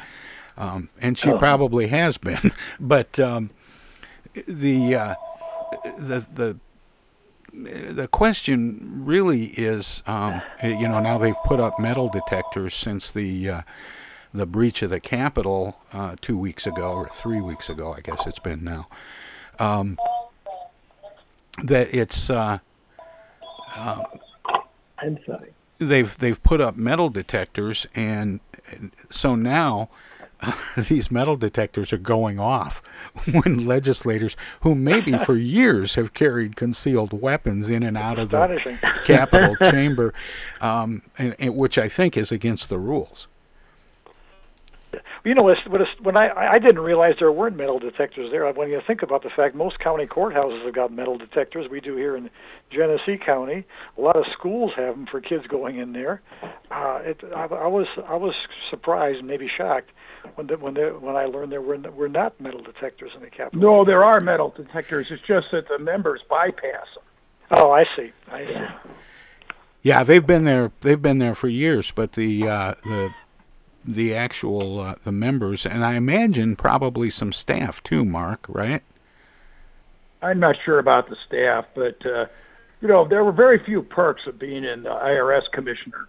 um, 0.57 0.89
and 0.99 1.17
she 1.17 1.29
Oh. 1.31 1.37
probably 1.37 1.87
has 1.87 2.17
been. 2.17 2.51
But 2.79 3.19
um, 3.19 3.51
the 4.33 4.95
uh, 4.95 5.15
the 5.97 6.25
the 6.33 6.57
the 7.51 8.07
question 8.07 9.03
really 9.05 9.45
is, 9.45 10.03
um, 10.05 10.41
you 10.63 10.87
know, 10.87 10.99
now 10.99 11.17
they've 11.17 11.35
put 11.45 11.59
up 11.59 11.79
metal 11.79 12.09
detectors 12.09 12.73
since 12.73 13.11
the 13.11 13.49
uh, 13.49 13.61
the 14.33 14.45
breach 14.45 14.81
of 14.81 14.89
the 14.89 14.99
Capitol 14.99 15.77
uh, 15.91 16.15
two 16.21 16.37
weeks 16.37 16.67
ago 16.67 16.93
or 16.93 17.09
three 17.09 17.41
weeks 17.41 17.69
ago, 17.69 17.93
I 17.93 18.01
guess 18.01 18.27
it's 18.27 18.39
been 18.39 18.63
now. 18.63 18.87
Um, 19.57 19.97
that 21.63 21.93
it's 21.93 22.29
uh, 22.29 22.59
um, 23.75 24.03
I'm 24.99 25.17
sorry. 25.25 25.51
they've 25.79 26.17
they've 26.17 26.41
put 26.43 26.61
up 26.61 26.75
metal 26.77 27.09
detectors, 27.09 27.87
and, 27.95 28.39
and 28.69 28.91
so 29.09 29.35
now 29.35 29.89
these 30.77 31.11
metal 31.11 31.35
detectors 31.35 31.91
are 31.91 31.97
going 31.97 32.39
off 32.39 32.81
when 33.31 33.65
legislators, 33.65 34.35
who 34.61 34.75
maybe 34.75 35.17
for 35.17 35.35
years 35.37 35.95
have 35.95 36.13
carried 36.13 36.55
concealed 36.55 37.13
weapons 37.13 37.69
in 37.69 37.83
and 37.83 37.97
out 37.97 38.19
of 38.19 38.29
the 38.29 38.77
Capitol 39.05 39.55
chamber, 39.71 40.13
um, 40.61 41.01
and, 41.17 41.35
and 41.39 41.55
which 41.55 41.77
I 41.77 41.89
think 41.89 42.15
is 42.17 42.31
against 42.31 42.69
the 42.69 42.77
rules. 42.77 43.27
You 45.25 45.35
know, 45.35 45.53
when 46.01 46.15
I 46.15 46.29
I 46.29 46.59
didn't 46.59 46.79
realize 46.79 47.15
there 47.19 47.31
weren't 47.31 47.57
metal 47.57 47.77
detectors 47.77 48.31
there. 48.31 48.49
When 48.53 48.69
you 48.69 48.81
think 48.87 49.03
about 49.03 49.21
the 49.21 49.29
fact 49.29 49.53
most 49.53 49.77
county 49.79 50.05
courthouses 50.05 50.63
have 50.63 50.73
got 50.73 50.93
metal 50.93 51.17
detectors, 51.17 51.69
we 51.69 51.81
do 51.81 51.95
here 51.97 52.15
in 52.15 52.29
Genesee 52.71 53.17
County. 53.23 53.65
A 53.97 54.01
lot 54.01 54.15
of 54.15 54.25
schools 54.37 54.71
have 54.75 54.95
them 54.95 55.07
for 55.09 55.21
kids 55.21 55.45
going 55.47 55.77
in 55.77 55.93
there. 55.93 56.21
Uh, 56.71 56.99
it, 57.03 57.21
I, 57.35 57.45
I 57.45 57.67
was 57.67 57.87
I 58.07 58.15
was 58.15 58.33
surprised 58.69 59.19
and 59.19 59.27
maybe 59.27 59.49
shocked 59.55 59.91
when 60.35 60.47
the, 60.47 60.57
when 60.57 60.73
the, 60.75 60.89
when 60.99 61.15
I 61.15 61.25
learned 61.25 61.51
there 61.51 61.61
were 61.61 61.75
n- 61.75 61.95
were 61.95 62.09
not 62.09 62.39
metal 62.39 62.61
detectors 62.61 63.11
in 63.15 63.21
the 63.21 63.29
Capitol. 63.29 63.59
No, 63.59 63.85
there 63.85 64.03
are 64.03 64.19
metal 64.19 64.53
detectors. 64.55 65.07
It's 65.09 65.25
just 65.27 65.47
that 65.51 65.67
the 65.67 65.79
members 65.79 66.21
bypass 66.29 66.85
them. 66.95 67.03
Oh, 67.51 67.71
I 67.71 67.85
see. 67.95 68.11
I 68.31 68.45
see. 68.45 68.89
Yeah, 69.81 70.03
they've 70.03 70.25
been 70.25 70.43
there. 70.43 70.71
They've 70.81 71.01
been 71.01 71.19
there 71.19 71.35
for 71.35 71.47
years, 71.47 71.91
but 71.91 72.13
the 72.13 72.47
uh, 72.47 72.73
the 72.83 73.09
the 73.85 74.13
actual 74.13 74.79
uh, 74.79 74.95
the 75.03 75.11
members, 75.11 75.65
and 75.65 75.83
I 75.85 75.93
imagine 75.95 76.55
probably 76.55 77.09
some 77.09 77.31
staff 77.31 77.81
too. 77.81 78.05
Mark, 78.05 78.45
right? 78.49 78.83
I'm 80.21 80.39
not 80.39 80.57
sure 80.65 80.79
about 80.79 81.09
the 81.09 81.15
staff, 81.25 81.65
but 81.75 82.05
uh, 82.05 82.25
you 82.81 82.87
know 82.87 83.07
there 83.07 83.23
were 83.23 83.31
very 83.31 83.63
few 83.63 83.81
perks 83.81 84.21
of 84.27 84.39
being 84.39 84.65
an 84.65 84.83
IRS 84.83 85.43
commissioner. 85.51 86.07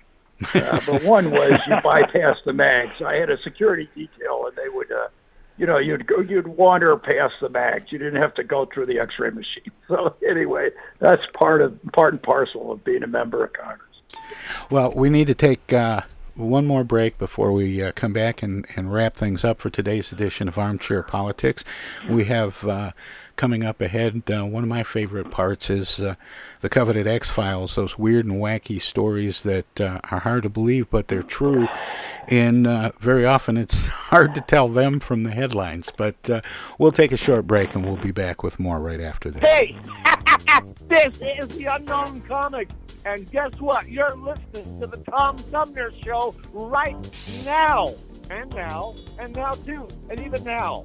Uh, 0.54 0.80
but 0.86 1.02
one 1.04 1.30
was 1.30 1.58
you 1.66 1.76
bypass 1.84 2.36
the 2.44 2.52
mags. 2.52 2.94
I 3.04 3.16
had 3.16 3.30
a 3.30 3.36
security 3.42 3.88
detail, 3.94 4.46
and 4.46 4.56
they 4.56 4.68
would, 4.70 4.90
uh, 4.90 5.08
you 5.58 5.66
know, 5.66 5.76
you'd 5.76 6.06
go, 6.06 6.20
you'd 6.20 6.46
wander 6.46 6.96
past 6.96 7.34
the 7.42 7.50
mags. 7.50 7.92
You 7.92 7.98
didn't 7.98 8.20
have 8.22 8.34
to 8.36 8.44
go 8.44 8.66
through 8.72 8.86
the 8.86 8.98
X-ray 9.00 9.30
machine. 9.30 9.64
So 9.88 10.14
anyway, 10.24 10.68
that's 11.00 11.22
part 11.34 11.60
of 11.60 11.76
part 11.92 12.12
and 12.12 12.22
parcel 12.22 12.70
of 12.70 12.84
being 12.84 13.02
a 13.02 13.08
member 13.08 13.42
of 13.44 13.52
Congress. 13.52 13.90
Well, 14.70 14.92
we 14.92 15.10
need 15.10 15.26
to 15.26 15.34
take 15.34 15.72
uh, 15.72 16.02
one 16.36 16.64
more 16.64 16.84
break 16.84 17.18
before 17.18 17.50
we 17.50 17.82
uh, 17.82 17.90
come 17.96 18.12
back 18.12 18.40
and, 18.40 18.66
and 18.76 18.92
wrap 18.92 19.16
things 19.16 19.44
up 19.44 19.60
for 19.60 19.68
today's 19.68 20.12
edition 20.12 20.46
of 20.46 20.58
Armchair 20.58 21.02
Politics. 21.02 21.64
We 22.08 22.26
have 22.26 22.64
uh, 22.64 22.92
coming 23.40 23.64
up 23.64 23.80
ahead, 23.80 24.22
uh, 24.30 24.44
one 24.44 24.62
of 24.62 24.68
my 24.68 24.82
favorite 24.82 25.30
parts 25.30 25.70
is 25.70 25.98
uh, 25.98 26.14
the 26.60 26.68
coveted 26.68 27.06
X 27.06 27.30
Files, 27.30 27.74
those 27.74 27.96
weird 27.96 28.26
and 28.26 28.34
wacky 28.34 28.78
stories 28.78 29.44
that 29.44 29.80
uh, 29.80 29.98
are 30.10 30.18
hard 30.18 30.42
to 30.42 30.50
believe, 30.50 30.90
but 30.90 31.08
they're 31.08 31.22
true. 31.22 31.66
And 32.28 32.66
uh, 32.66 32.92
very 33.00 33.24
often 33.24 33.56
it's 33.56 33.86
hard 34.10 34.34
to 34.34 34.42
tell 34.42 34.68
them 34.68 35.00
from 35.00 35.22
the 35.22 35.30
headlines. 35.30 35.88
But 35.96 36.28
uh, 36.28 36.42
we'll 36.76 36.92
take 36.92 37.12
a 37.12 37.16
short 37.16 37.46
break 37.46 37.74
and 37.74 37.82
we'll 37.82 37.96
be 37.96 38.10
back 38.10 38.42
with 38.42 38.60
more 38.60 38.78
right 38.78 39.00
after 39.00 39.30
this. 39.30 39.42
Hey, 39.42 39.74
this 40.88 41.18
is 41.22 41.48
the 41.56 41.64
Unknown 41.64 42.20
Comic, 42.20 42.68
and 43.06 43.24
guess 43.32 43.58
what? 43.58 43.88
You're 43.88 44.14
listening 44.16 44.80
to 44.80 44.86
the 44.86 44.98
Tom 45.10 45.38
Sumner 45.38 45.90
Show 46.04 46.34
right 46.52 46.94
now, 47.42 47.94
and 48.30 48.54
now, 48.54 48.94
and 49.18 49.34
now 49.34 49.52
too, 49.52 49.88
and 50.10 50.20
even 50.20 50.44
now. 50.44 50.84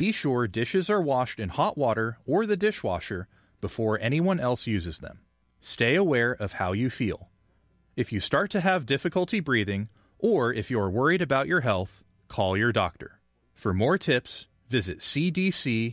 Be 0.00 0.12
sure 0.12 0.48
dishes 0.48 0.88
are 0.88 1.02
washed 1.02 1.38
in 1.38 1.50
hot 1.50 1.76
water 1.76 2.16
or 2.24 2.46
the 2.46 2.56
dishwasher 2.56 3.28
before 3.60 4.00
anyone 4.00 4.40
else 4.40 4.66
uses 4.66 5.00
them. 5.00 5.18
Stay 5.60 5.94
aware 5.94 6.32
of 6.32 6.54
how 6.54 6.72
you 6.72 6.88
feel. 6.88 7.28
If 7.96 8.10
you 8.10 8.18
start 8.18 8.50
to 8.52 8.62
have 8.62 8.86
difficulty 8.86 9.40
breathing, 9.40 9.90
or 10.18 10.54
if 10.54 10.70
you're 10.70 10.88
worried 10.88 11.20
about 11.20 11.48
your 11.48 11.60
health, 11.60 12.02
call 12.28 12.56
your 12.56 12.72
doctor. 12.72 13.20
For 13.52 13.74
more 13.74 13.98
tips, 13.98 14.46
visit 14.68 15.00
cdc.gov. 15.00 15.92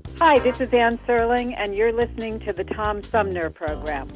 Hi, 0.23 0.37
this 0.37 0.61
is 0.61 0.69
Ann 0.69 0.99
Serling, 1.07 1.55
and 1.57 1.75
you're 1.75 1.91
listening 1.91 2.39
to 2.41 2.53
the 2.53 2.63
Tom 2.63 3.01
Sumner 3.01 3.49
Program. 3.49 4.07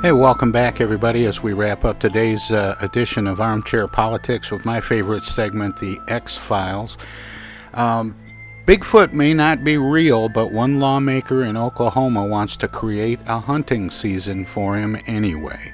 Hey, 0.00 0.12
welcome 0.12 0.52
back, 0.52 0.80
everybody, 0.80 1.26
as 1.26 1.42
we 1.42 1.52
wrap 1.52 1.84
up 1.84 2.00
today's 2.00 2.50
uh, 2.50 2.76
edition 2.80 3.26
of 3.26 3.42
Armchair 3.42 3.86
Politics 3.88 4.50
with 4.50 4.64
my 4.64 4.80
favorite 4.80 5.22
segment, 5.22 5.80
the 5.80 6.00
X 6.08 6.34
Files. 6.34 6.96
Um, 7.74 8.16
Bigfoot 8.68 9.14
may 9.14 9.32
not 9.32 9.64
be 9.64 9.78
real, 9.78 10.28
but 10.28 10.52
one 10.52 10.78
lawmaker 10.78 11.42
in 11.42 11.56
Oklahoma 11.56 12.22
wants 12.22 12.54
to 12.58 12.68
create 12.68 13.18
a 13.26 13.40
hunting 13.40 13.88
season 13.88 14.44
for 14.44 14.76
him 14.76 14.94
anyway. 15.06 15.72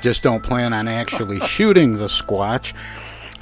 Just 0.00 0.22
don't 0.22 0.42
plan 0.42 0.72
on 0.72 0.88
actually 0.88 1.40
shooting 1.46 1.96
the 1.96 2.06
Squatch. 2.06 2.72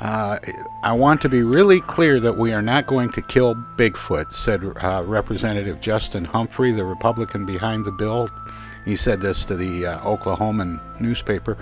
Uh, 0.00 0.40
I 0.82 0.92
want 0.92 1.22
to 1.22 1.28
be 1.28 1.44
really 1.44 1.82
clear 1.82 2.18
that 2.18 2.36
we 2.36 2.52
are 2.52 2.62
not 2.62 2.88
going 2.88 3.12
to 3.12 3.22
kill 3.22 3.54
Bigfoot, 3.54 4.32
said 4.32 4.64
uh, 4.64 5.04
Representative 5.06 5.80
Justin 5.80 6.24
Humphrey, 6.24 6.72
the 6.72 6.84
Republican 6.84 7.46
behind 7.46 7.84
the 7.84 7.92
bill. 7.92 8.28
He 8.84 8.96
said 8.96 9.20
this 9.20 9.44
to 9.44 9.54
the 9.54 9.86
uh, 9.86 10.00
Oklahoman 10.00 10.80
newspaper. 11.00 11.56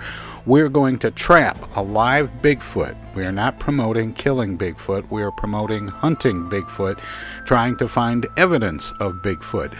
We're 0.45 0.67
going 0.67 0.99
to 0.99 1.09
trap 1.09 1.57
a 1.77 1.81
live 1.81 2.29
Bigfoot. 2.41 2.97
We 3.15 3.23
are 3.23 3.31
not 3.31 3.59
promoting 3.59 4.13
killing 4.13 4.57
Bigfoot. 4.57 5.09
We 5.09 5.23
are 5.23 5.31
promoting 5.31 5.87
hunting 5.87 6.49
Bigfoot, 6.49 6.99
trying 7.45 7.77
to 7.77 7.87
find 7.87 8.27
evidence 8.35 8.91
of 8.99 9.21
Bigfoot. 9.23 9.73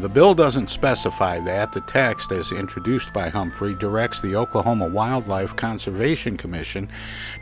The 0.00 0.08
bill 0.08 0.34
doesn't 0.34 0.70
specify 0.70 1.38
that. 1.44 1.72
The 1.72 1.82
text, 1.82 2.32
as 2.32 2.50
introduced 2.50 3.12
by 3.12 3.28
Humphrey, 3.28 3.74
directs 3.74 4.20
the 4.20 4.34
Oklahoma 4.34 4.88
Wildlife 4.88 5.54
Conservation 5.54 6.36
Commission 6.36 6.88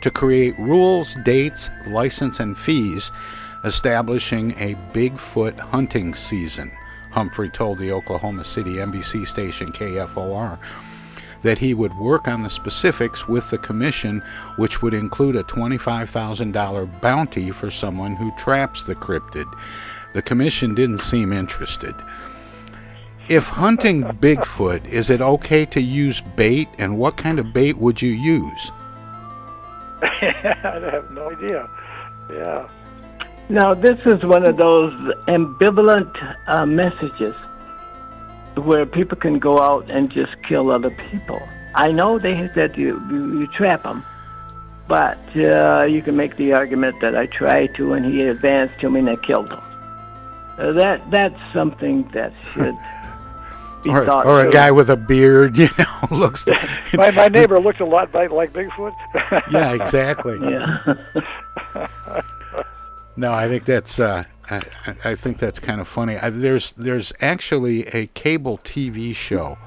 to 0.03 0.11
create 0.11 0.59
rules, 0.59 1.16
dates, 1.24 1.70
license, 1.87 2.41
and 2.41 2.59
fees 2.59 3.11
establishing 3.64 4.51
a 4.59 4.74
Bigfoot 4.93 5.59
hunting 5.59 6.14
season. 6.14 6.70
Humphrey 7.11 7.49
told 7.49 7.79
the 7.79 7.91
Oklahoma 7.91 8.45
City 8.45 8.74
NBC 8.74 9.27
station 9.27 9.72
KFOR 9.72 10.59
that 11.43 11.59
he 11.59 11.74
would 11.74 11.97
work 11.99 12.28
on 12.28 12.43
the 12.43 12.51
specifics 12.51 13.28
with 13.28 13.49
the 13.51 13.59
commission, 13.59 14.22
which 14.57 14.82
would 14.82 14.95
include 14.95 15.37
a 15.37 15.45
$25,000 15.45 17.01
bounty 17.01 17.51
for 17.51 17.70
someone 17.70 18.16
who 18.16 18.30
traps 18.37 18.82
the 18.82 18.95
cryptid. 18.95 19.47
The 20.14 20.22
commission 20.22 20.74
didn't 20.74 21.01
seem 21.01 21.32
interested. 21.32 21.95
if 23.28 23.49
hunting 23.49 24.05
Bigfoot, 24.05 24.84
is 24.87 25.11
it 25.11 25.20
okay 25.20 25.66
to 25.66 25.80
use 25.80 26.20
bait, 26.37 26.68
and 26.78 26.97
what 26.97 27.16
kind 27.16 27.39
of 27.39 27.53
bait 27.53 27.76
would 27.76 28.01
you 28.01 28.12
use? 28.12 28.70
I 30.03 30.80
have 30.93 31.11
no 31.11 31.30
idea. 31.30 31.68
Yeah. 32.30 32.68
Now, 33.49 33.74
this 33.74 33.99
is 34.07 34.24
one 34.24 34.45
of 34.45 34.57
those 34.57 34.93
ambivalent 35.28 36.12
uh, 36.49 36.66
messages 36.66 37.34
where 38.57 38.86
people 38.86 39.16
can 39.16 39.38
go 39.38 39.61
out 39.61 39.90
and 39.90 40.11
just 40.11 40.32
kill 40.48 40.70
other 40.70 40.90
people. 40.90 41.40
I 41.74 41.92
know 41.92 42.18
they 42.18 42.48
said 42.54 42.76
you, 42.76 43.00
you, 43.11 43.40
you 43.40 43.46
trap 43.48 43.82
them, 43.82 44.04
but 44.88 45.18
uh, 45.36 45.84
you 45.84 46.00
can 46.02 46.16
make 46.16 46.36
the 46.36 46.52
argument 46.54 47.00
that 47.00 47.14
I 47.16 47.26
tried 47.26 47.74
to 47.76 47.92
and 47.92 48.04
he 48.07 48.22
advanced 48.22 48.80
to 48.80 48.90
me 48.90 49.00
and 49.00 49.11
I 49.11 49.16
killed 49.16 49.50
him. 49.50 49.61
Uh, 50.59 50.72
that 50.72 51.11
That's 51.11 51.38
something 51.52 52.09
that 52.14 52.32
should 52.52 52.74
be 53.84 53.90
Or, 53.90 54.07
thought 54.07 54.26
or 54.26 54.46
a 54.46 54.50
guy 54.50 54.70
with 54.70 54.88
a 54.88 54.96
beard, 54.96 55.57
you 55.59 55.68
know, 55.78 55.86
looks. 56.16 56.46
my 56.94 57.11
my 57.11 57.28
neighbor 57.28 57.61
looked 57.61 57.80
a 57.80 57.84
lot 57.84 58.14
like, 58.14 58.30
like 58.30 58.52
Bigfoot. 58.54 58.94
yeah, 59.52 59.72
exactly. 59.74 60.38
Yeah. 60.40 60.96
No, 63.16 63.32
I 63.32 63.48
think 63.48 63.64
that's 63.64 63.98
uh, 63.98 64.24
I, 64.50 64.56
I- 64.86 64.96
I 65.10 65.14
think 65.14 65.38
that's 65.38 65.58
kind 65.58 65.80
of 65.80 65.88
funny. 65.88 66.16
I, 66.18 66.30
there's 66.30 66.72
there's 66.72 67.12
actually 67.20 67.86
a 67.88 68.06
cable 68.08 68.58
TV 68.58 69.14
show 69.14 69.58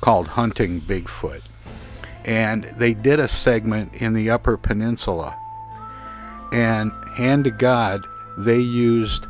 called 0.00 0.28
Hunting 0.28 0.80
Bigfoot, 0.80 1.42
and 2.24 2.72
they 2.78 2.94
did 2.94 3.18
a 3.20 3.26
segment 3.28 3.94
in 3.94 4.12
the 4.14 4.30
Upper 4.30 4.56
Peninsula, 4.56 5.36
and 6.52 6.92
hand 7.16 7.44
to 7.44 7.50
God, 7.50 8.06
they 8.38 8.60
used 8.60 9.26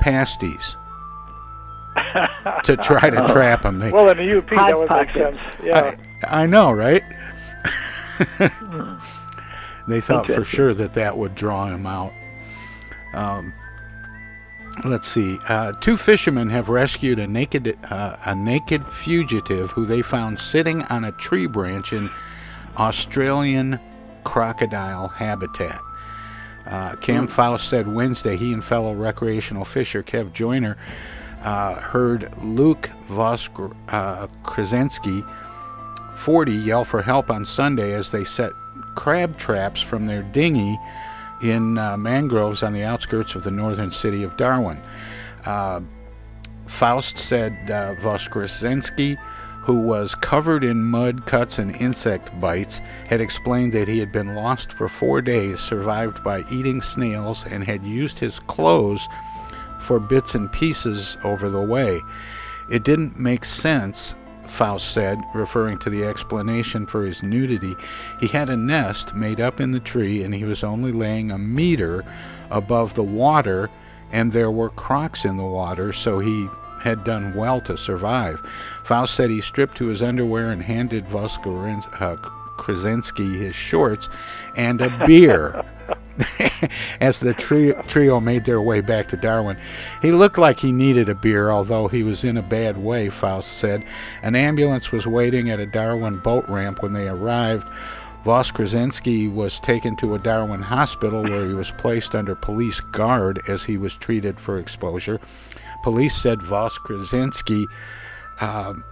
pasties 0.00 0.76
to 2.64 2.76
try 2.76 3.10
to 3.10 3.26
trap 3.26 3.64
him. 3.64 3.78
They, 3.78 3.90
well, 3.90 4.08
in 4.10 4.16
the 4.18 4.38
UP, 4.38 4.48
that 4.50 4.58
Hot 4.58 4.78
would 4.78 4.90
make 4.90 5.10
sense. 5.12 5.38
Yeah. 5.62 5.96
I 6.24 6.46
know, 6.46 6.72
right? 6.72 7.02
They 9.88 10.00
thought 10.00 10.26
for 10.26 10.44
sure 10.44 10.74
that 10.74 10.94
that 10.94 11.16
would 11.16 11.34
draw 11.34 11.66
him 11.66 11.86
out. 11.86 12.12
Um, 13.14 13.54
let's 14.84 15.08
see. 15.08 15.38
Uh, 15.48 15.72
two 15.72 15.96
fishermen 15.96 16.50
have 16.50 16.68
rescued 16.68 17.18
a 17.18 17.26
naked 17.26 17.78
uh, 17.90 18.16
a 18.24 18.34
naked 18.34 18.84
fugitive 18.86 19.70
who 19.72 19.86
they 19.86 20.02
found 20.02 20.38
sitting 20.38 20.82
on 20.84 21.04
a 21.04 21.12
tree 21.12 21.46
branch 21.46 21.92
in 21.92 22.10
Australian 22.76 23.80
crocodile 24.24 25.08
habitat. 25.08 25.80
Uh, 26.66 26.94
Cam 26.96 27.26
Faust 27.26 27.68
said 27.68 27.88
Wednesday 27.88 28.36
he 28.36 28.52
and 28.52 28.62
fellow 28.62 28.92
recreational 28.92 29.64
fisher 29.64 30.02
Kev 30.02 30.34
Joyner 30.34 30.76
uh, 31.42 31.74
heard 31.76 32.30
Luke 32.42 32.90
Vosk 33.08 33.74
uh, 33.88 34.26
Krasinski 34.42 35.24
40 36.16 36.52
yell 36.52 36.84
for 36.84 37.00
help 37.00 37.30
on 37.30 37.46
Sunday 37.46 37.94
as 37.94 38.10
they 38.10 38.24
set 38.24 38.52
crab 38.98 39.38
traps 39.38 39.80
from 39.80 40.06
their 40.06 40.24
dinghy 40.24 40.76
in 41.40 41.78
uh, 41.78 41.96
mangroves 41.96 42.64
on 42.64 42.72
the 42.72 42.82
outskirts 42.82 43.36
of 43.36 43.44
the 43.44 43.50
northern 43.50 43.92
city 43.92 44.24
of 44.24 44.36
Darwin. 44.36 44.82
Uh, 45.46 45.80
Faust 46.66 47.16
said 47.16 47.52
uh, 47.70 47.94
Voskresenski, 48.02 49.16
who 49.62 49.74
was 49.78 50.16
covered 50.16 50.64
in 50.64 50.82
mud, 50.82 51.24
cuts, 51.26 51.60
and 51.60 51.76
insect 51.76 52.40
bites, 52.40 52.80
had 53.06 53.20
explained 53.20 53.72
that 53.72 53.86
he 53.86 54.00
had 54.00 54.10
been 54.10 54.34
lost 54.34 54.72
for 54.72 54.88
four 54.88 55.22
days, 55.22 55.60
survived 55.60 56.24
by 56.24 56.44
eating 56.50 56.80
snails, 56.80 57.44
and 57.48 57.62
had 57.62 57.84
used 57.84 58.18
his 58.18 58.40
clothes 58.40 59.06
for 59.80 60.00
bits 60.00 60.34
and 60.34 60.50
pieces 60.50 61.16
over 61.22 61.48
the 61.48 61.62
way. 61.62 62.00
It 62.68 62.82
didn't 62.82 63.16
make 63.16 63.44
sense, 63.44 64.16
Faust 64.48 64.90
said, 64.92 65.22
referring 65.34 65.78
to 65.78 65.90
the 65.90 66.04
explanation 66.04 66.86
for 66.86 67.04
his 67.04 67.22
nudity. 67.22 67.76
He 68.20 68.28
had 68.28 68.48
a 68.48 68.56
nest 68.56 69.14
made 69.14 69.40
up 69.40 69.60
in 69.60 69.72
the 69.72 69.80
tree, 69.80 70.22
and 70.22 70.34
he 70.34 70.44
was 70.44 70.64
only 70.64 70.92
laying 70.92 71.30
a 71.30 71.38
meter 71.38 72.04
above 72.50 72.94
the 72.94 73.02
water, 73.02 73.70
and 74.10 74.32
there 74.32 74.50
were 74.50 74.70
crocs 74.70 75.24
in 75.24 75.36
the 75.36 75.44
water, 75.44 75.92
so 75.92 76.18
he 76.18 76.48
had 76.80 77.04
done 77.04 77.34
well 77.34 77.60
to 77.60 77.76
survive. 77.76 78.40
Faust 78.84 79.14
said 79.14 79.30
he 79.30 79.40
stripped 79.40 79.76
to 79.76 79.86
his 79.86 80.02
underwear 80.02 80.50
and 80.50 80.62
handed 80.62 81.06
Voskorins, 81.06 81.86
uh, 82.00 82.16
his 83.38 83.54
shorts 83.54 84.08
and 84.56 84.80
a 84.80 85.06
beer 85.06 85.64
as 87.00 87.20
the 87.20 87.34
trio, 87.34 88.20
made 88.20 88.44
their 88.44 88.60
way 88.60 88.80
back 88.80 89.08
to 89.08 89.16
Darwin. 89.16 89.56
He 90.02 90.12
looked 90.12 90.38
like 90.38 90.60
he 90.60 90.72
needed 90.72 91.08
a 91.08 91.14
beer, 91.14 91.50
although 91.50 91.88
he 91.88 92.02
was 92.02 92.24
in 92.24 92.36
a 92.36 92.42
bad 92.42 92.76
way, 92.76 93.08
Faust 93.08 93.58
said. 93.58 93.84
An 94.22 94.34
ambulance 94.34 94.90
was 94.92 95.06
waiting 95.06 95.50
at 95.50 95.60
a 95.60 95.66
Darwin 95.66 96.18
boat 96.18 96.48
ramp 96.48 96.82
when 96.82 96.92
they 96.92 97.08
arrived. 97.08 97.66
Voskresenski 98.24 99.32
was 99.32 99.60
taken 99.60 99.96
to 99.96 100.14
a 100.14 100.18
Darwin 100.18 100.60
hospital 100.60 101.22
where 101.22 101.46
he 101.46 101.54
was 101.54 101.70
placed 101.72 102.14
under 102.14 102.34
police 102.34 102.80
guard 102.80 103.40
as 103.48 103.64
he 103.64 103.76
was 103.76 103.96
treated 103.96 104.40
for 104.40 104.58
exposure. 104.58 105.20
Police 105.82 106.16
said 106.16 106.40
Voskresenski 106.40 107.64
um, 108.40 108.84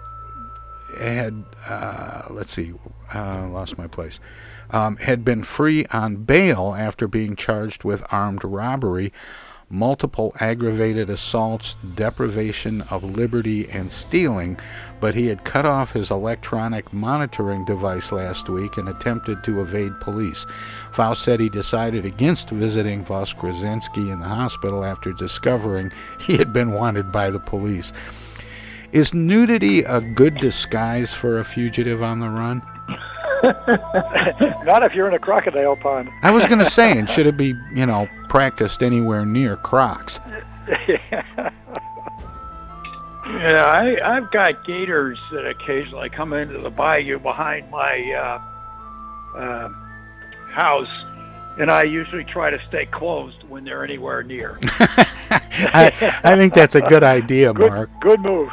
had, 0.98 1.44
uh, 1.66 2.22
let's 2.30 2.52
see, 2.52 2.72
uh, 3.12 3.48
lost 3.48 3.76
my 3.76 3.86
place, 3.86 4.20
um, 4.70 4.96
had 4.96 5.24
been 5.24 5.44
free 5.44 5.86
on 5.86 6.16
bail 6.16 6.74
after 6.76 7.06
being 7.06 7.36
charged 7.36 7.84
with 7.84 8.04
armed 8.10 8.44
robbery, 8.44 9.12
multiple 9.68 10.32
aggravated 10.38 11.10
assaults, 11.10 11.74
deprivation 11.94 12.82
of 12.82 13.02
liberty, 13.02 13.68
and 13.70 13.90
stealing, 13.90 14.58
but 15.00 15.14
he 15.14 15.26
had 15.26 15.44
cut 15.44 15.66
off 15.66 15.92
his 15.92 16.10
electronic 16.10 16.92
monitoring 16.92 17.64
device 17.64 18.12
last 18.12 18.48
week 18.48 18.76
and 18.76 18.88
attempted 18.88 19.42
to 19.42 19.60
evade 19.60 19.98
police. 20.00 20.46
Faust 20.92 21.22
said 21.22 21.40
he 21.40 21.48
decided 21.48 22.04
against 22.06 22.50
visiting 22.50 23.04
Voss 23.04 23.34
in 23.42 24.20
the 24.20 24.28
hospital 24.28 24.84
after 24.84 25.12
discovering 25.12 25.90
he 26.20 26.36
had 26.36 26.52
been 26.52 26.72
wanted 26.72 27.10
by 27.10 27.30
the 27.30 27.40
police. 27.40 27.92
Is 28.92 29.12
nudity 29.12 29.82
a 29.82 30.00
good 30.00 30.36
disguise 30.36 31.12
for 31.12 31.38
a 31.38 31.44
fugitive 31.44 32.02
on 32.02 32.20
the 32.20 32.28
run? 32.28 32.62
Not 34.64 34.82
if 34.82 34.94
you're 34.94 35.08
in 35.08 35.14
a 35.14 35.18
crocodile 35.18 35.76
pond. 35.76 36.08
I 36.22 36.30
was 36.30 36.46
going 36.46 36.58
to 36.58 36.70
say, 36.70 36.96
and 36.98 37.08
should 37.08 37.26
it 37.26 37.36
be, 37.36 37.54
you 37.74 37.86
know, 37.86 38.08
practiced 38.28 38.82
anywhere 38.82 39.24
near 39.24 39.56
Crocs? 39.56 40.18
Yeah, 43.26 43.64
I, 43.64 44.16
I've 44.16 44.30
got 44.30 44.64
gators 44.64 45.20
that 45.32 45.46
occasionally 45.46 46.08
come 46.10 46.32
into 46.32 46.58
the 46.58 46.70
bayou 46.70 47.18
behind 47.18 47.68
my 47.72 48.12
uh, 48.12 49.36
uh, 49.36 49.68
house, 50.52 51.04
and 51.58 51.68
I 51.68 51.82
usually 51.82 52.22
try 52.22 52.50
to 52.50 52.58
stay 52.68 52.86
closed 52.86 53.42
when 53.48 53.64
they're 53.64 53.82
anywhere 53.82 54.22
near. 54.22 54.60
I, 54.62 56.20
I 56.22 56.36
think 56.36 56.54
that's 56.54 56.76
a 56.76 56.82
good 56.82 57.02
idea, 57.02 57.52
Mark. 57.52 57.90
Good 58.00 58.20
move. 58.20 58.50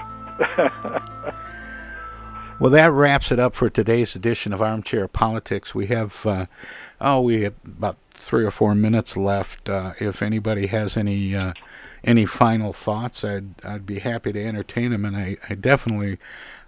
Well, 2.64 2.72
that 2.72 2.94
wraps 2.94 3.30
it 3.30 3.40
up 3.40 3.56
for 3.56 3.70
today's 3.70 4.16
edition 4.16 4.54
of 4.54 4.62
Armchair 4.62 5.10
Politics. 5.10 5.76
We 5.76 5.88
have, 5.88 6.26
uh, 6.26 6.46
oh, 7.02 7.20
we 7.20 7.42
have 7.42 7.56
about 7.66 7.98
three 8.12 8.46
or 8.46 8.52
four 8.52 8.74
minutes 8.74 9.18
left. 9.18 9.68
Uh, 9.68 9.92
if 10.00 10.22
anybody 10.22 10.68
has 10.68 10.96
any 10.96 11.36
uh, 11.36 11.52
any 12.06 12.26
final 12.26 12.72
thoughts, 12.72 13.26
I'd 13.26 13.62
I'd 13.66 13.86
be 13.86 14.00
happy 14.00 14.32
to 14.32 14.42
entertain 14.42 14.92
them. 14.92 15.04
And 15.04 15.18
I, 15.18 15.36
I 15.50 15.56
definitely, 15.56 16.20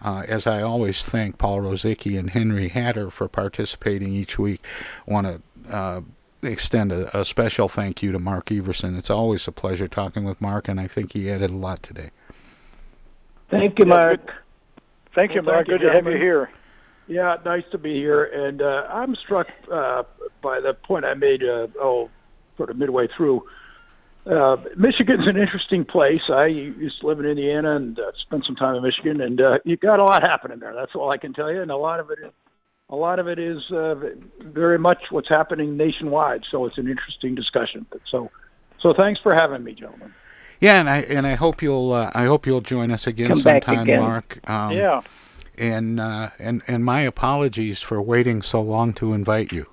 uh, 0.01 0.25
as 0.27 0.45
I 0.45 0.61
always 0.61 1.01
thank 1.01 1.37
Paul 1.37 1.59
Rozycki 1.59 2.19
and 2.19 2.31
Henry 2.31 2.67
Hatter 2.67 3.09
for 3.09 3.29
participating 3.29 4.13
each 4.13 4.37
week. 4.37 4.65
Want 5.05 5.27
to 5.27 5.73
uh, 5.73 6.01
extend 6.43 6.91
a, 6.91 7.17
a 7.17 7.23
special 7.23 7.69
thank 7.69 8.03
you 8.03 8.11
to 8.11 8.19
Mark 8.19 8.51
Everson. 8.51 8.97
It's 8.97 9.09
always 9.09 9.47
a 9.47 9.53
pleasure 9.53 9.87
talking 9.87 10.25
with 10.25 10.41
Mark, 10.41 10.67
and 10.67 10.77
I 10.77 10.87
think 10.87 11.13
he 11.13 11.31
added 11.31 11.51
a 11.51 11.55
lot 11.55 11.81
today. 11.81 12.09
Thank 13.49 13.79
you, 13.79 13.85
Mark. 13.85 14.33
Thank 15.15 15.33
you, 15.33 15.41
Mark. 15.41 15.67
thank 15.67 15.79
Good 15.79 15.87
to 15.87 15.93
have 15.93 16.05
you 16.05 16.17
here. 16.17 16.49
Yeah, 17.07 17.37
nice 17.45 17.63
to 17.71 17.77
be 17.77 17.93
here. 17.93 18.23
And 18.25 18.61
uh, 18.61 18.87
I'm 18.89 19.15
struck 19.23 19.47
uh, 19.71 20.03
by 20.41 20.59
the 20.59 20.73
point 20.73 21.05
I 21.05 21.13
made, 21.13 21.43
uh, 21.43 21.67
oh, 21.79 22.09
sort 22.57 22.69
of 22.69 22.77
midway 22.77 23.07
through. 23.15 23.43
Uh, 24.25 24.57
Michigan's 24.75 25.29
an 25.29 25.37
interesting 25.37 25.85
place. 25.85 26.21
I 26.33 26.47
used 26.47 26.99
to 27.01 27.07
live 27.07 27.19
in 27.19 27.25
Indiana 27.25 27.75
and 27.75 27.99
uh, 27.99 28.11
spent 28.25 28.43
some 28.45 28.55
time 28.55 28.75
in 28.75 28.81
Michigan, 28.81 29.21
and 29.21 29.39
uh, 29.39 29.57
you 29.65 29.77
got 29.77 29.99
a 29.99 30.03
lot 30.03 30.23
happening 30.23 30.59
there. 30.59 30.73
That's 30.73 30.95
all 30.95 31.11
I 31.11 31.17
can 31.17 31.33
tell 31.33 31.51
you. 31.51 31.61
And 31.61 31.69
a 31.69 31.77
lot 31.77 31.99
of 31.99 32.09
it, 32.09 32.17
is, 32.19 32.31
a 32.89 32.95
lot 32.95 33.19
of 33.19 33.27
it 33.27 33.37
is 33.37 33.59
uh, 33.71 33.95
very 34.41 34.79
much 34.79 34.97
what's 35.11 35.29
happening 35.29 35.77
nationwide. 35.77 36.41
So 36.49 36.65
it's 36.65 36.79
an 36.79 36.87
interesting 36.87 37.35
discussion. 37.35 37.85
So, 38.09 38.31
so 38.81 38.95
thanks 38.97 39.21
for 39.21 39.31
having 39.39 39.63
me, 39.63 39.73
gentlemen. 39.73 40.11
Yeah, 40.59 40.79
and 40.79 40.89
I 40.89 40.99
and 41.01 41.27
I 41.27 41.35
hope 41.35 41.61
you'll 41.61 41.91
uh, 41.93 42.11
I 42.13 42.25
hope 42.25 42.45
you'll 42.45 42.61
join 42.61 42.91
us 42.91 43.07
again 43.07 43.29
Come 43.29 43.39
sometime, 43.39 43.79
again. 43.79 43.99
Mark. 43.99 44.39
Um, 44.49 44.71
Yeah. 44.71 45.01
And 45.57 45.99
uh, 45.99 46.31
and 46.37 46.61
and 46.67 46.83
my 46.83 47.01
apologies 47.01 47.79
for 47.81 48.01
waiting 48.01 48.41
so 48.41 48.61
long 48.61 48.93
to 48.95 49.13
invite 49.13 49.53
you. 49.53 49.67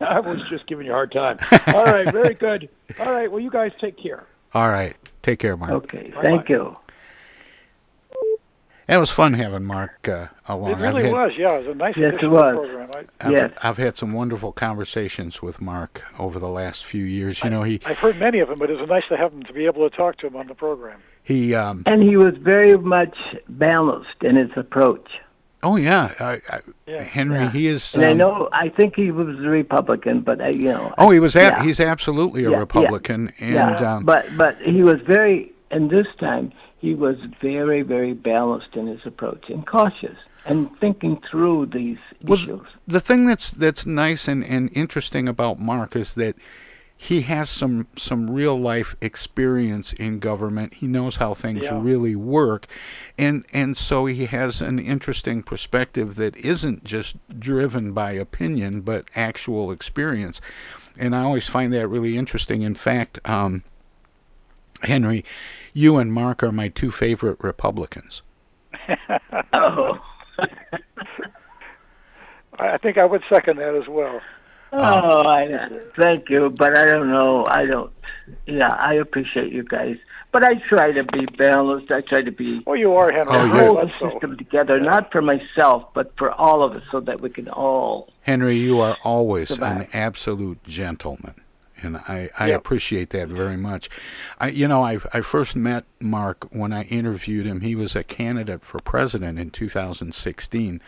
I 0.00 0.18
was 0.18 0.40
just 0.48 0.66
giving 0.66 0.86
you 0.86 0.92
a 0.92 0.94
hard 0.94 1.12
time. 1.12 1.38
All 1.74 1.84
right, 1.84 2.10
very 2.10 2.34
good. 2.34 2.68
All 2.98 3.12
right, 3.12 3.30
well, 3.30 3.40
you 3.40 3.50
guys 3.50 3.70
take 3.80 4.02
care. 4.02 4.26
All 4.54 4.68
right. 4.68 4.96
Take 5.22 5.38
care, 5.38 5.56
Mark. 5.56 5.72
Okay, 5.72 6.12
thank 6.22 6.48
you. 6.48 6.76
It 8.90 8.98
was 8.98 9.10
fun 9.10 9.34
having 9.34 9.64
Mark 9.64 10.08
uh, 10.08 10.26
along. 10.48 10.72
It 10.72 10.78
really 10.78 11.04
had, 11.04 11.12
was. 11.12 11.32
Yeah, 11.38 11.54
it 11.54 11.58
was 11.58 11.66
a 11.68 11.74
nice 11.74 11.96
Yes, 11.96 12.14
it 12.20 12.26
was. 12.26 12.56
program. 12.56 12.90
I, 12.94 13.26
I've, 13.26 13.32
Yes. 13.32 13.52
I've 13.62 13.76
had 13.78 13.96
some 13.96 14.12
wonderful 14.12 14.52
conversations 14.52 15.40
with 15.40 15.60
Mark 15.60 16.02
over 16.18 16.38
the 16.40 16.48
last 16.48 16.84
few 16.84 17.04
years. 17.04 17.44
You 17.44 17.50
know, 17.50 17.62
he 17.62 17.80
I've 17.86 17.98
heard 17.98 18.18
many 18.18 18.40
of 18.40 18.48
them, 18.48 18.58
but 18.58 18.70
it 18.70 18.78
was 18.80 18.88
nice 18.88 19.04
to 19.10 19.16
have 19.16 19.32
him 19.32 19.44
to 19.44 19.52
be 19.52 19.64
able 19.66 19.88
to 19.88 19.96
talk 19.96 20.18
to 20.18 20.26
him 20.26 20.34
on 20.36 20.48
the 20.48 20.54
program. 20.54 21.00
he. 21.22 21.54
Um, 21.54 21.84
And 21.86 22.02
he 22.02 22.16
was 22.16 22.34
very 22.38 22.76
much 22.76 23.16
balanced 23.48 24.22
in 24.22 24.34
his 24.36 24.50
approach. 24.56 25.08
oh 25.62 25.76
yeah, 25.76 26.12
I, 26.18 26.32
I, 26.48 26.60
Yeah. 26.86 27.02
Henry. 27.02 27.46
He 27.50 27.66
is. 27.68 27.94
And 27.94 28.04
I 28.04 28.10
um, 28.10 28.18
know, 28.18 28.48
I 28.52 28.70
think 28.70 28.96
he 28.96 29.10
was 29.12 29.26
a 29.26 29.48
Republican, 29.48 30.22
but 30.22 30.40
I, 30.40 30.48
you 30.50 30.68
know. 30.70 30.92
Oh, 30.98 31.10
he 31.10 31.20
was. 31.20 31.36
A- 31.36 31.40
yeah. 31.40 31.62
He's 31.62 31.78
absolutely 31.78 32.42
a 32.42 32.50
Yeah, 32.50 32.50
yeah. 32.56 32.58
Republican, 32.58 33.32
and 33.38 33.54
yeah, 33.54 33.94
um, 33.94 34.04
but 34.04 34.24
but 34.36 34.56
he 34.64 34.82
was 34.82 34.96
very, 35.06 35.52
and 35.70 35.90
this 35.90 36.06
time 36.18 36.52
he 36.80 36.94
was 36.94 37.16
very 37.40 37.82
very 37.82 38.12
balanced 38.14 38.74
in 38.74 38.86
his 38.86 39.00
approach 39.04 39.44
and 39.48 39.66
cautious 39.66 40.16
and 40.46 40.70
thinking 40.80 41.20
through 41.30 41.66
these 41.66 41.98
Well, 42.24 42.38
issues. 42.40 42.66
the 42.88 43.00
thing 43.00 43.26
that's 43.26 43.50
that's 43.52 43.84
nice 43.86 44.26
and, 44.26 44.42
and 44.44 44.70
interesting 44.74 45.28
about 45.28 45.60
Mark 45.60 45.94
is 45.94 46.14
that 46.14 46.34
he 46.96 47.22
has 47.22 47.48
some 47.48 47.86
some 47.96 48.28
real 48.30 48.58
life 48.60 48.94
experience 49.00 49.94
in 49.94 50.18
government. 50.18 50.74
He 50.74 50.86
knows 50.86 51.16
how 51.16 51.32
things 51.32 51.62
Yeah. 51.62 51.80
really 51.82 52.14
work, 52.14 52.66
and 53.16 53.44
and 53.54 53.74
so 53.76 54.04
he 54.06 54.26
has 54.26 54.60
an 54.60 54.78
interesting 54.78 55.42
perspective 55.42 56.16
that 56.16 56.36
isn't 56.36 56.84
just 56.84 57.16
driven 57.38 57.92
by 57.92 58.12
opinion 58.12 58.82
but 58.82 59.06
actual 59.16 59.70
experience. 59.72 60.40
And 60.98 61.16
I 61.16 61.22
always 61.22 61.48
find 61.48 61.72
that 61.72 61.88
really 61.88 62.18
interesting. 62.18 62.60
In 62.62 62.74
fact, 62.74 63.18
um, 63.26 63.64
Henry, 64.82 65.24
you 65.72 65.98
and 65.98 66.12
Mark 66.12 66.42
are 66.42 66.52
my 66.52 66.68
two 66.68 66.90
favorite 66.90 67.38
Republicans. 67.40 68.22
oh. 69.54 69.98
I 70.38 70.46
I 72.74 72.78
think 72.78 72.98
I 72.98 73.04
would 73.04 73.22
second 73.32 73.58
that 73.58 73.74
as 73.74 73.88
well. 73.88 74.20
Oh, 74.72 75.26
I 75.26 75.68
thank 75.98 76.28
you, 76.30 76.50
but 76.56 76.76
I 76.78 76.84
don't 76.84 77.10
know. 77.10 77.44
I 77.50 77.66
don't. 77.66 77.90
Yeah, 78.46 78.68
I 78.68 78.94
appreciate 78.94 79.50
you 79.52 79.64
guys, 79.64 79.96
but 80.30 80.44
I 80.44 80.54
try 80.68 80.92
to 80.92 81.02
be 81.02 81.26
balanced. 81.36 81.90
I 81.90 82.02
try 82.02 82.22
to 82.22 82.30
be 82.30 82.62
Well, 82.66 82.76
you 82.76 82.92
are, 82.94 83.10
Henry. 83.10 83.34
Oh, 83.34 83.48
hold 83.48 83.52
you're- 83.54 83.74
the 83.74 83.86
That's 84.00 84.12
system 84.12 84.36
together, 84.36 84.78
not 84.78 85.10
for 85.10 85.22
myself, 85.22 85.92
but 85.94 86.12
for 86.16 86.30
all 86.30 86.62
of 86.62 86.76
us, 86.76 86.82
so 86.92 87.00
that 87.00 87.20
we 87.20 87.30
can 87.30 87.48
all. 87.48 88.10
Henry, 88.22 88.56
you 88.58 88.80
are 88.80 88.96
always 89.02 89.50
an 89.50 89.88
absolute 89.92 90.62
gentleman, 90.62 91.39
and 91.82 91.96
I, 91.96 92.30
I 92.38 92.48
Yeah. 92.48 92.54
appreciate 92.56 93.10
that 93.10 93.28
very 93.28 93.56
much. 93.56 93.88
I, 94.38 94.48
you 94.50 94.66
know, 94.68 94.82
I 94.84 94.98
I 95.12 95.20
first 95.20 95.54
met 95.56 95.84
Mark 96.00 96.46
when 96.50 96.72
I 96.72 96.82
interviewed 96.84 97.46
him. 97.46 97.60
He 97.60 97.74
was 97.74 97.94
a 97.96 98.02
candidate 98.04 98.64
for 98.64 98.80
president 98.80 99.38
in 99.38 99.50
2016 99.50 100.80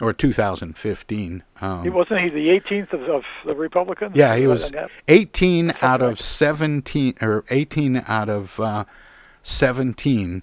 or 0.00 0.12
2015. 0.12 1.42
Um, 1.60 1.82
He 1.84 1.90
wasn't 1.90 2.20
he 2.20 2.28
the 2.28 2.48
18th 2.48 2.92
of, 2.92 3.02
of 3.02 3.22
the 3.46 3.54
Republicans? 3.54 4.12
yeah, 4.16 4.36
he 4.36 4.46
was 4.46 4.66
and 4.66 4.74
that- 4.74 4.90
18 5.08 5.72
out 5.82 6.02
of 6.02 6.20
17 6.20 7.14
or 7.20 7.44
18 7.50 8.02
out 8.08 8.28
of 8.28 8.58
uh, 8.58 8.84
17 9.42 10.42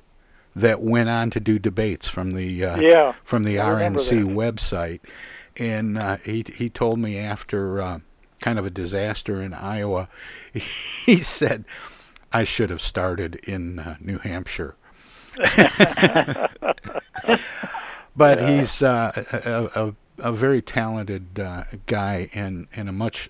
that 0.56 0.82
went 0.82 1.10
on 1.10 1.30
to 1.32 1.39
do 1.39 1.58
debates 1.60 2.08
from 2.08 2.32
the 2.32 2.64
uh, 2.66 2.80
Yeah, 2.80 3.14
from 3.24 3.43
the 3.43 3.60
I 3.60 3.66
RNC 3.89 4.24
website, 4.34 4.99
and 5.58 5.97
uh, 5.97 6.18
he 6.24 6.43
he 6.56 6.70
told 6.70 6.99
me 6.99 7.18
after 7.18 7.82
uh, 7.82 7.99
kind 8.41 8.59
of 8.59 8.65
a 8.65 8.69
disaster 8.69 9.41
in 9.41 9.53
Iowa, 9.53 10.09
he 10.53 11.17
said, 11.17 11.63
"I 12.33 12.43
should 12.43 12.69
have 12.69 12.81
started 12.81 13.35
in 13.43 13.79
uh, 13.79 13.97
New 14.01 14.17
Hampshire." 14.19 14.75
but 18.15 18.39
Yeah. 18.39 18.47
he's 18.47 18.83
uh, 18.83 19.11
a, 19.75 19.87
a, 19.87 19.95
a 20.29 20.31
very 20.33 20.61
talented 20.61 21.39
uh, 21.39 21.63
guy 21.85 22.29
and, 22.33 22.67
and 22.75 22.89
a 22.89 22.91
much 22.91 23.29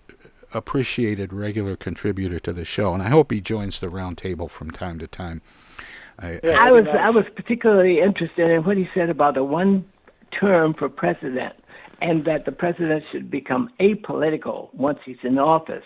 appreciated 0.53 1.31
regular 1.31 1.75
contributor 1.75 2.39
to 2.39 2.53
the 2.53 2.65
show, 2.65 2.93
and 2.93 3.03
I 3.03 3.09
hope 3.09 3.31
he 3.31 3.39
joins 3.41 3.79
the 3.79 3.87
roundtable 3.87 4.49
from 4.49 4.71
time 4.71 4.99
to 4.99 5.07
time. 5.07 5.41
I, 6.19 6.39
Yeah, 6.43 6.57
I 6.59 6.71
was. 6.71 6.83
I 6.87 7.09
was 7.09 7.25
particularly 7.35 7.99
interested 7.99 8.49
in 8.49 8.63
what 8.63 8.77
he 8.77 8.89
said 8.93 9.09
about 9.09 9.37
a 9.37 9.43
one 9.43 9.85
term 10.39 10.73
for 10.73 10.89
president, 10.89 11.53
and 12.01 12.25
that 12.25 12.45
the 12.45 12.51
president 12.51 13.03
should 13.11 13.29
become 13.29 13.69
apolitical 13.79 14.73
once 14.73 14.99
he's 15.05 15.17
in 15.23 15.37
office. 15.37 15.83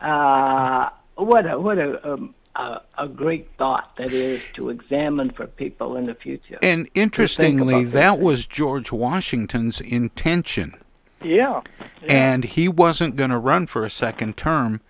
Uh, 0.00 0.90
what 1.14 1.50
a 1.50 1.58
what 1.58 1.78
a, 1.78 2.12
um, 2.12 2.34
a 2.56 2.80
a 2.98 3.08
great 3.08 3.48
thought 3.56 3.96
that 3.96 4.12
is 4.12 4.42
to 4.54 4.70
examine 4.70 5.30
for 5.30 5.46
people 5.46 5.96
in 5.96 6.06
the 6.06 6.14
future. 6.14 6.58
And 6.60 6.88
interestingly, 6.94 7.82
about 7.82 7.92
that 7.92 8.20
was 8.20 8.46
George 8.46 8.92
Washington's 8.92 9.80
intention. 9.80 10.80
Yeah. 11.22 11.62
yeah. 12.02 12.06
And 12.06 12.44
he 12.44 12.68
wasn't 12.68 13.16
going 13.16 13.30
to 13.30 13.38
run 13.38 13.66
for 13.66 13.84
a 13.84 13.90
second 13.90 14.36
term 14.36 14.80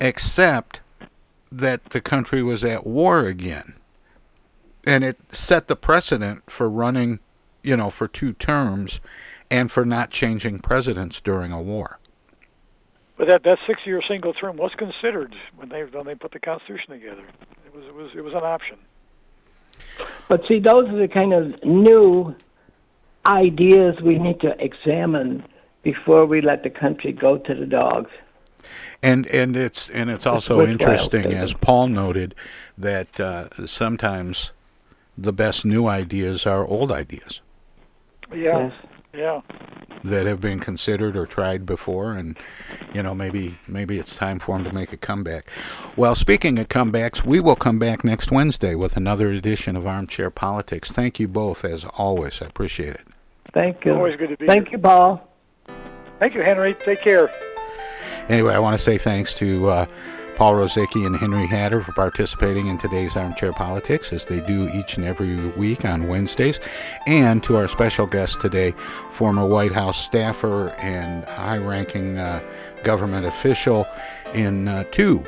except 0.00 0.80
that 1.50 1.86
the 1.86 2.00
country 2.00 2.42
was 2.42 2.62
at 2.62 2.86
war 2.86 3.24
again. 3.24 3.74
And 4.84 5.02
it 5.02 5.18
set 5.30 5.66
the 5.66 5.74
precedent 5.74 6.48
for 6.48 6.70
running, 6.70 7.18
you 7.64 7.76
know, 7.76 7.90
for 7.90 8.06
two 8.06 8.32
terms 8.34 9.00
and 9.50 9.70
for 9.70 9.84
not 9.84 10.10
changing 10.10 10.58
presidents 10.60 11.20
during 11.20 11.52
a 11.52 11.60
war. 11.60 11.98
But 13.16 13.28
that 13.28 13.42
that 13.42 13.58
six 13.66 13.80
year 13.84 14.00
single 14.06 14.32
term 14.32 14.56
was 14.56 14.72
considered 14.78 15.34
when 15.56 15.68
they 15.68 15.82
when 15.84 16.06
they 16.06 16.14
put 16.14 16.32
the 16.32 16.38
Constitution 16.38 16.90
together. 16.90 17.24
It 17.66 17.74
was 17.74 17.84
it 17.84 17.94
was 17.94 18.10
it 18.16 18.20
was 18.22 18.34
an 18.34 18.44
option. 18.44 18.78
But 20.28 20.42
see, 20.48 20.60
those 20.60 20.88
are 20.88 20.98
the 20.98 21.08
kind 21.08 21.32
of 21.32 21.64
new 21.64 22.34
ideas 23.26 24.00
we 24.02 24.18
need 24.18 24.40
to 24.40 24.54
examine 24.62 25.44
before 25.82 26.26
we 26.26 26.40
let 26.40 26.62
the 26.62 26.70
country 26.70 27.12
go 27.12 27.38
to 27.38 27.54
the 27.54 27.66
dogs. 27.66 28.10
And 29.02 29.26
and 29.26 29.56
it's 29.56 29.88
and 29.90 30.10
it's 30.10 30.26
also 30.26 30.56
worthwhile, 30.56 30.72
interesting, 30.72 31.22
David. 31.22 31.38
as 31.38 31.54
Paul 31.54 31.88
noted, 31.88 32.34
that 32.76 33.18
uh, 33.18 33.48
sometimes 33.66 34.52
the 35.16 35.32
best 35.32 35.64
new 35.64 35.88
ideas 35.88 36.46
are 36.46 36.64
old 36.64 36.92
ideas 36.92 37.40
Yeah. 38.32 38.68
Yes. 38.68 38.72
Yeah. 39.14 39.40
that 40.04 40.26
have 40.26 40.40
been 40.40 40.60
considered 40.60 41.16
or 41.16 41.26
tried 41.26 41.66
before, 41.66 42.12
and 42.12 42.36
you 42.94 43.02
know 43.02 43.14
maybe 43.14 43.58
maybe 43.66 43.98
it's 43.98 44.16
time 44.16 44.38
for 44.38 44.56
them 44.56 44.64
to 44.64 44.72
make 44.72 44.92
a 44.92 44.96
comeback. 44.96 45.46
Well, 45.96 46.14
speaking 46.14 46.58
of 46.58 46.68
comebacks, 46.68 47.24
we 47.24 47.40
will 47.40 47.56
come 47.56 47.78
back 47.78 48.04
next 48.04 48.30
Wednesday 48.30 48.74
with 48.74 48.96
another 48.96 49.30
edition 49.30 49.76
of 49.76 49.86
Armchair 49.86 50.30
Politics. 50.30 50.92
Thank 50.92 51.18
you 51.18 51.26
both 51.26 51.64
as 51.64 51.84
always. 51.84 52.40
I 52.42 52.46
appreciate 52.46 52.94
it. 52.94 53.06
Thank 53.52 53.84
you. 53.84 53.94
Always 53.94 54.16
good 54.16 54.28
to 54.28 54.36
be 54.36 54.46
Thank 54.46 54.68
here. 54.68 54.76
you, 54.76 54.82
Paul. 54.82 55.26
Thank 56.18 56.34
you, 56.34 56.42
Henry. 56.42 56.74
Take 56.74 57.00
care. 57.00 57.30
Anyway, 58.28 58.52
I 58.54 58.58
want 58.58 58.76
to 58.76 58.82
say 58.82 58.98
thanks 58.98 59.32
to 59.34 59.68
uh, 59.68 59.86
Paul 60.38 60.52
Rozycki 60.52 61.04
and 61.04 61.16
Henry 61.16 61.48
Hatter 61.48 61.82
for 61.82 61.90
participating 61.90 62.68
in 62.68 62.78
today's 62.78 63.16
Armchair 63.16 63.52
Politics, 63.52 64.12
as 64.12 64.26
they 64.26 64.38
do 64.38 64.68
each 64.68 64.96
and 64.96 65.04
every 65.04 65.48
week 65.48 65.84
on 65.84 66.06
Wednesdays, 66.06 66.60
and 67.08 67.42
to 67.42 67.56
our 67.56 67.66
special 67.66 68.06
guest 68.06 68.40
today, 68.40 68.72
former 69.10 69.44
White 69.44 69.72
House 69.72 69.98
staffer 69.98 70.68
and 70.78 71.24
high-ranking 71.24 72.18
uh, 72.18 72.40
government 72.84 73.26
official 73.26 73.84
in 74.32 74.68
uh, 74.68 74.84
two 74.92 75.24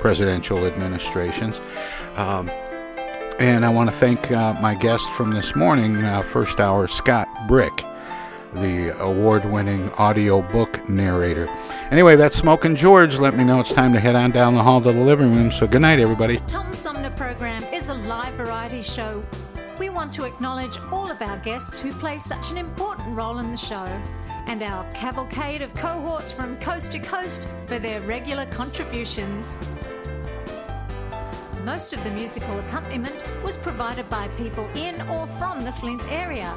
presidential 0.00 0.66
administrations. 0.66 1.60
Um, 2.16 2.50
and 3.38 3.64
I 3.64 3.68
want 3.68 3.90
to 3.90 3.94
thank 3.94 4.32
uh, 4.32 4.54
my 4.54 4.74
guest 4.74 5.08
from 5.10 5.30
this 5.30 5.54
morning, 5.54 6.02
uh, 6.02 6.22
first 6.22 6.58
hour, 6.58 6.88
Scott 6.88 7.28
Brick 7.46 7.84
the 8.60 8.98
award 9.02 9.44
winning 9.44 9.90
audio 9.92 10.42
book 10.42 10.88
narrator. 10.88 11.48
Anyway, 11.90 12.16
that's 12.16 12.36
Smoking 12.36 12.74
George. 12.74 13.18
Let 13.18 13.36
me 13.36 13.44
know 13.44 13.60
it's 13.60 13.72
time 13.72 13.92
to 13.92 14.00
head 14.00 14.16
on 14.16 14.30
down 14.30 14.54
the 14.54 14.62
hall 14.62 14.80
to 14.80 14.92
the 14.92 15.00
living 15.00 15.34
room. 15.34 15.50
So, 15.50 15.66
good 15.66 15.82
night, 15.82 15.98
everybody. 15.98 16.38
Tom 16.46 16.72
Sumner 16.72 17.10
program 17.10 17.62
is 17.72 17.88
a 17.88 17.94
live 17.94 18.34
variety 18.34 18.82
show. 18.82 19.24
We 19.78 19.90
want 19.90 20.12
to 20.14 20.24
acknowledge 20.24 20.78
all 20.90 21.10
of 21.10 21.20
our 21.20 21.36
guests 21.38 21.78
who 21.78 21.92
play 21.92 22.18
such 22.18 22.50
an 22.50 22.56
important 22.56 23.14
role 23.16 23.38
in 23.38 23.50
the 23.50 23.56
show 23.56 23.86
and 24.46 24.62
our 24.62 24.84
cavalcade 24.92 25.60
of 25.60 25.74
cohorts 25.74 26.32
from 26.32 26.56
coast 26.58 26.92
to 26.92 26.98
coast 26.98 27.48
for 27.66 27.78
their 27.78 28.00
regular 28.02 28.46
contributions. 28.46 29.58
Most 31.64 31.92
of 31.92 32.02
the 32.04 32.10
musical 32.10 32.58
accompaniment 32.60 33.14
was 33.42 33.56
provided 33.56 34.08
by 34.08 34.28
people 34.28 34.64
in 34.76 35.02
or 35.08 35.26
from 35.26 35.64
the 35.64 35.72
Flint 35.72 36.10
area. 36.10 36.56